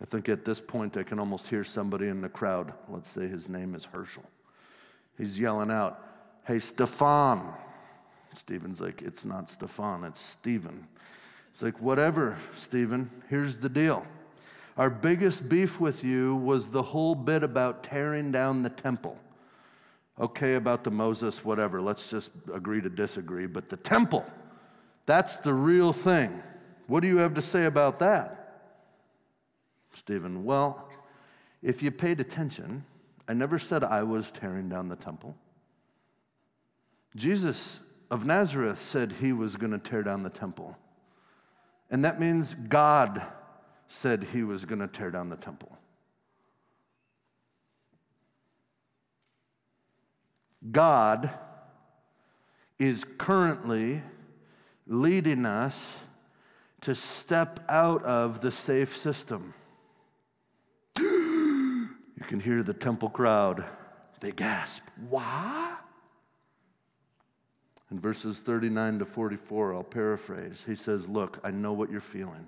I 0.00 0.06
think 0.06 0.28
at 0.30 0.44
this 0.44 0.60
point 0.60 0.96
I 0.96 1.02
can 1.02 1.18
almost 1.18 1.48
hear 1.48 1.64
somebody 1.64 2.08
in 2.08 2.22
the 2.22 2.30
crowd. 2.30 2.72
Let's 2.88 3.10
say 3.10 3.26
his 3.26 3.48
name 3.48 3.74
is 3.74 3.84
Herschel. 3.84 4.24
He's 5.18 5.38
yelling 5.38 5.70
out, 5.70 6.02
Hey, 6.46 6.60
Stefan. 6.60 7.52
Stephen's 8.32 8.80
like, 8.80 9.02
It's 9.02 9.26
not 9.26 9.50
Stefan, 9.50 10.04
it's 10.04 10.20
Stephen. 10.20 10.88
It's 11.52 11.62
like, 11.62 11.78
Whatever, 11.82 12.38
Stephen, 12.56 13.10
here's 13.28 13.58
the 13.58 13.68
deal. 13.68 14.06
Our 14.78 14.88
biggest 14.88 15.46
beef 15.48 15.78
with 15.78 16.04
you 16.04 16.36
was 16.36 16.70
the 16.70 16.82
whole 16.82 17.16
bit 17.16 17.42
about 17.42 17.82
tearing 17.82 18.32
down 18.32 18.62
the 18.62 18.70
temple. 18.70 19.18
Okay, 20.20 20.54
about 20.54 20.82
the 20.82 20.90
Moses, 20.90 21.44
whatever, 21.44 21.80
let's 21.80 22.10
just 22.10 22.32
agree 22.52 22.80
to 22.80 22.90
disagree, 22.90 23.46
but 23.46 23.68
the 23.68 23.76
temple. 23.76 24.26
That's 25.06 25.36
the 25.36 25.54
real 25.54 25.92
thing. 25.92 26.42
What 26.88 27.00
do 27.00 27.08
you 27.08 27.18
have 27.18 27.34
to 27.34 27.42
say 27.42 27.66
about 27.66 28.00
that? 28.00 28.62
Stephen, 29.94 30.44
well, 30.44 30.90
if 31.62 31.82
you 31.82 31.90
paid 31.90 32.20
attention, 32.20 32.84
I 33.28 33.34
never 33.34 33.58
said 33.58 33.84
I 33.84 34.02
was 34.02 34.30
tearing 34.30 34.68
down 34.68 34.88
the 34.88 34.96
temple. 34.96 35.36
Jesus 37.14 37.80
of 38.10 38.26
Nazareth 38.26 38.80
said 38.80 39.12
he 39.20 39.32
was 39.32 39.56
going 39.56 39.72
to 39.72 39.78
tear 39.78 40.02
down 40.02 40.22
the 40.22 40.30
temple. 40.30 40.76
And 41.90 42.04
that 42.04 42.20
means 42.20 42.54
God 42.54 43.22
said 43.86 44.24
he 44.32 44.42
was 44.42 44.64
going 44.64 44.80
to 44.80 44.88
tear 44.88 45.10
down 45.10 45.28
the 45.28 45.36
temple. 45.36 45.77
God 50.70 51.30
is 52.78 53.04
currently 53.16 54.02
leading 54.86 55.46
us 55.46 55.98
to 56.80 56.94
step 56.94 57.60
out 57.68 58.04
of 58.04 58.40
the 58.40 58.50
safe 58.50 58.96
system. 58.96 59.54
you 60.96 61.90
can 62.26 62.40
hear 62.40 62.62
the 62.62 62.74
temple 62.74 63.10
crowd. 63.10 63.64
They 64.20 64.32
gasp, 64.32 64.82
Why? 65.08 65.76
In 67.90 68.00
verses 68.00 68.40
39 68.40 68.98
to 69.00 69.04
44, 69.06 69.74
I'll 69.74 69.82
paraphrase. 69.82 70.64
He 70.66 70.74
says, 70.74 71.08
Look, 71.08 71.38
I 71.42 71.50
know 71.50 71.72
what 71.72 71.90
you're 71.90 72.00
feeling. 72.00 72.46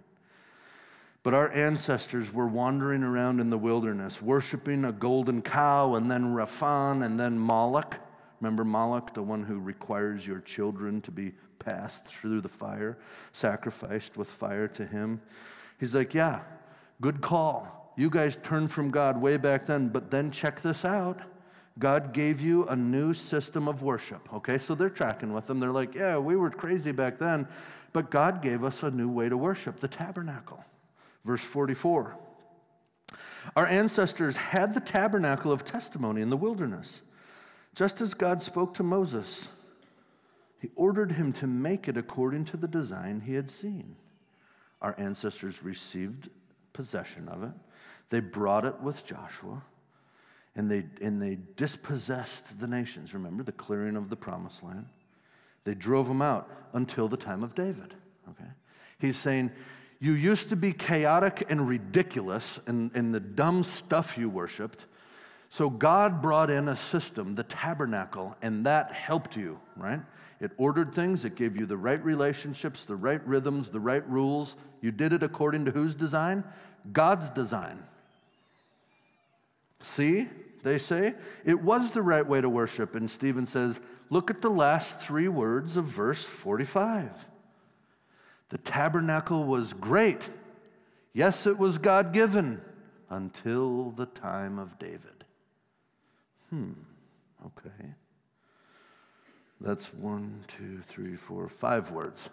But 1.22 1.34
our 1.34 1.50
ancestors 1.52 2.32
were 2.32 2.46
wandering 2.46 3.02
around 3.02 3.40
in 3.40 3.50
the 3.50 3.58
wilderness, 3.58 4.22
worshiping 4.22 4.84
a 4.86 4.92
golden 4.92 5.42
cow 5.42 5.94
and 5.94 6.10
then 6.10 6.34
Raphan 6.34 7.04
and 7.04 7.20
then 7.20 7.38
Moloch. 7.38 7.98
Remember 8.40 8.64
Moloch, 8.64 9.12
the 9.12 9.22
one 9.22 9.42
who 9.42 9.58
requires 9.58 10.26
your 10.26 10.40
children 10.40 11.02
to 11.02 11.10
be 11.10 11.32
passed 11.58 12.06
through 12.06 12.40
the 12.40 12.48
fire, 12.48 12.96
sacrificed 13.32 14.16
with 14.16 14.30
fire 14.30 14.66
to 14.68 14.86
him. 14.86 15.20
He's 15.78 15.94
like, 15.94 16.14
Yeah, 16.14 16.40
good 17.02 17.20
call. 17.20 17.92
You 17.98 18.08
guys 18.08 18.36
turned 18.36 18.70
from 18.70 18.90
God 18.90 19.20
way 19.20 19.36
back 19.36 19.66
then, 19.66 19.88
but 19.88 20.10
then 20.10 20.30
check 20.30 20.62
this 20.62 20.86
out. 20.86 21.20
God 21.78 22.14
gave 22.14 22.40
you 22.40 22.66
a 22.66 22.76
new 22.76 23.12
system 23.12 23.68
of 23.68 23.82
worship. 23.82 24.32
Okay, 24.32 24.56
so 24.56 24.74
they're 24.74 24.88
tracking 24.88 25.34
with 25.34 25.46
them. 25.46 25.60
They're 25.60 25.70
like, 25.70 25.94
Yeah, 25.94 26.16
we 26.16 26.34
were 26.34 26.50
crazy 26.50 26.92
back 26.92 27.18
then, 27.18 27.46
but 27.92 28.10
God 28.10 28.40
gave 28.40 28.64
us 28.64 28.82
a 28.82 28.90
new 28.90 29.10
way 29.10 29.28
to 29.28 29.36
worship 29.36 29.80
the 29.80 29.88
tabernacle. 29.88 30.64
Verse 31.24 31.42
44. 31.42 32.16
Our 33.56 33.66
ancestors 33.66 34.36
had 34.36 34.74
the 34.74 34.80
tabernacle 34.80 35.50
of 35.52 35.64
testimony 35.64 36.20
in 36.20 36.30
the 36.30 36.36
wilderness, 36.36 37.00
just 37.74 38.00
as 38.00 38.14
God 38.14 38.42
spoke 38.42 38.74
to 38.74 38.82
Moses. 38.82 39.48
He 40.60 40.70
ordered 40.76 41.12
him 41.12 41.32
to 41.34 41.46
make 41.46 41.88
it 41.88 41.96
according 41.96 42.44
to 42.46 42.56
the 42.56 42.68
design 42.68 43.22
he 43.24 43.34
had 43.34 43.50
seen. 43.50 43.96
Our 44.82 44.94
ancestors 44.98 45.62
received 45.62 46.28
possession 46.72 47.28
of 47.28 47.42
it. 47.42 47.52
They 48.10 48.20
brought 48.20 48.64
it 48.64 48.80
with 48.80 49.04
Joshua 49.04 49.62
and 50.56 50.70
they, 50.70 50.84
and 51.00 51.22
they 51.22 51.38
dispossessed 51.56 52.60
the 52.60 52.66
nations. 52.66 53.14
Remember 53.14 53.42
the 53.42 53.52
clearing 53.52 53.96
of 53.96 54.10
the 54.10 54.16
promised 54.16 54.62
land? 54.62 54.86
They 55.64 55.74
drove 55.74 56.08
them 56.08 56.22
out 56.22 56.50
until 56.72 57.08
the 57.08 57.16
time 57.16 57.42
of 57.42 57.54
David. 57.54 57.94
Okay? 58.28 58.50
He's 58.98 59.16
saying, 59.16 59.50
You 60.00 60.12
used 60.12 60.48
to 60.48 60.56
be 60.56 60.72
chaotic 60.72 61.44
and 61.50 61.68
ridiculous 61.68 62.58
in, 62.66 62.90
in 62.94 63.12
the 63.12 63.20
dumb 63.20 63.62
stuff 63.62 64.16
you 64.16 64.30
worshiped. 64.30 64.86
So 65.50 65.68
God 65.68 66.22
brought 66.22 66.48
in 66.48 66.68
a 66.68 66.76
system, 66.76 67.34
the 67.34 67.42
tabernacle, 67.42 68.36
and 68.40 68.64
that 68.64 68.92
helped 68.92 69.36
you, 69.36 69.60
right? 69.76 70.00
It 70.40 70.52
ordered 70.56 70.94
things, 70.94 71.24
it 71.26 71.34
gave 71.34 71.60
you 71.60 71.66
the 71.66 71.76
right 71.76 72.02
relationships, 72.02 72.86
the 72.86 72.96
right 72.96 73.24
rhythms, 73.26 73.68
the 73.68 73.80
right 73.80 74.08
rules. 74.08 74.56
You 74.80 74.90
did 74.90 75.12
it 75.12 75.22
according 75.22 75.66
to 75.66 75.70
whose 75.70 75.94
design? 75.94 76.44
God's 76.92 77.28
design. 77.28 77.82
See, 79.82 80.28
they 80.62 80.78
say, 80.78 81.14
it 81.44 81.60
was 81.60 81.92
the 81.92 82.02
right 82.02 82.26
way 82.26 82.40
to 82.40 82.48
worship. 82.48 82.94
And 82.94 83.10
Stephen 83.10 83.44
says, 83.44 83.80
look 84.08 84.30
at 84.30 84.40
the 84.40 84.50
last 84.50 85.00
three 85.00 85.28
words 85.28 85.76
of 85.76 85.84
verse 85.84 86.22
45. 86.22 87.28
The 88.50 88.58
tabernacle 88.58 89.44
was 89.44 89.72
great. 89.72 90.28
Yes, 91.12 91.46
it 91.46 91.58
was 91.58 91.78
God 91.78 92.12
given. 92.12 92.60
until 93.10 93.90
the 93.90 94.06
time 94.06 94.58
of 94.58 94.78
David. 94.78 95.24
Hmm, 96.48 96.72
okay. 97.44 97.94
That's 99.60 99.92
one, 99.92 100.44
two, 100.46 100.80
three, 100.88 101.16
four, 101.16 101.48
five 101.48 101.90
words, 101.90 102.30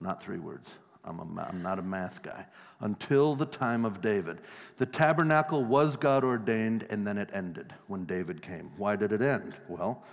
not 0.00 0.22
three 0.22 0.38
words. 0.38 0.74
I'm, 1.04 1.18
a, 1.20 1.42
I'm 1.42 1.62
not 1.62 1.78
a 1.78 1.82
math 1.82 2.22
guy. 2.22 2.46
Until 2.80 3.34
the 3.34 3.46
time 3.46 3.84
of 3.84 4.00
David. 4.02 4.40
The 4.76 4.86
tabernacle 4.86 5.64
was 5.64 5.96
God 5.96 6.22
ordained 6.22 6.86
and 6.90 7.06
then 7.06 7.16
it 7.16 7.30
ended 7.32 7.72
when 7.86 8.04
David 8.04 8.42
came. 8.42 8.70
Why 8.76 8.94
did 8.94 9.12
it 9.12 9.22
end? 9.22 9.56
Well, 9.68 10.04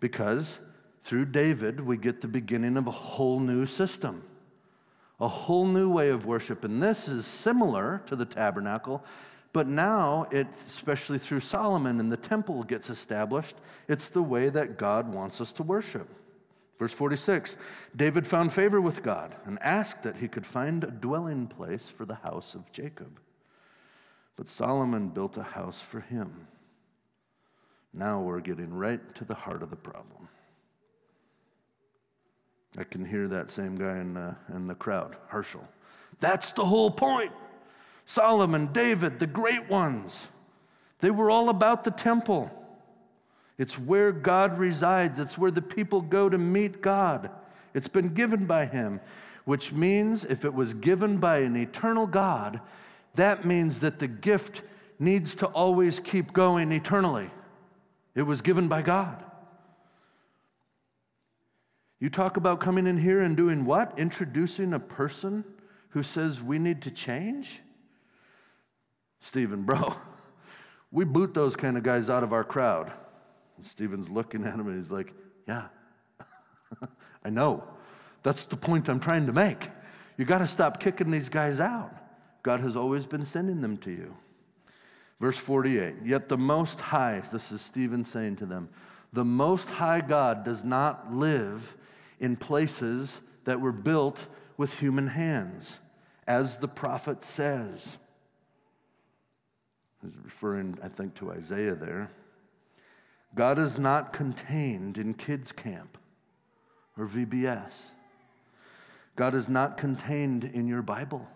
because 0.00 0.58
through 1.00 1.26
David 1.26 1.80
we 1.80 1.96
get 1.96 2.20
the 2.20 2.28
beginning 2.28 2.76
of 2.76 2.86
a 2.86 2.92
whole 2.92 3.40
new 3.40 3.66
system, 3.66 4.22
a 5.20 5.28
whole 5.28 5.66
new 5.66 5.90
way 5.90 6.10
of 6.10 6.26
worship. 6.26 6.64
And 6.64 6.82
this 6.82 7.08
is 7.08 7.26
similar 7.26 8.02
to 8.06 8.16
the 8.16 8.24
tabernacle, 8.24 9.04
but 9.52 9.66
now 9.66 10.26
it, 10.30 10.46
especially 10.66 11.18
through 11.18 11.40
Solomon 11.40 12.00
and 12.00 12.12
the 12.12 12.16
temple 12.16 12.62
gets 12.62 12.90
established, 12.90 13.56
it's 13.88 14.10
the 14.10 14.22
way 14.22 14.48
that 14.48 14.78
God 14.78 15.12
wants 15.12 15.40
us 15.40 15.52
to 15.54 15.62
worship. 15.62 16.08
Verse 16.78 16.94
46 16.94 17.56
David 17.96 18.26
found 18.26 18.52
favor 18.52 18.80
with 18.80 19.02
God 19.02 19.34
and 19.44 19.58
asked 19.60 20.02
that 20.02 20.16
he 20.16 20.28
could 20.28 20.46
find 20.46 20.84
a 20.84 20.90
dwelling 20.90 21.48
place 21.48 21.90
for 21.90 22.04
the 22.04 22.14
house 22.16 22.54
of 22.54 22.70
Jacob. 22.70 23.18
But 24.36 24.48
Solomon 24.48 25.08
built 25.08 25.36
a 25.36 25.42
house 25.42 25.82
for 25.82 26.00
him. 26.00 26.46
Now 27.92 28.20
we're 28.20 28.40
getting 28.40 28.72
right 28.72 29.00
to 29.16 29.24
the 29.24 29.34
heart 29.34 29.62
of 29.62 29.70
the 29.70 29.76
problem. 29.76 30.28
I 32.76 32.84
can 32.84 33.04
hear 33.04 33.28
that 33.28 33.50
same 33.50 33.76
guy 33.76 33.98
in 33.98 34.14
the, 34.14 34.36
in 34.54 34.66
the 34.66 34.74
crowd, 34.74 35.16
Herschel. 35.28 35.66
That's 36.20 36.50
the 36.50 36.64
whole 36.64 36.90
point. 36.90 37.32
Solomon, 38.04 38.72
David, 38.72 39.18
the 39.18 39.26
great 39.26 39.68
ones, 39.68 40.28
they 41.00 41.10
were 41.10 41.30
all 41.30 41.48
about 41.48 41.84
the 41.84 41.90
temple. 41.90 42.50
It's 43.56 43.78
where 43.78 44.12
God 44.12 44.58
resides, 44.58 45.18
it's 45.18 45.38
where 45.38 45.50
the 45.50 45.62
people 45.62 46.00
go 46.00 46.28
to 46.28 46.38
meet 46.38 46.80
God. 46.80 47.30
It's 47.74 47.88
been 47.88 48.08
given 48.08 48.46
by 48.46 48.66
Him, 48.66 49.00
which 49.44 49.72
means 49.72 50.24
if 50.24 50.44
it 50.44 50.54
was 50.54 50.74
given 50.74 51.18
by 51.18 51.38
an 51.38 51.56
eternal 51.56 52.06
God, 52.06 52.60
that 53.14 53.44
means 53.44 53.80
that 53.80 53.98
the 53.98 54.08
gift 54.08 54.62
needs 54.98 55.34
to 55.36 55.46
always 55.46 56.00
keep 56.00 56.32
going 56.32 56.72
eternally. 56.72 57.30
It 58.14 58.22
was 58.22 58.42
given 58.42 58.68
by 58.68 58.82
God. 58.82 59.24
You 62.00 62.10
talk 62.10 62.36
about 62.36 62.60
coming 62.60 62.86
in 62.86 62.98
here 62.98 63.20
and 63.20 63.36
doing 63.36 63.64
what? 63.64 63.98
Introducing 63.98 64.72
a 64.72 64.78
person 64.78 65.44
who 65.90 66.02
says 66.02 66.40
we 66.40 66.58
need 66.58 66.82
to 66.82 66.90
change? 66.90 67.60
Stephen, 69.20 69.62
bro, 69.66 69.94
we 70.90 71.04
boot 71.04 71.34
those 71.34 71.56
kind 71.56 71.76
of 71.76 71.82
guys 71.82 72.08
out 72.08 72.22
of 72.22 72.32
our 72.32 72.44
crowd. 72.44 72.92
And 73.56 73.66
Stephen's 73.66 74.08
looking 74.08 74.44
at 74.44 74.54
him 74.54 74.68
and 74.68 74.76
he's 74.76 74.92
like, 74.92 75.12
Yeah, 75.46 75.64
I 77.24 77.30
know. 77.30 77.64
That's 78.22 78.44
the 78.44 78.56
point 78.56 78.88
I'm 78.88 79.00
trying 79.00 79.26
to 79.26 79.32
make. 79.32 79.70
You 80.16 80.24
got 80.24 80.38
to 80.38 80.46
stop 80.46 80.80
kicking 80.80 81.10
these 81.10 81.28
guys 81.28 81.60
out. 81.60 81.94
God 82.42 82.60
has 82.60 82.76
always 82.76 83.06
been 83.06 83.24
sending 83.24 83.60
them 83.60 83.76
to 83.78 83.90
you. 83.90 84.16
Verse 85.20 85.36
48 85.36 85.94
Yet 86.04 86.28
the 86.28 86.38
Most 86.38 86.80
High, 86.80 87.22
this 87.32 87.50
is 87.50 87.60
Stephen 87.60 88.04
saying 88.04 88.36
to 88.36 88.46
them, 88.46 88.68
the 89.12 89.24
Most 89.24 89.70
High 89.70 90.00
God 90.00 90.44
does 90.44 90.62
not 90.62 91.12
live 91.12 91.76
in 92.20 92.36
places 92.36 93.20
that 93.44 93.60
were 93.60 93.72
built 93.72 94.26
with 94.56 94.78
human 94.78 95.08
hands, 95.08 95.78
as 96.26 96.58
the 96.58 96.68
prophet 96.68 97.22
says. 97.22 97.98
He's 100.02 100.16
referring, 100.22 100.78
I 100.82 100.88
think, 100.88 101.14
to 101.16 101.30
Isaiah 101.30 101.74
there. 101.74 102.10
God 103.34 103.58
is 103.58 103.78
not 103.78 104.12
contained 104.12 104.98
in 104.98 105.14
kids' 105.14 105.52
camp 105.52 105.98
or 106.96 107.06
VBS. 107.06 107.80
God 109.16 109.34
is 109.34 109.48
not 109.48 109.76
contained 109.76 110.44
in 110.44 110.66
your 110.66 110.82
Bible. 110.82 111.28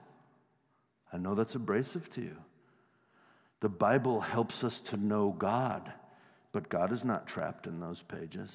I 1.13 1.19
know 1.19 1.35
that's 1.35 1.55
abrasive 1.55 2.09
to 2.11 2.21
you. 2.21 2.37
The 3.61 3.69
Bible 3.69 4.21
helps 4.21 4.65
us 4.65 4.81
to 4.81 4.97
know 4.97 5.35
God, 5.39 5.93
but 6.53 6.69
God 6.69 6.93
is 6.93 7.05
not 7.05 7.27
trapped 7.27 7.67
in 7.67 7.81
those 7.81 8.03
pages. 8.03 8.51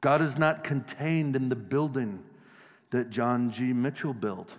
God 0.00 0.22
is 0.22 0.38
not 0.38 0.64
contained 0.64 1.36
in 1.36 1.48
the 1.48 1.56
building 1.56 2.22
that 2.90 3.10
John 3.10 3.50
G. 3.50 3.72
Mitchell 3.72 4.14
built. 4.14 4.56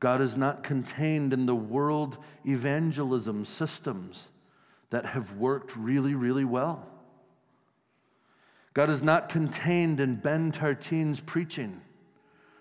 God 0.00 0.20
is 0.20 0.36
not 0.36 0.62
contained 0.62 1.32
in 1.32 1.46
the 1.46 1.54
world 1.54 2.18
evangelism 2.44 3.44
systems 3.44 4.28
that 4.90 5.06
have 5.06 5.36
worked 5.36 5.74
really, 5.76 6.14
really 6.14 6.44
well. 6.44 6.86
God 8.74 8.90
is 8.90 9.02
not 9.02 9.28
contained 9.30 10.00
in 10.00 10.16
Ben 10.16 10.52
Tartine's 10.52 11.20
preaching 11.20 11.80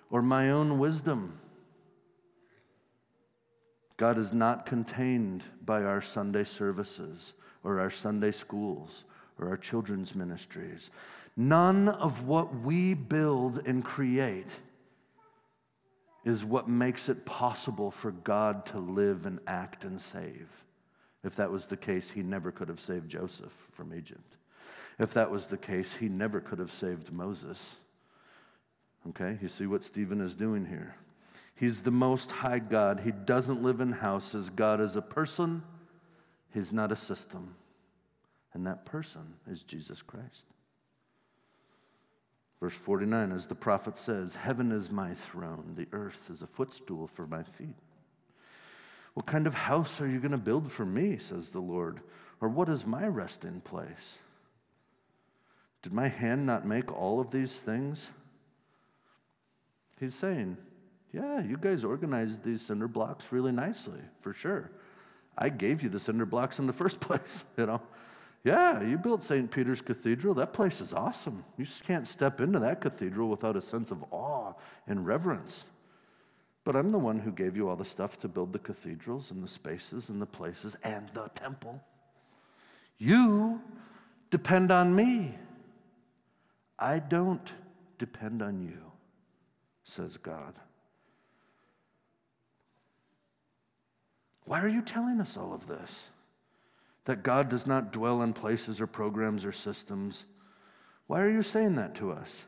or 0.10 0.22
my 0.22 0.50
own 0.50 0.80
wisdom. 0.80 1.40
God 3.98 4.18
is 4.18 4.32
not 4.32 4.66
contained 4.66 5.44
by 5.66 5.84
our 5.84 6.02
Sunday 6.02 6.46
services 6.46 7.34
or 7.64 7.80
our 7.80 7.90
Sunday 7.90 8.32
schools 8.32 9.04
or 9.40 9.50
our 9.50 9.58
children's 9.58 10.16
ministries. 10.16 10.90
None 11.36 11.90
of 11.90 12.26
what 12.26 12.62
we 12.62 12.94
build 12.94 13.62
and 13.66 13.84
create 13.84 14.60
is 16.24 16.44
what 16.44 16.68
makes 16.68 17.08
it 17.08 17.26
possible 17.26 17.92
for 17.92 18.12
God 18.12 18.66
to 18.68 18.80
live 18.80 19.26
and 19.26 19.40
act 19.46 19.84
and 19.84 20.00
save. 20.02 20.48
If 21.24 21.36
that 21.36 21.52
was 21.52 21.68
the 21.68 21.78
case, 21.78 22.12
he 22.12 22.24
never 22.24 22.52
could 22.52 22.68
have 22.68 22.80
saved 22.80 23.10
Joseph 23.10 23.54
from 23.72 23.94
Egypt. 23.94 24.36
If 24.98 25.14
that 25.14 25.30
was 25.30 25.48
the 25.48 25.58
case, 25.58 25.96
he 25.96 26.08
never 26.08 26.40
could 26.40 26.60
have 26.60 26.72
saved 26.72 27.12
Moses. 27.12 27.76
Okay, 29.10 29.38
you 29.42 29.50
see 29.50 29.68
what 29.68 29.84
Stephen 29.84 30.22
is 30.22 30.36
doing 30.36 30.66
here. 30.66 30.96
He's 31.56 31.82
the 31.82 31.92
most 31.92 32.32
high 32.32 32.60
God. 32.60 33.02
He 33.02 33.12
doesn't 33.12 33.62
live 33.62 33.80
in 33.82 33.92
houses. 33.92 34.50
God 34.50 34.82
is 34.82 34.96
a 34.96 35.02
person, 35.02 35.64
He's 36.54 36.72
not 36.72 36.92
a 36.92 36.96
system. 36.96 37.56
And 38.56 38.66
that 38.66 38.86
person 38.86 39.34
is 39.52 39.64
Jesus 39.64 40.02
Christ. 40.02 40.46
Verse 42.62 42.74
49, 42.74 43.34
as 43.34 43.48
the 43.48 43.54
prophet 43.54 43.98
says, 43.98 44.36
Heaven 44.36 44.72
is 44.72 44.90
my 44.90 45.14
throne, 45.14 45.74
the 45.76 45.90
earth 45.92 46.30
is 46.32 46.42
a 46.42 46.48
footstool 46.48 47.06
for 47.06 47.28
my 47.28 47.44
feet. 47.44 47.76
What 49.14 49.26
kind 49.26 49.46
of 49.46 49.54
house 49.54 50.00
are 50.00 50.08
you 50.08 50.20
going 50.20 50.32
to 50.32 50.38
build 50.38 50.72
for 50.72 50.86
me, 50.86 51.18
says 51.18 51.50
the 51.50 51.60
Lord? 51.60 52.00
Or 52.40 52.48
what 52.48 52.70
is 52.70 52.86
my 52.86 53.06
resting 53.06 53.60
place? 53.60 54.20
Did 55.82 55.92
my 55.92 56.08
hand 56.08 56.46
not 56.46 56.66
make 56.66 56.92
all 56.98 57.20
of 57.20 57.32
these 57.32 57.60
things? 57.60 58.10
He's 60.00 60.16
saying, 60.16 60.56
Yeah, 61.12 61.42
you 61.42 61.58
guys 61.58 61.84
organized 61.84 62.44
these 62.44 62.62
cinder 62.62 62.88
blocks 62.88 63.34
really 63.34 63.52
nicely, 63.52 64.00
for 64.22 64.34
sure. 64.34 64.72
I 65.38 65.50
gave 65.50 65.84
you 65.84 65.90
the 65.90 66.00
cinder 66.00 66.26
blocks 66.26 66.58
in 66.58 66.68
the 66.68 66.74
first 66.84 67.02
place, 67.02 67.44
you 67.58 67.66
know. 67.66 67.82
Yeah, 68.46 68.84
you 68.84 69.00
built 69.00 69.24
St. 69.24 69.50
Peter's 69.50 69.82
Cathedral. 69.82 70.36
That 70.36 70.54
place 70.54 70.80
is 70.80 70.94
awesome. 70.94 71.44
You 71.58 71.66
just 71.66 71.84
can't 71.84 72.08
step 72.08 72.40
into 72.40 72.60
that 72.60 72.80
cathedral 72.80 73.28
without 73.28 73.56
a 73.56 73.62
sense 73.62 73.90
of 73.90 74.06
awe 74.12 74.54
and 74.86 75.04
reverence. 75.04 75.64
But 76.64 76.76
I'm 76.76 76.92
the 76.92 77.00
one 77.00 77.18
who 77.18 77.32
gave 77.32 77.58
you 77.58 77.68
all 77.68 77.76
the 77.76 77.84
stuff 77.84 78.20
to 78.20 78.28
build 78.28 78.54
the 78.54 78.60
cathedrals 78.60 79.32
and 79.32 79.44
the 79.44 79.48
spaces 79.48 80.10
and 80.10 80.22
the 80.22 80.28
places 80.28 80.78
and 80.84 81.10
the 81.10 81.28
temple. 81.34 81.82
You 83.00 83.60
depend 84.30 84.72
on 84.72 84.96
me. 84.96 85.34
I 86.78 87.00
don't 87.00 87.52
depend 87.98 88.44
on 88.44 88.62
you, 88.62 88.92
says 89.86 90.18
God. 90.18 90.54
Why 94.44 94.62
are 94.62 94.68
you 94.68 94.84
telling 94.84 95.20
us 95.20 95.36
all 95.36 95.52
of 95.52 95.66
this? 95.66 96.10
That 97.06 97.24
God 97.24 97.50
does 97.50 97.66
not 97.66 97.92
dwell 97.92 98.22
in 98.22 98.34
places 98.34 98.82
or 98.82 98.88
programs 98.88 99.46
or 99.46 99.52
systems. 99.52 100.26
Why 101.08 101.22
are 101.22 101.30
you 101.30 101.44
saying 101.44 101.76
that 101.76 101.96
to 101.96 102.12
us? 102.12 102.44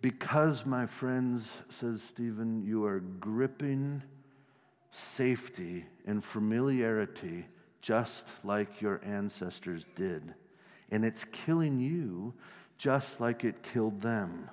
Because, 0.00 0.64
my 0.64 0.86
friends, 0.86 1.60
says 1.68 2.02
Stephen, 2.02 2.62
you 2.64 2.84
are 2.84 3.00
gripping 3.00 4.02
safety 4.90 5.84
and 6.06 6.22
familiarity 6.22 7.46
just 7.80 8.28
like 8.44 8.80
your 8.80 9.00
ancestors 9.04 9.84
did. 9.94 10.34
And 10.90 11.04
it's 11.04 11.24
killing 11.24 11.80
you 11.80 12.34
just 12.78 13.20
like 13.20 13.44
it 13.44 13.62
killed 13.62 14.00
them. 14.00 14.50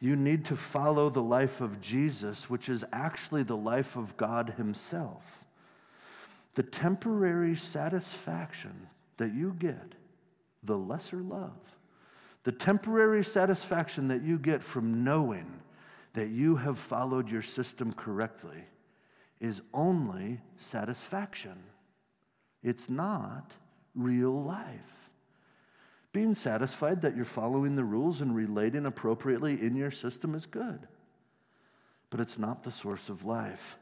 You 0.00 0.16
need 0.16 0.44
to 0.46 0.56
follow 0.56 1.08
the 1.08 1.22
life 1.22 1.60
of 1.60 1.80
Jesus, 1.80 2.50
which 2.50 2.68
is 2.68 2.84
actually 2.92 3.42
the 3.42 3.56
life 3.56 3.96
of 3.96 4.16
God 4.16 4.54
Himself. 4.56 5.43
The 6.54 6.62
temporary 6.62 7.56
satisfaction 7.56 8.88
that 9.16 9.34
you 9.34 9.54
get, 9.58 9.94
the 10.62 10.78
lesser 10.78 11.18
love, 11.18 11.76
the 12.44 12.52
temporary 12.52 13.24
satisfaction 13.24 14.08
that 14.08 14.22
you 14.22 14.38
get 14.38 14.62
from 14.62 15.02
knowing 15.02 15.60
that 16.12 16.28
you 16.28 16.56
have 16.56 16.78
followed 16.78 17.30
your 17.30 17.42
system 17.42 17.92
correctly 17.92 18.64
is 19.40 19.62
only 19.72 20.40
satisfaction. 20.58 21.64
It's 22.62 22.88
not 22.88 23.52
real 23.94 24.42
life. 24.42 25.10
Being 26.12 26.34
satisfied 26.34 27.02
that 27.02 27.16
you're 27.16 27.24
following 27.24 27.74
the 27.74 27.84
rules 27.84 28.20
and 28.20 28.34
relating 28.34 28.86
appropriately 28.86 29.60
in 29.60 29.74
your 29.74 29.90
system 29.90 30.34
is 30.34 30.46
good, 30.46 30.86
but 32.10 32.20
it's 32.20 32.38
not 32.38 32.62
the 32.62 32.70
source 32.70 33.08
of 33.08 33.24
life. 33.24 33.76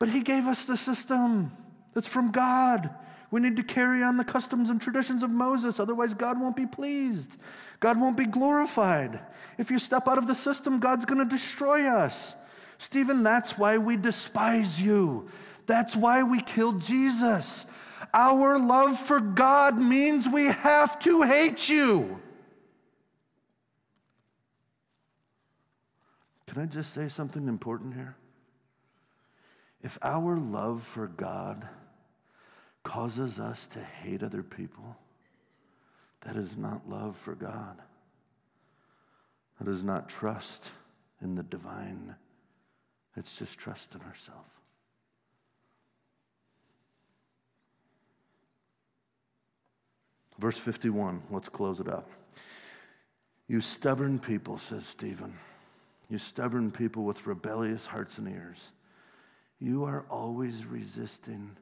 But 0.00 0.08
He 0.08 0.22
gave 0.22 0.46
us 0.46 0.64
the 0.64 0.76
system 0.76 1.52
that's 1.98 2.06
from 2.06 2.30
God. 2.30 2.90
We 3.32 3.40
need 3.40 3.56
to 3.56 3.64
carry 3.64 4.04
on 4.04 4.18
the 4.18 4.24
customs 4.24 4.70
and 4.70 4.80
traditions 4.80 5.24
of 5.24 5.30
Moses, 5.30 5.80
otherwise, 5.80 6.14
God 6.14 6.40
won't 6.40 6.54
be 6.54 6.64
pleased. 6.64 7.38
God 7.80 8.00
won't 8.00 8.16
be 8.16 8.24
glorified. 8.24 9.18
If 9.58 9.68
you 9.72 9.80
step 9.80 10.06
out 10.06 10.16
of 10.16 10.28
the 10.28 10.34
system, 10.36 10.78
God's 10.78 11.04
going 11.04 11.18
to 11.18 11.24
destroy 11.24 11.88
us. 11.88 12.36
Stephen, 12.78 13.24
that's 13.24 13.58
why 13.58 13.78
we 13.78 13.96
despise 13.96 14.80
you. 14.80 15.28
That's 15.66 15.96
why 15.96 16.22
we 16.22 16.40
killed 16.40 16.82
Jesus. 16.82 17.66
Our 18.14 18.60
love 18.60 18.96
for 18.96 19.18
God 19.18 19.76
means 19.76 20.28
we 20.28 20.46
have 20.46 21.00
to 21.00 21.22
hate 21.22 21.68
you. 21.68 22.20
Can 26.46 26.62
I 26.62 26.66
just 26.66 26.94
say 26.94 27.08
something 27.08 27.48
important 27.48 27.94
here? 27.94 28.14
If 29.82 29.98
our 30.00 30.36
love 30.36 30.84
for 30.84 31.08
God 31.08 31.66
causes 32.88 33.38
us 33.38 33.66
to 33.66 33.80
hate 33.80 34.22
other 34.22 34.42
people, 34.42 34.96
that 36.22 36.36
is 36.36 36.56
not 36.56 36.88
love 36.88 37.18
for 37.18 37.34
God. 37.34 37.76
That 39.60 39.70
is 39.70 39.84
not 39.84 40.08
trust 40.08 40.70
in 41.20 41.34
the 41.34 41.42
divine. 41.42 42.14
It's 43.14 43.38
just 43.38 43.58
trust 43.58 43.94
in 43.94 44.00
ourselves. 44.00 44.48
Verse 50.38 50.56
51, 50.56 51.24
let's 51.28 51.50
close 51.50 51.80
it 51.80 51.88
up. 51.88 52.08
You 53.48 53.60
stubborn 53.60 54.18
people, 54.18 54.56
says 54.56 54.86
Stephen, 54.86 55.34
you 56.08 56.16
stubborn 56.16 56.70
people 56.70 57.04
with 57.04 57.26
rebellious 57.26 57.84
hearts 57.84 58.16
and 58.16 58.28
ears, 58.28 58.72
you 59.60 59.84
are 59.84 60.06
always 60.08 60.64
resisting 60.64 61.54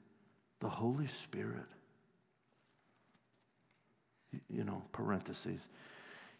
the 0.60 0.68
Holy 0.68 1.06
Spirit. 1.06 1.66
You 4.48 4.64
know, 4.64 4.82
parentheses. 4.92 5.60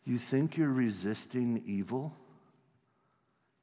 You 0.05 0.19
think 0.19 0.57
you're 0.57 0.69
resisting 0.69 1.63
evil? 1.67 2.15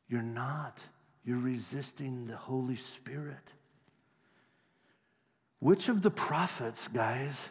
You're 0.08 0.22
not. 0.22 0.84
You're 1.24 1.38
resisting 1.40 2.26
the 2.26 2.36
Holy 2.36 2.76
Spirit. 2.76 3.54
Which 5.60 5.88
of 5.88 6.02
the 6.02 6.12
prophets, 6.12 6.88
guys, 6.88 7.50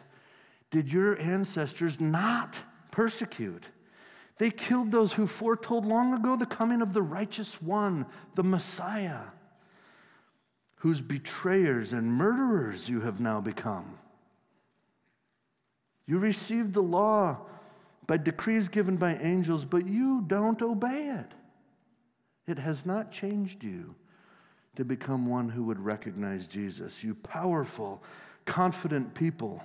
did 0.69 0.91
your 0.91 1.19
ancestors 1.19 1.99
not 1.99 2.61
persecute? 2.91 3.69
They 4.37 4.51
killed 4.51 4.91
those 4.91 5.13
who 5.13 5.25
foretold 5.25 5.85
long 5.85 6.13
ago 6.13 6.35
the 6.35 6.45
coming 6.45 6.81
of 6.81 6.93
the 6.93 7.01
righteous 7.01 7.61
one, 7.61 8.05
the 8.35 8.43
Messiah 8.43 9.21
whose 10.83 10.99
betrayers 10.99 11.93
and 11.93 12.11
murderers 12.11 12.89
you 12.89 12.99
have 12.99 13.17
now 13.17 13.39
become. 13.39 13.97
You 16.05 16.19
received 16.19 16.73
the 16.73 16.83
law 16.83 17.37
by 18.05 18.17
decrees 18.17 18.67
given 18.67 18.97
by 18.97 19.15
angels, 19.15 19.63
but 19.63 19.87
you 19.87 20.25
don't 20.27 20.61
obey 20.61 21.07
it. 21.07 21.31
It 22.47 22.59
has 22.59 22.85
not 22.85 23.13
changed 23.13 23.63
you 23.63 23.95
to 24.75 24.83
become 24.83 25.25
one 25.25 25.47
who 25.47 25.63
would 25.63 25.79
recognize 25.79 26.49
Jesus. 26.49 27.01
You 27.01 27.15
powerful, 27.15 28.03
confident 28.43 29.13
people. 29.13 29.63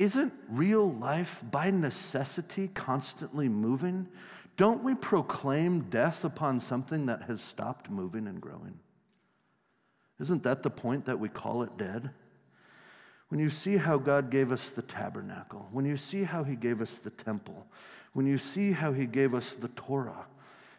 Isn't 0.00 0.32
real 0.48 0.92
life 0.94 1.44
by 1.48 1.70
necessity 1.70 2.68
constantly 2.74 3.48
moving? 3.48 4.08
Don't 4.56 4.82
we 4.82 4.96
proclaim 4.96 5.82
death 5.82 6.24
upon 6.24 6.58
something 6.58 7.06
that 7.06 7.22
has 7.28 7.40
stopped 7.40 7.88
moving 7.88 8.26
and 8.26 8.40
growing? 8.40 8.80
Isn't 10.22 10.44
that 10.44 10.62
the 10.62 10.70
point 10.70 11.06
that 11.06 11.18
we 11.18 11.28
call 11.28 11.64
it 11.64 11.76
dead? 11.76 12.10
When 13.28 13.40
you 13.40 13.50
see 13.50 13.76
how 13.76 13.98
God 13.98 14.30
gave 14.30 14.52
us 14.52 14.70
the 14.70 14.82
tabernacle, 14.82 15.68
when 15.72 15.84
you 15.84 15.96
see 15.96 16.22
how 16.22 16.44
He 16.44 16.54
gave 16.54 16.80
us 16.80 16.98
the 16.98 17.10
temple, 17.10 17.66
when 18.12 18.26
you 18.26 18.38
see 18.38 18.70
how 18.70 18.92
He 18.92 19.04
gave 19.04 19.34
us 19.34 19.56
the 19.56 19.66
Torah, 19.68 20.26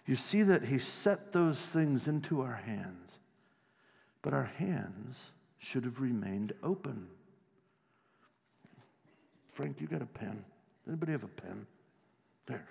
you 0.06 0.16
see 0.16 0.44
that 0.44 0.64
He 0.64 0.80
set 0.80 1.34
those 1.34 1.60
things 1.60 2.08
into 2.08 2.40
our 2.40 2.62
hands. 2.66 3.20
But 4.22 4.34
our 4.34 4.46
hands 4.46 5.32
should 5.58 5.84
have 5.84 6.00
remained 6.00 6.54
open. 6.64 7.08
Frank, 9.50 9.82
you 9.82 9.88
got 9.88 10.02
a 10.02 10.06
pen? 10.06 10.46
Anybody 10.88 11.12
have 11.12 11.24
a 11.24 11.28
pen? 11.28 11.68
There. 12.46 12.68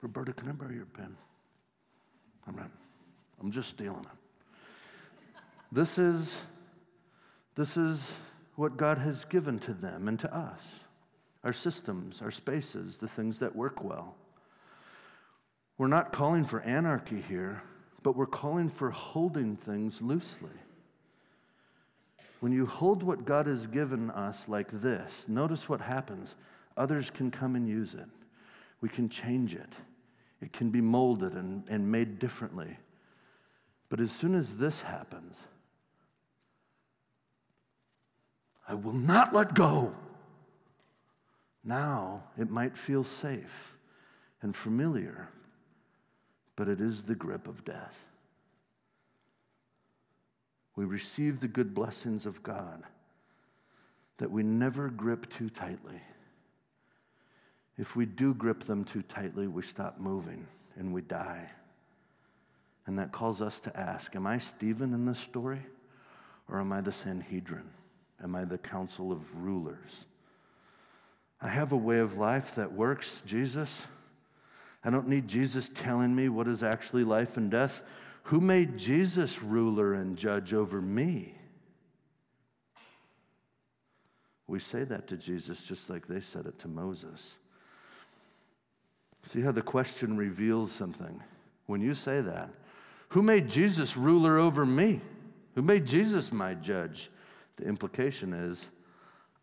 Roberta, 0.00 0.32
can 0.32 0.48
I 0.48 0.52
borrow 0.52 0.70
your 0.70 0.86
pen? 0.86 1.16
I'm 2.46 2.54
not. 2.54 2.70
I'm 3.40 3.50
just 3.50 3.70
stealing 3.70 4.00
it. 4.00 4.19
This 5.72 5.98
is, 5.98 6.40
this 7.54 7.76
is 7.76 8.12
what 8.56 8.76
God 8.76 8.98
has 8.98 9.24
given 9.24 9.58
to 9.60 9.72
them 9.72 10.08
and 10.08 10.18
to 10.20 10.34
us 10.34 10.60
our 11.42 11.52
systems, 11.54 12.20
our 12.20 12.30
spaces, 12.30 12.98
the 12.98 13.08
things 13.08 13.38
that 13.38 13.56
work 13.56 13.82
well. 13.82 14.14
We're 15.78 15.86
not 15.86 16.12
calling 16.12 16.44
for 16.44 16.60
anarchy 16.60 17.22
here, 17.22 17.62
but 18.02 18.14
we're 18.14 18.26
calling 18.26 18.68
for 18.68 18.90
holding 18.90 19.56
things 19.56 20.02
loosely. 20.02 20.50
When 22.40 22.52
you 22.52 22.66
hold 22.66 23.02
what 23.02 23.24
God 23.24 23.46
has 23.46 23.66
given 23.66 24.10
us 24.10 24.48
like 24.48 24.68
this, 24.70 25.26
notice 25.28 25.68
what 25.68 25.80
happens. 25.80 26.34
Others 26.76 27.10
can 27.10 27.30
come 27.30 27.56
and 27.56 27.66
use 27.66 27.94
it. 27.94 28.08
We 28.82 28.88
can 28.88 29.08
change 29.08 29.54
it. 29.54 29.72
It 30.42 30.52
can 30.52 30.70
be 30.70 30.80
molded 30.80 31.32
and, 31.32 31.64
and 31.68 31.90
made 31.90 32.18
differently. 32.18 32.78
But 33.88 34.00
as 34.00 34.10
soon 34.10 34.34
as 34.34 34.56
this 34.56 34.82
happens, 34.82 35.36
I 38.70 38.74
will 38.74 38.92
not 38.92 39.34
let 39.34 39.52
go. 39.54 39.92
Now 41.64 42.22
it 42.38 42.50
might 42.50 42.76
feel 42.76 43.02
safe 43.02 43.76
and 44.42 44.54
familiar, 44.54 45.28
but 46.54 46.68
it 46.68 46.80
is 46.80 47.02
the 47.02 47.16
grip 47.16 47.48
of 47.48 47.64
death. 47.64 48.04
We 50.76 50.84
receive 50.84 51.40
the 51.40 51.48
good 51.48 51.74
blessings 51.74 52.26
of 52.26 52.44
God 52.44 52.84
that 54.18 54.30
we 54.30 54.44
never 54.44 54.88
grip 54.88 55.28
too 55.28 55.50
tightly. 55.50 56.00
If 57.76 57.96
we 57.96 58.06
do 58.06 58.34
grip 58.34 58.62
them 58.62 58.84
too 58.84 59.02
tightly, 59.02 59.48
we 59.48 59.62
stop 59.62 59.98
moving 59.98 60.46
and 60.76 60.94
we 60.94 61.00
die. 61.00 61.50
And 62.86 62.96
that 63.00 63.10
calls 63.10 63.42
us 63.42 63.58
to 63.60 63.76
ask 63.76 64.14
Am 64.14 64.28
I 64.28 64.38
Stephen 64.38 64.94
in 64.94 65.06
this 65.06 65.18
story, 65.18 65.66
or 66.48 66.60
am 66.60 66.72
I 66.72 66.80
the 66.82 66.92
Sanhedrin? 66.92 67.68
Am 68.22 68.34
I 68.34 68.44
the 68.44 68.58
council 68.58 69.12
of 69.12 69.20
rulers? 69.36 70.04
I 71.40 71.48
have 71.48 71.72
a 71.72 71.76
way 71.76 71.98
of 71.98 72.18
life 72.18 72.54
that 72.56 72.72
works, 72.72 73.22
Jesus. 73.24 73.86
I 74.84 74.90
don't 74.90 75.08
need 75.08 75.26
Jesus 75.26 75.70
telling 75.72 76.14
me 76.14 76.28
what 76.28 76.48
is 76.48 76.62
actually 76.62 77.04
life 77.04 77.36
and 77.36 77.50
death. 77.50 77.82
Who 78.24 78.40
made 78.40 78.78
Jesus 78.78 79.42
ruler 79.42 79.94
and 79.94 80.16
judge 80.16 80.52
over 80.52 80.80
me? 80.80 81.34
We 84.46 84.58
say 84.58 84.84
that 84.84 85.06
to 85.08 85.16
Jesus 85.16 85.62
just 85.62 85.88
like 85.88 86.06
they 86.06 86.20
said 86.20 86.46
it 86.46 86.58
to 86.60 86.68
Moses. 86.68 87.34
See 89.22 89.40
how 89.40 89.52
the 89.52 89.62
question 89.62 90.16
reveals 90.16 90.72
something. 90.72 91.22
When 91.66 91.80
you 91.80 91.94
say 91.94 92.20
that, 92.20 92.50
who 93.10 93.22
made 93.22 93.48
Jesus 93.48 93.96
ruler 93.96 94.38
over 94.38 94.66
me? 94.66 95.00
Who 95.54 95.62
made 95.62 95.86
Jesus 95.86 96.32
my 96.32 96.54
judge? 96.54 97.10
The 97.60 97.68
implication 97.68 98.32
is, 98.32 98.66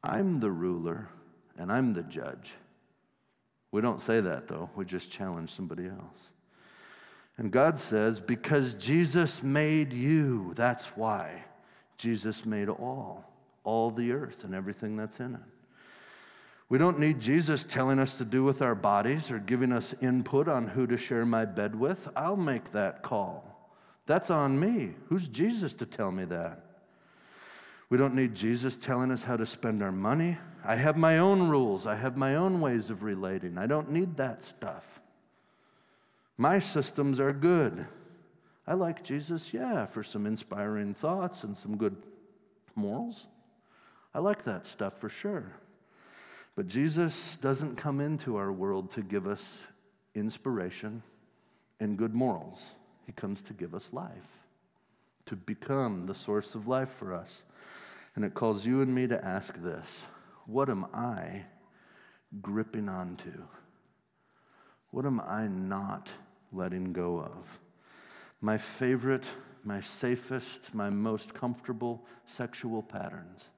I'm 0.04 0.40
the 0.40 0.50
ruler 0.50 1.08
and 1.58 1.72
I'm 1.72 1.94
the 1.94 2.02
judge. 2.02 2.52
We 3.72 3.82
don't 3.82 4.02
say 4.02 4.22
that 4.22 4.48
though, 4.48 4.72
we 4.76 4.86
just 4.86 5.12
challenge 5.12 5.52
somebody 5.52 5.86
else. 5.86 6.32
And 7.38 7.52
God 7.52 7.78
says, 7.78 8.20
because 8.20 8.74
Jesus 8.74 9.44
made 9.44 9.94
you, 9.94 10.54
that's 10.56 10.86
why. 10.96 11.44
Jesus 11.98 12.44
made 12.44 12.70
all, 12.70 13.24
all 13.64 13.92
the 13.92 14.12
earth 14.12 14.44
and 14.44 14.56
everything 14.56 14.98
that's 14.98 15.20
in 15.20 15.36
it. 15.36 15.42
We 16.70 16.80
don't 16.80 16.98
need 16.98 17.20
Jesus 17.20 17.64
telling 17.64 18.00
us 18.00 18.18
to 18.18 18.26
do 18.26 18.44
with 18.44 18.64
our 18.64 18.76
bodies 18.76 19.30
or 19.30 19.38
giving 19.38 19.72
us 19.72 19.94
input 20.02 20.48
on 20.48 20.70
who 20.70 20.88
to 20.88 20.98
share 20.98 21.26
my 21.26 21.46
bed 21.46 21.76
with. 21.76 22.10
I'll 22.16 22.36
make 22.36 22.72
that 22.72 23.04
call. 23.04 23.72
That's 24.08 24.32
on 24.32 24.60
me. 24.60 24.96
Who's 25.10 25.28
Jesus 25.28 25.74
to 25.76 25.86
tell 25.86 26.12
me 26.12 26.26
that? 26.26 26.67
We 27.90 27.98
don't 27.98 28.16
need 28.16 28.36
Jesus 28.36 28.76
telling 28.76 29.12
us 29.12 29.24
how 29.24 29.38
to 29.38 29.46
spend 29.46 29.82
our 29.82 29.92
money. 29.92 30.38
I 30.66 30.76
have 30.76 30.98
my 30.98 31.20
own 31.20 31.48
rules, 31.48 31.88
I 31.88 31.96
have 31.96 32.18
my 32.18 32.36
own 32.36 32.60
ways 32.60 32.90
of 32.90 33.04
relating. 33.04 33.58
I 33.58 33.68
don't 33.68 33.92
need 33.92 34.18
that 34.18 34.44
stuff. 34.44 35.00
My 36.38 36.60
systems 36.60 37.20
are 37.20 37.32
good. 37.32 37.88
I 38.68 38.74
like 38.74 39.04
Jesus, 39.04 39.54
yeah, 39.54 39.86
for 39.86 40.04
some 40.04 40.26
inspiring 40.26 40.94
thoughts 40.94 41.44
and 41.44 41.58
some 41.58 41.78
good 41.78 41.96
morals. 42.76 43.28
I 44.14 44.20
like 44.20 44.44
that 44.44 44.66
stuff 44.66 45.00
for 45.00 45.10
sure. 45.10 45.54
But 46.56 46.68
Jesus 46.68 47.38
doesn't 47.40 47.78
come 47.78 48.02
into 48.02 48.36
our 48.36 48.52
world 48.52 48.92
to 48.92 49.02
give 49.02 49.26
us 49.28 49.64
inspiration 50.16 51.04
and 51.80 51.98
good 51.98 52.14
morals. 52.14 52.72
He 53.06 53.14
comes 53.14 53.42
to 53.44 53.54
give 53.54 53.74
us 53.74 53.94
life, 53.94 54.44
to 55.28 55.36
become 55.36 56.08
the 56.08 56.14
source 56.14 56.56
of 56.56 56.68
life 56.68 56.90
for 56.90 57.14
us. 57.14 57.44
And 58.18 58.26
it 58.26 58.34
calls 58.34 58.66
you 58.66 58.82
and 58.82 58.96
me 58.96 59.06
to 59.06 59.24
ask 59.24 59.62
this 59.62 60.06
What 60.48 60.72
am 60.72 60.88
I 60.92 61.46
gripping 62.42 62.90
onto? 62.90 63.44
What 64.90 65.06
am 65.06 65.22
I 65.22 65.46
not 65.46 66.12
letting 66.52 66.94
go 66.94 67.20
of? 67.20 67.60
My 68.42 68.58
favorite, 68.58 69.30
my 69.64 69.82
safest, 69.82 70.74
my 70.74 70.90
most 70.90 71.36
comfortable 71.36 72.08
sexual 72.26 72.82
patterns. 72.82 73.52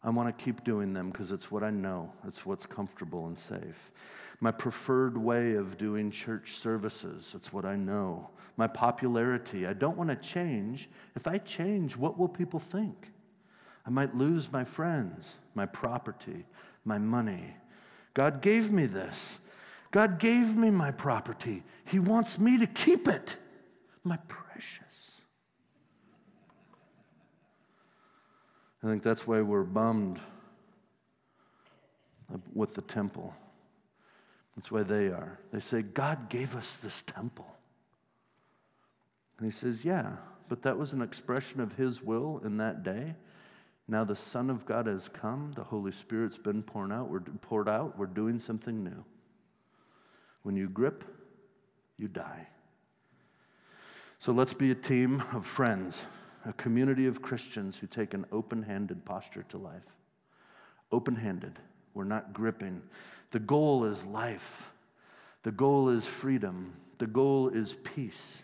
I 0.00 0.10
want 0.10 0.28
to 0.28 0.44
keep 0.44 0.62
doing 0.62 0.92
them 0.92 1.10
because 1.10 1.32
it's 1.32 1.50
what 1.50 1.64
I 1.64 1.70
know, 1.70 2.12
it's 2.24 2.46
what's 2.46 2.66
comfortable 2.66 3.26
and 3.26 3.36
safe. 3.36 3.90
My 4.38 4.52
preferred 4.52 5.18
way 5.18 5.54
of 5.54 5.76
doing 5.76 6.12
church 6.12 6.52
services, 6.52 7.32
it's 7.34 7.52
what 7.52 7.64
I 7.64 7.74
know. 7.74 8.30
My 8.56 8.68
popularity, 8.68 9.66
I 9.66 9.72
don't 9.72 9.96
want 9.96 10.10
to 10.10 10.16
change. 10.16 10.88
If 11.16 11.26
I 11.26 11.38
change, 11.38 11.96
what 11.96 12.16
will 12.16 12.28
people 12.28 12.60
think? 12.60 13.10
I 13.86 13.90
might 13.90 14.14
lose 14.14 14.50
my 14.50 14.64
friends, 14.64 15.34
my 15.54 15.66
property, 15.66 16.44
my 16.84 16.98
money. 16.98 17.56
God 18.14 18.40
gave 18.40 18.72
me 18.72 18.86
this. 18.86 19.38
God 19.92 20.18
gave 20.18 20.56
me 20.56 20.70
my 20.70 20.90
property. 20.90 21.62
He 21.84 21.98
wants 21.98 22.38
me 22.38 22.58
to 22.58 22.66
keep 22.66 23.06
it, 23.06 23.36
my 24.02 24.16
precious. 24.28 24.82
I 28.82 28.88
think 28.88 29.02
that's 29.02 29.26
why 29.26 29.40
we're 29.40 29.62
bummed 29.62 30.18
with 32.54 32.74
the 32.74 32.82
temple. 32.82 33.34
That's 34.56 34.70
why 34.70 34.82
they 34.82 35.06
are. 35.08 35.38
They 35.52 35.60
say, 35.60 35.82
God 35.82 36.28
gave 36.28 36.56
us 36.56 36.78
this 36.78 37.02
temple. 37.02 37.46
And 39.38 39.46
he 39.46 39.56
says, 39.56 39.84
Yeah, 39.84 40.12
but 40.48 40.62
that 40.62 40.78
was 40.78 40.92
an 40.92 41.02
expression 41.02 41.60
of 41.60 41.72
his 41.72 42.02
will 42.02 42.40
in 42.44 42.56
that 42.56 42.82
day. 42.82 43.14
Now 43.88 44.04
the 44.04 44.16
Son 44.16 44.50
of 44.50 44.66
God 44.66 44.86
has 44.86 45.08
come, 45.08 45.52
the 45.54 45.64
Holy 45.64 45.92
Spirit's 45.92 46.38
been 46.38 46.62
poured 46.62 46.92
out, 46.92 47.08
we're 47.08 47.20
poured 47.20 47.68
out, 47.68 47.96
we're 47.98 48.06
doing 48.06 48.38
something 48.38 48.82
new. 48.82 49.04
When 50.42 50.56
you 50.56 50.68
grip, 50.68 51.04
you 51.96 52.08
die. 52.08 52.48
So 54.18 54.32
let's 54.32 54.54
be 54.54 54.70
a 54.70 54.74
team 54.74 55.22
of 55.32 55.46
friends 55.46 56.02
a 56.46 56.52
community 56.52 57.06
of 57.06 57.22
Christians 57.22 57.76
who 57.76 57.86
take 57.86 58.14
an 58.14 58.24
open 58.30 58.62
handed 58.62 59.04
posture 59.04 59.44
to 59.48 59.58
life. 59.58 59.82
Open 60.92 61.16
handed. 61.16 61.58
We're 61.92 62.04
not 62.04 62.32
gripping. 62.32 62.82
The 63.32 63.40
goal 63.40 63.84
is 63.84 64.06
life, 64.06 64.70
the 65.42 65.50
goal 65.50 65.88
is 65.88 66.06
freedom, 66.06 66.74
the 66.98 67.06
goal 67.06 67.48
is 67.48 67.72
peace. 67.72 68.42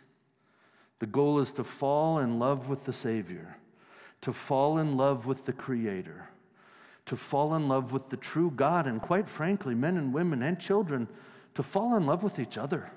The 0.98 1.06
goal 1.06 1.40
is 1.40 1.52
to 1.54 1.64
fall 1.64 2.20
in 2.20 2.38
love 2.38 2.68
with 2.68 2.84
the 2.84 2.92
Savior, 2.92 3.56
to 4.22 4.32
fall 4.32 4.78
in 4.78 4.96
love 4.96 5.26
with 5.26 5.44
the 5.46 5.52
Creator, 5.52 6.28
to 7.06 7.16
fall 7.16 7.54
in 7.54 7.68
love 7.68 7.92
with 7.92 8.08
the 8.08 8.16
true 8.16 8.50
God, 8.50 8.86
and 8.86 9.00
quite 9.00 9.28
frankly, 9.28 9.74
men 9.74 9.96
and 9.96 10.12
women 10.12 10.42
and 10.42 10.58
children, 10.58 11.08
to 11.54 11.62
fall 11.62 11.94
in 11.96 12.06
love 12.06 12.22
with 12.22 12.38
each 12.38 12.56
other 12.56 12.90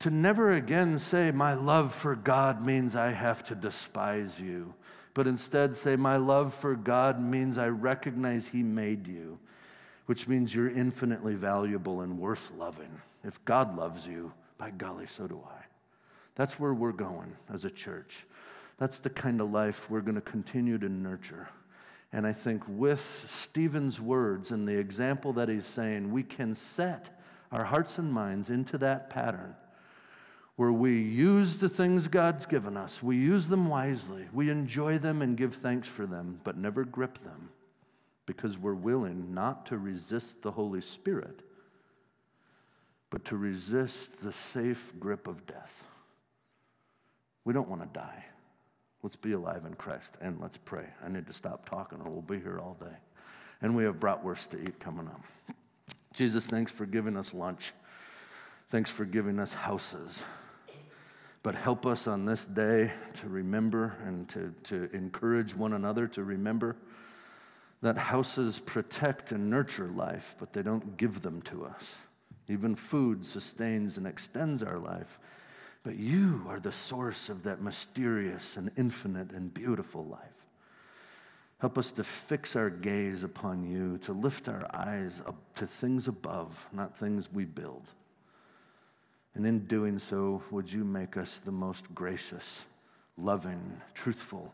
to 0.00 0.10
never 0.10 0.52
again 0.52 0.98
say, 0.98 1.30
My 1.30 1.54
love 1.54 1.94
for 1.94 2.14
God 2.14 2.64
means 2.64 2.94
I 2.94 3.12
have 3.12 3.42
to 3.44 3.54
despise 3.54 4.40
you, 4.40 4.74
but 5.14 5.26
instead 5.26 5.74
say, 5.74 5.96
My 5.96 6.16
love 6.16 6.54
for 6.54 6.74
God 6.74 7.20
means 7.20 7.58
I 7.58 7.68
recognize 7.68 8.48
He 8.48 8.62
made 8.62 9.06
you, 9.06 9.38
which 10.06 10.28
means 10.28 10.54
you're 10.54 10.70
infinitely 10.70 11.34
valuable 11.34 12.02
and 12.02 12.18
worth 12.18 12.52
loving. 12.56 13.00
If 13.24 13.42
God 13.44 13.76
loves 13.76 14.06
you, 14.06 14.32
by 14.58 14.70
golly, 14.70 15.06
so 15.06 15.26
do 15.26 15.40
I. 15.46 15.64
That's 16.34 16.60
where 16.60 16.74
we're 16.74 16.92
going 16.92 17.34
as 17.52 17.64
a 17.64 17.70
church. 17.70 18.26
That's 18.78 18.98
the 18.98 19.10
kind 19.10 19.40
of 19.40 19.50
life 19.50 19.88
we're 19.90 20.00
going 20.00 20.16
to 20.16 20.20
continue 20.20 20.78
to 20.78 20.88
nurture. 20.88 21.48
And 22.12 22.26
I 22.26 22.32
think 22.32 22.62
with 22.68 23.00
Stephen's 23.00 24.00
words 24.00 24.50
and 24.50 24.66
the 24.66 24.78
example 24.78 25.32
that 25.34 25.48
he's 25.48 25.66
saying, 25.66 26.12
we 26.12 26.22
can 26.22 26.54
set 26.54 27.18
our 27.50 27.64
hearts 27.64 27.98
and 27.98 28.12
minds 28.12 28.50
into 28.50 28.78
that 28.78 29.10
pattern 29.10 29.54
where 30.56 30.72
we 30.72 30.98
use 30.98 31.58
the 31.58 31.68
things 31.68 32.08
God's 32.08 32.46
given 32.46 32.76
us, 32.76 33.02
we 33.02 33.16
use 33.16 33.48
them 33.48 33.68
wisely, 33.68 34.26
we 34.32 34.48
enjoy 34.48 34.96
them 34.96 35.20
and 35.20 35.36
give 35.36 35.54
thanks 35.54 35.86
for 35.86 36.06
them, 36.06 36.40
but 36.44 36.56
never 36.56 36.82
grip 36.82 37.18
them 37.24 37.50
because 38.24 38.58
we're 38.58 38.74
willing 38.74 39.34
not 39.34 39.66
to 39.66 39.76
resist 39.76 40.40
the 40.42 40.52
Holy 40.52 40.80
Spirit, 40.80 41.42
but 43.10 43.24
to 43.26 43.36
resist 43.36 44.22
the 44.22 44.32
safe 44.32 44.94
grip 44.98 45.28
of 45.28 45.46
death. 45.46 45.84
We 47.44 47.52
don't 47.52 47.68
want 47.68 47.82
to 47.82 47.98
die. 47.98 48.24
Let's 49.06 49.14
be 49.14 49.34
alive 49.34 49.64
in 49.64 49.74
Christ 49.74 50.16
and 50.20 50.40
let's 50.40 50.56
pray. 50.56 50.84
I 51.00 51.08
need 51.08 51.28
to 51.28 51.32
stop 51.32 51.68
talking 51.68 52.00
or 52.04 52.10
we'll 52.10 52.22
be 52.22 52.40
here 52.40 52.58
all 52.58 52.76
day. 52.80 52.96
And 53.62 53.76
we 53.76 53.84
have 53.84 54.00
bratwurst 54.00 54.48
to 54.48 54.60
eat 54.60 54.80
coming 54.80 55.06
up. 55.06 55.22
Jesus, 56.12 56.48
thanks 56.48 56.72
for 56.72 56.86
giving 56.86 57.16
us 57.16 57.32
lunch. 57.32 57.72
Thanks 58.68 58.90
for 58.90 59.04
giving 59.04 59.38
us 59.38 59.52
houses. 59.52 60.24
But 61.44 61.54
help 61.54 61.86
us 61.86 62.08
on 62.08 62.26
this 62.26 62.46
day 62.46 62.90
to 63.20 63.28
remember 63.28 63.94
and 64.04 64.28
to, 64.30 64.52
to 64.64 64.90
encourage 64.92 65.54
one 65.54 65.74
another 65.74 66.08
to 66.08 66.24
remember 66.24 66.74
that 67.82 67.96
houses 67.96 68.58
protect 68.58 69.30
and 69.30 69.48
nurture 69.48 69.86
life, 69.86 70.34
but 70.40 70.52
they 70.52 70.62
don't 70.62 70.96
give 70.96 71.22
them 71.22 71.42
to 71.42 71.64
us. 71.64 71.94
Even 72.48 72.74
food 72.74 73.24
sustains 73.24 73.98
and 73.98 74.04
extends 74.04 74.64
our 74.64 74.80
life. 74.80 75.20
But 75.86 76.00
you 76.00 76.44
are 76.48 76.58
the 76.58 76.72
source 76.72 77.28
of 77.28 77.44
that 77.44 77.62
mysterious 77.62 78.56
and 78.56 78.72
infinite 78.76 79.30
and 79.30 79.54
beautiful 79.54 80.04
life. 80.04 80.18
Help 81.58 81.78
us 81.78 81.92
to 81.92 82.02
fix 82.02 82.56
our 82.56 82.70
gaze 82.70 83.22
upon 83.22 83.62
you, 83.62 83.96
to 83.98 84.12
lift 84.12 84.48
our 84.48 84.66
eyes 84.74 85.22
up 85.24 85.36
to 85.54 85.64
things 85.64 86.08
above, 86.08 86.66
not 86.72 86.98
things 86.98 87.28
we 87.32 87.44
build. 87.44 87.84
And 89.36 89.46
in 89.46 89.60
doing 89.66 90.00
so, 90.00 90.42
would 90.50 90.72
you 90.72 90.82
make 90.82 91.16
us 91.16 91.40
the 91.44 91.52
most 91.52 91.94
gracious, 91.94 92.64
loving, 93.16 93.80
truthful, 93.94 94.52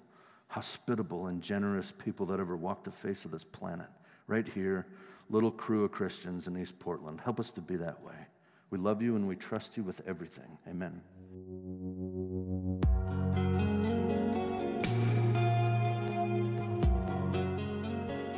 hospitable, 0.48 1.28
and 1.28 1.40
generous 1.40 1.94
people 1.96 2.26
that 2.26 2.40
ever 2.40 2.58
walked 2.58 2.84
the 2.84 2.90
face 2.90 3.24
of 3.24 3.30
this 3.30 3.44
planet? 3.44 3.88
Right 4.26 4.46
here, 4.46 4.84
little 5.30 5.50
crew 5.50 5.84
of 5.84 5.92
Christians 5.92 6.46
in 6.46 6.58
East 6.58 6.78
Portland. 6.78 7.22
Help 7.24 7.40
us 7.40 7.50
to 7.52 7.62
be 7.62 7.76
that 7.76 8.04
way. 8.04 8.26
We 8.68 8.76
love 8.78 9.00
you 9.00 9.16
and 9.16 9.26
we 9.26 9.36
trust 9.36 9.78
you 9.78 9.82
with 9.82 10.02
everything. 10.06 10.58
Amen. 10.68 11.00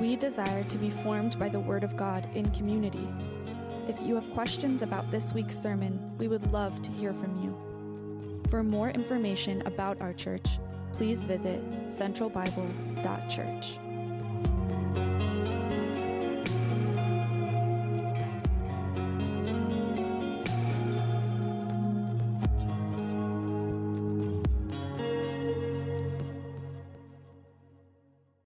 We 0.00 0.16
desire 0.16 0.64
to 0.64 0.78
be 0.78 0.90
formed 0.90 1.38
by 1.38 1.48
the 1.48 1.60
Word 1.60 1.82
of 1.82 1.96
God 1.96 2.28
in 2.34 2.50
community. 2.50 3.08
If 3.88 4.00
you 4.00 4.14
have 4.14 4.30
questions 4.32 4.82
about 4.82 5.10
this 5.10 5.32
week's 5.32 5.58
sermon, 5.58 5.98
we 6.18 6.28
would 6.28 6.52
love 6.52 6.80
to 6.82 6.90
hear 6.90 7.12
from 7.12 7.42
you. 7.42 7.54
For 8.48 8.62
more 8.62 8.90
information 8.90 9.62
about 9.66 10.00
our 10.00 10.12
church, 10.12 10.46
please 10.92 11.24
visit 11.24 11.60
centralbible.church. 11.88 13.78